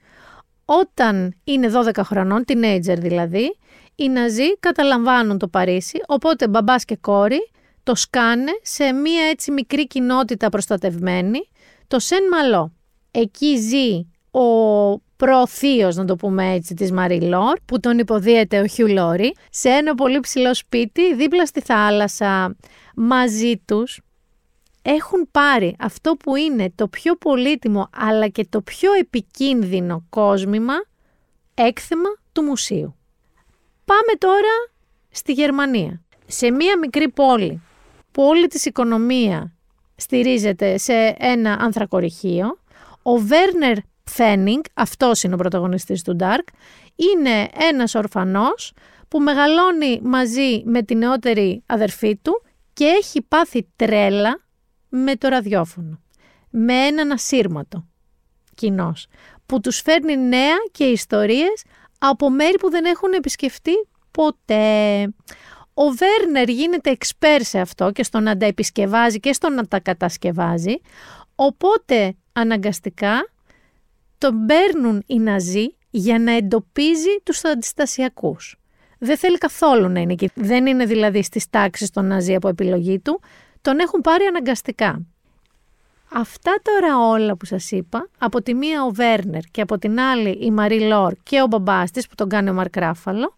[0.64, 3.56] Όταν είναι 12 χρονών, teenager δηλαδή,
[3.94, 7.50] οι Ναζί καταλαμβάνουν το Παρίσι, οπότε μπαμπάς και κόρη
[7.82, 11.48] το σκάνε σε μία έτσι μικρή κοινότητα προστατευμένη,
[11.86, 12.72] το Σεν Μαλό.
[13.10, 14.06] Εκεί ζει
[14.40, 14.44] ο
[15.16, 19.69] προθείος, να το πούμε έτσι, της Μαρή Λόρ, που τον υποδίεται ο Χιου Λόρι, σε
[19.69, 22.57] ένα πολύ ψηλό σπίτι δίπλα στη θάλασσα.
[22.95, 24.01] Μαζί τους
[24.82, 30.74] έχουν πάρει αυτό που είναι το πιο πολύτιμο αλλά και το πιο επικίνδυνο κόσμημα,
[31.55, 32.97] έκθεμα του μουσείου.
[33.85, 34.70] Πάμε τώρα
[35.11, 36.03] στη Γερμανία.
[36.27, 37.62] Σε μία μικρή πόλη
[38.12, 39.53] που όλη της οικονομία
[39.97, 42.59] στηρίζεται σε ένα ανθρακοριχείο,
[43.03, 46.48] ο Βέρνερ Φένινγκ, αυτός είναι ο πρωταγωνιστής του Dark,
[46.94, 48.72] είναι ένας ορφανός
[49.09, 54.40] που μεγαλώνει μαζί με την νεότερη αδερφή του και έχει πάθει τρέλα
[54.89, 56.01] με το ραδιόφωνο.
[56.51, 57.89] Με έναν ασύρματο
[58.55, 59.06] κοινός
[59.47, 61.64] που τους φέρνει νέα και ιστορίες
[61.98, 63.72] από μέρη που δεν έχουν επισκεφτεί
[64.10, 65.02] ποτέ.
[65.74, 69.81] Ο Βέρνερ γίνεται εξπέρ σε αυτό και στο να τα επισκευάζει και στο να τα
[69.81, 70.74] κατασκευάζει,
[71.35, 73.28] οπότε αναγκαστικά
[74.19, 78.59] τον παίρνουν οι Ναζί για να εντοπίζει τους αντιστασιακούς.
[78.99, 80.31] Δεν θέλει καθόλου να είναι εκεί.
[80.35, 83.20] Δεν είναι δηλαδή στις τάξεις των Ναζί από επιλογή του.
[83.61, 85.03] Τον έχουν πάρει αναγκαστικά.
[86.12, 90.31] Αυτά τώρα όλα που σας είπα, από τη μία ο Βέρνερ και από την άλλη
[90.31, 93.35] η Μαρή Λόρ και ο μπαμπάς της που τον κάνει ο Μαρκράφαλο,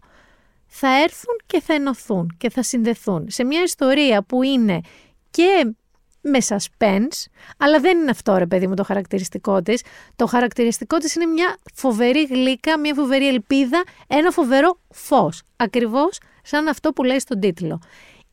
[0.67, 4.81] θα έρθουν και θα ενωθούν και θα συνδεθούν σε μια ιστορία που είναι
[5.29, 5.75] και
[6.29, 7.25] με suspense,
[7.57, 9.83] αλλά δεν είναι αυτό ρε παιδί μου το χαρακτηριστικό της.
[10.15, 15.41] Το χαρακτηριστικό της είναι μια φοβερή γλύκα, μια φοβερή ελπίδα, ένα φοβερό φως.
[15.55, 17.81] Ακριβώς σαν αυτό που λέει στον τίτλο.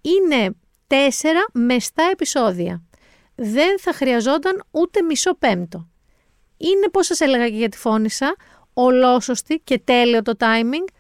[0.01, 0.51] Είναι
[0.87, 2.83] τέσσερα μεστά επεισόδια.
[3.35, 5.89] Δεν θα χρειαζόταν ούτε μισό πέμπτο.
[6.57, 8.37] Είναι πώς σας έλεγα και για τη φώνησα,
[8.73, 10.93] ολόσωστη και τέλειο το timing.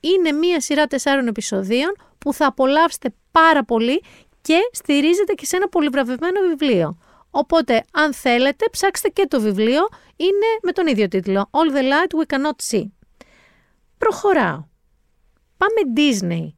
[0.00, 4.02] Είναι μία σειρά τεσσάρων επεισοδίων που θα απολαύσετε πάρα πολύ
[4.48, 6.98] και στηρίζεται και σε ένα πολυβραβευμένο βιβλίο.
[7.30, 12.20] Οπότε, αν θέλετε, ψάξτε και το βιβλίο, είναι με τον ίδιο τίτλο, All the Light
[12.20, 12.84] We Cannot See.
[13.98, 14.64] Προχωράω.
[15.56, 16.52] Πάμε Disney.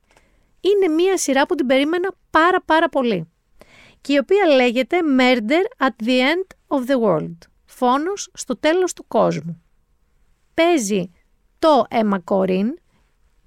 [0.61, 3.29] Είναι μία σειρά που την περίμενα πάρα πάρα πολύ
[4.01, 7.39] και η οποία λέγεται Murder at the End of the World.
[7.65, 9.63] Φόνος στο τέλος του κόσμου.
[10.55, 11.11] Παίζει
[11.59, 12.69] το Emma Corrin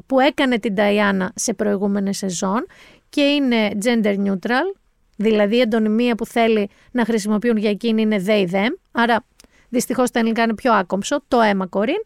[0.05, 2.65] που έκανε την Diana σε προηγούμενες σεζόν
[3.13, 4.75] και είναι gender neutral,
[5.15, 9.25] δηλαδή η εντονιμία που θέλει να χρησιμοποιούν για εκείνη είναι they them, άρα
[9.69, 12.01] δυστυχώς τα ελληνικά είναι πιο άκομψο, το αίμα κορίν,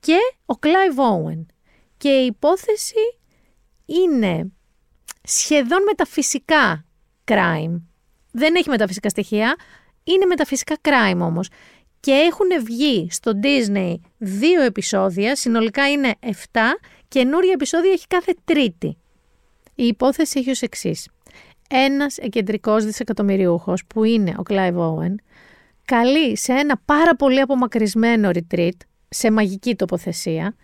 [0.00, 0.16] και
[0.46, 1.46] ο Clive Owen.
[1.96, 3.18] Και η υπόθεση
[3.86, 4.52] είναι
[5.22, 6.84] σχεδόν μεταφυσικά
[7.24, 7.80] crime.
[8.32, 9.56] Δεν έχει μεταφυσικά στοιχεία,
[10.04, 11.48] είναι μεταφυσικά crime όμως.
[12.00, 16.30] Και έχουν βγει στο Disney δύο επεισόδια, συνολικά είναι 7,
[17.08, 18.98] καινούρια επεισόδια έχει κάθε τρίτη.
[19.80, 21.08] Η υπόθεση έχει ως εξής.
[21.70, 25.14] Ένας εκεντρικός δισεκατομμυριούχος που είναι ο Clive Owen
[25.84, 28.76] καλεί σε ένα πάρα πολύ απομακρυσμένο retreat,
[29.08, 30.54] σε μαγική τοποθεσία,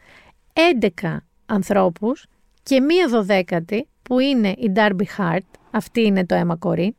[1.03, 1.16] 11
[1.47, 2.27] ανθρώπους
[2.62, 6.97] και μία δωδέκατη που είναι η Darby Hart, αυτή είναι το αίμα κορί,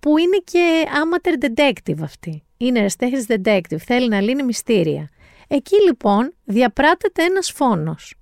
[0.00, 2.42] που είναι και amateur detective αυτή.
[2.56, 5.10] Είναι αριστέχνης detective, θέλει να λύνει μυστήρια.
[5.48, 8.14] Εκεί λοιπόν διαπράττεται ένας φόνος.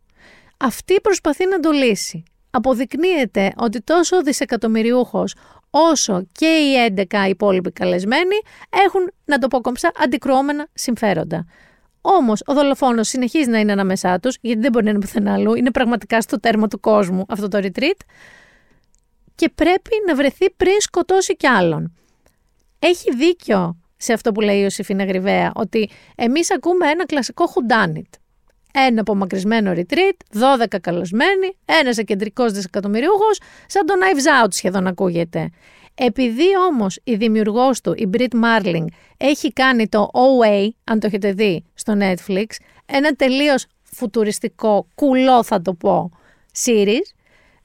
[0.57, 5.35] Αυτή προσπαθεί να το λύσει αποδεικνύεται ότι τόσο ο δισεκατομμυριούχος
[5.71, 8.37] όσο και οι 11 υπόλοιποι καλεσμένοι
[8.87, 11.47] έχουν, να το πω κομψά, αντικρουόμενα συμφέροντα.
[12.01, 15.55] Όμως ο δολοφόνος συνεχίζει να είναι ανάμεσά τους, γιατί δεν μπορεί να είναι πουθενά αλλού,
[15.55, 18.01] είναι πραγματικά στο τέρμα του κόσμου αυτό το retreat.
[19.35, 21.95] Και πρέπει να βρεθεί πριν σκοτώσει κι άλλον.
[22.79, 28.15] Έχει δίκιο σε αυτό που λέει η Ιωσήφινα Γρυβαία, ότι εμείς ακούμε ένα κλασικό χουντάνιτ
[28.73, 35.51] ένα απομακρυσμένο retreat, 12 καλεσμένοι, ένας κεντρικό δισεκατομμυριούχος, σαν το Knives Out σχεδόν ακούγεται.
[35.95, 38.85] Επειδή όμως η δημιουργός του, η Brit Marling,
[39.17, 42.45] έχει κάνει το OA, αν το έχετε δει στο Netflix,
[42.87, 46.11] ένα τελείως φουτουριστικό, κουλό θα το πω,
[46.65, 47.15] series,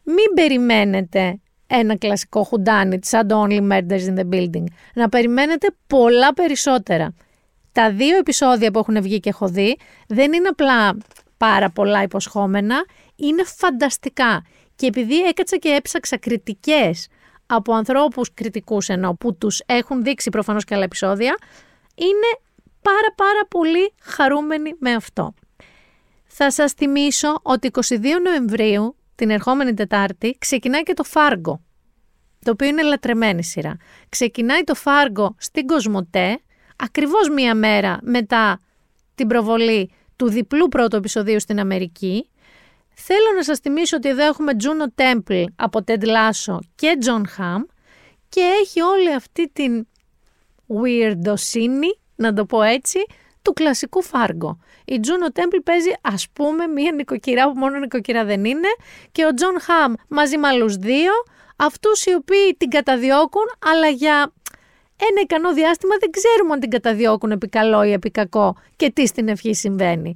[0.04, 4.64] μην περιμένετε ένα κλασικό χουντάνιτ σαν το Only Murders in the Building.
[4.94, 7.14] Να περιμένετε πολλά περισσότερα
[7.76, 9.78] τα δύο επεισόδια που έχουν βγει και έχω δει
[10.08, 10.98] δεν είναι απλά
[11.38, 12.86] πάρα πολλά υποσχόμενα,
[13.16, 14.46] είναι φανταστικά.
[14.76, 17.08] Και επειδή έκατσα και έψαξα κριτικές
[17.46, 21.38] από ανθρώπους κριτικούς ενώ που τους έχουν δείξει προφανώς και άλλα επεισόδια,
[21.96, 22.40] είναι
[22.82, 25.34] πάρα πάρα πολύ χαρούμενοι με αυτό.
[26.26, 31.62] Θα σας θυμίσω ότι 22 Νοεμβρίου, την ερχόμενη Τετάρτη, ξεκινάει και το Φάργκο,
[32.46, 33.78] το οποίο είναι λατρεμένη σειρά.
[34.10, 36.40] Ξεκινάει το Φάργκο στην Κοσμοτέ,
[36.76, 38.60] ακριβώς μία μέρα μετά
[39.16, 42.30] την προβολή του διπλού πρώτου επεισοδίου στην Αμερική.
[42.94, 47.66] Θέλω να σας θυμίσω ότι εδώ έχουμε Juno Temple από Ted Lasso και John Hamm
[48.30, 49.88] και έχει όλη αυτή την
[50.68, 53.00] weirdosύνη, να το πω έτσι,
[53.42, 54.60] του κλασικού Φάργκο.
[54.86, 58.68] Η Juno Temple παίζει ας πούμε μία νοικοκυρά που μόνο νοικοκυρά δεν είναι
[59.12, 61.12] και ο John Hamm μαζί με άλλους δύο,
[61.56, 64.34] αυτούς οι οποίοι την καταδιώκουν αλλά για
[64.98, 69.08] ένα ικανό διάστημα δεν ξέρουμε αν την καταδιώκουν επί καλό ή επί κακό και τι
[69.08, 70.16] στην ευχή συμβαίνει.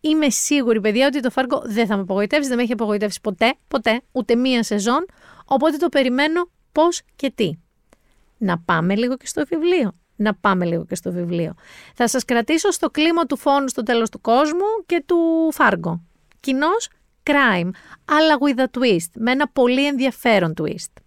[0.00, 3.54] Είμαι σίγουρη, παιδιά, ότι το Φάργκο δεν θα με απογοητεύσει, δεν με έχει απογοητεύσει ποτέ,
[3.68, 5.06] ποτέ, ούτε μία σεζόν.
[5.44, 7.50] Οπότε το περιμένω πώς και τι.
[8.38, 9.92] Να πάμε λίγο και στο βιβλίο.
[10.16, 11.54] Να πάμε λίγο και στο βιβλίο.
[11.94, 16.02] Θα σας κρατήσω στο κλίμα του φόνου στο τέλος του κόσμου και του Φάργκο.
[16.40, 16.88] Κοινός
[17.22, 17.70] crime,
[18.04, 21.02] αλλά with a twist, με ένα πολύ ενδιαφέρον twist.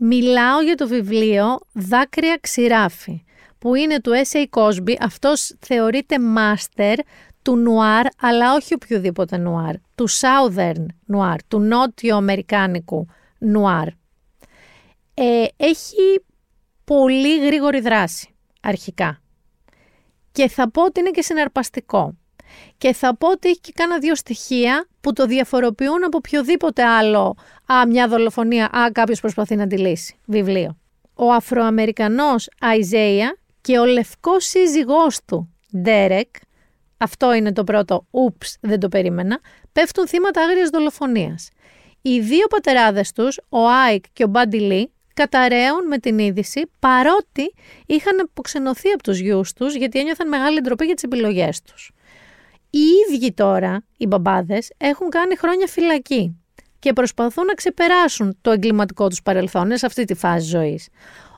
[0.00, 3.22] Μιλάω για το βιβλίο «Δάκρυα ξηράφι»
[3.58, 4.44] που είναι του S.A.
[4.50, 4.94] Cosby.
[5.00, 6.98] Αυτός θεωρείται μάστερ
[7.42, 13.06] του νουάρ, αλλά όχι οποιοδήποτε νουάρ, του Southern νουάρ, του νότιο αμερικάνικου
[13.38, 13.86] νουάρ.
[15.14, 16.24] Ε, έχει
[16.84, 19.20] πολύ γρήγορη δράση, αρχικά.
[20.32, 22.14] Και θα πω ότι είναι και συναρπαστικό.
[22.78, 27.36] Και θα πω ότι έχει και κάνα δύο στοιχεία που το διαφοροποιούν από οποιοδήποτε άλλο.
[27.72, 28.64] Α, μια δολοφονία.
[28.64, 30.18] Α, κάποιος προσπαθεί να τη λύσει.
[30.26, 30.76] Βιβλίο.
[31.14, 36.28] Ο Αφροαμερικανός Αϊζέια και ο λευκός σύζυγός του, Ντέρεκ,
[36.98, 39.40] αυτό είναι το πρώτο, ούψ, δεν το περίμενα,
[39.72, 41.48] πέφτουν θύματα άγριας δολοφονίας.
[42.02, 47.54] Οι δύο πατεράδες τους, ο Άικ και ο Μπάντι Λί, καταραίουν με την είδηση παρότι
[47.86, 51.90] είχαν αποξενωθεί από τους γιους τους γιατί ένιωθαν μεγάλη ντροπή για τις επιλογές τους.
[52.70, 56.36] Οι ίδιοι τώρα, οι μπαμπάδες, έχουν κάνει χρόνια φυλακή
[56.78, 60.88] και προσπαθούν να ξεπεράσουν το εγκληματικό τους παρελθόν σε αυτή τη φάση ζωής.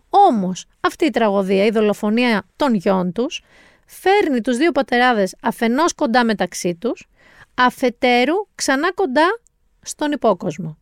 [0.09, 3.43] Όμως αυτή η τραγωδία, η δολοφονία των γιών τους,
[3.87, 7.09] φέρνει τους δύο πατεράδες αφενός κοντά μεταξύ τους,
[7.55, 9.41] αφετέρου ξανά κοντά
[9.83, 10.79] στον υπόκοσμο.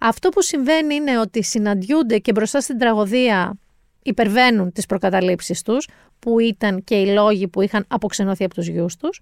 [0.00, 3.58] Αυτό που συμβαίνει είναι ότι συναντιούνται και μπροστά στην τραγωδία
[4.02, 8.96] υπερβαίνουν τις προκαταλήψεις τους, που ήταν και οι λόγοι που είχαν αποξενωθεί από τους γιους
[8.96, 9.20] τους,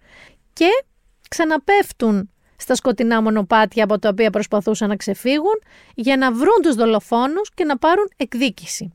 [0.58, 0.84] και
[1.28, 5.62] ξαναπέφτουν στα σκοτεινά μονοπάτια από τα οποία προσπαθούσαν να ξεφύγουν
[5.94, 8.92] για να βρουν τους δολοφόνους και να πάρουν εκδίκηση.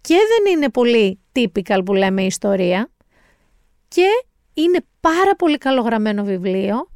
[0.00, 2.90] Και δεν είναι πολύ typical που λέμε η ιστορία
[3.88, 4.06] και
[4.54, 6.90] είναι πάρα πολύ καλογραμμένο βιβλίο.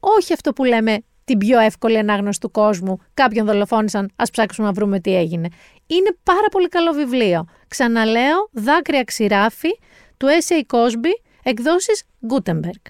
[0.00, 2.98] Όχι αυτό που λέμε την πιο εύκολη ανάγνωση του κόσμου.
[3.14, 5.48] Κάποιον δολοφόνησαν, ας ψάξουμε να βρούμε τι έγινε.
[5.86, 7.46] Είναι πάρα πολύ καλό βιβλίο.
[7.68, 9.78] Ξαναλέω, δάκρυα ξηράφη
[10.16, 10.76] του S.A.
[10.76, 12.82] Cosby, εκδόσεις Gutenberg.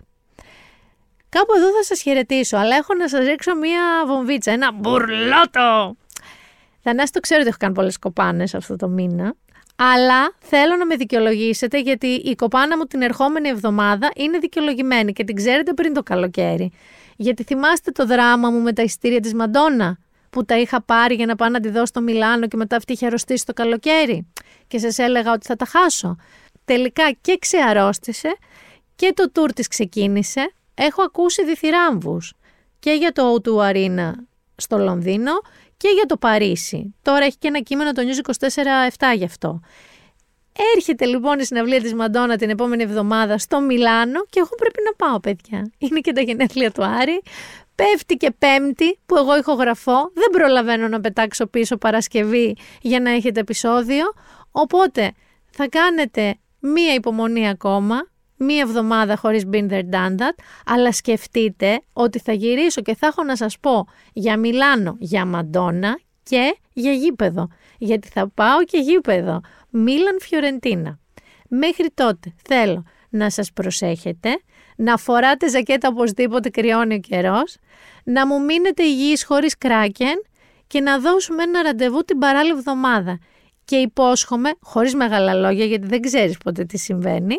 [1.28, 5.96] Κάπου εδώ θα σας χαιρετήσω, αλλά έχω να σας ρίξω μία βομβίτσα, ένα μπουρλότο.
[6.82, 9.34] Θανάση το ξέρω ότι έχω κάνει πολλές κοπάνες αυτό το μήνα,
[9.76, 15.24] αλλά θέλω να με δικαιολογήσετε γιατί η κοπάνα μου την ερχόμενη εβδομάδα είναι δικαιολογημένη και
[15.24, 16.72] την ξέρετε πριν το καλοκαίρι.
[17.16, 19.98] Γιατί θυμάστε το δράμα μου με τα ειστήρια της Μαντόνα
[20.30, 22.92] που τα είχα πάρει για να πάω να τη δω στο Μιλάνο και μετά αυτή
[22.92, 24.26] είχε αρρωστήσει το καλοκαίρι
[24.66, 26.16] και σας έλεγα ότι θα τα χάσω.
[26.66, 28.36] Τελικά και ξεαρρώστησε
[28.96, 30.52] και το τουρ της ξεκίνησε.
[30.74, 32.32] Έχω ακούσει διθυράμβους
[32.78, 34.10] και για το O2 Arena
[34.56, 35.32] στο Λονδίνο
[35.76, 36.94] και για το Παρίσι.
[37.02, 38.30] Τώρα έχει και ένα κείμενο το News
[39.12, 39.60] 24-7 γι' αυτό.
[40.76, 45.06] Έρχεται λοιπόν η συναυλία της Μαντόνα την επόμενη εβδομάδα στο Μιλάνο και εγώ πρέπει να
[45.06, 45.70] πάω παιδιά.
[45.78, 47.22] Είναι και τα γενέθλια του Άρη.
[47.74, 50.10] Πέφτει και Πέμπτη που εγώ ηχογραφώ.
[50.14, 54.04] Δεν προλαβαίνω να πετάξω πίσω Παρασκευή για να έχετε επεισόδιο.
[54.50, 55.12] Οπότε
[55.50, 57.96] θα κάνετε μία υπομονή ακόμα,
[58.36, 60.34] μία εβδομάδα χωρίς Been There Done That,
[60.66, 65.98] αλλά σκεφτείτε ότι θα γυρίσω και θα έχω να σας πω για Μιλάνο, για Μαντόνα
[66.22, 67.48] και για γήπεδο.
[67.78, 69.40] Γιατί θα πάω και γήπεδο.
[69.70, 70.98] Μίλαν Φιωρεντίνα.
[71.48, 74.40] Μέχρι τότε θέλω να σας προσέχετε,
[74.76, 77.56] να φοράτε ζακέτα οπωσδήποτε κρυώνει ο καιρός,
[78.04, 80.22] να μου μείνετε υγιείς χωρίς κράκεν
[80.66, 83.18] και να δώσουμε ένα ραντεβού την παράλληλη εβδομάδα.
[83.66, 87.36] Και υπόσχομαι, χωρίς μεγάλα λόγια γιατί δεν ξέρεις ποτέ τι συμβαίνει,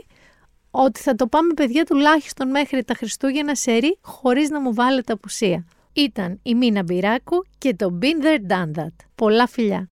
[0.71, 5.65] ότι θα το πάμε παιδιά τουλάχιστον μέχρι τα Χριστούγεννα σερή χωρίς να μου βάλετε απουσία.
[5.93, 8.95] Ήταν η Μίνα Μπυράκου και το Been There Done That.
[9.15, 9.85] Πολλά φιλιά!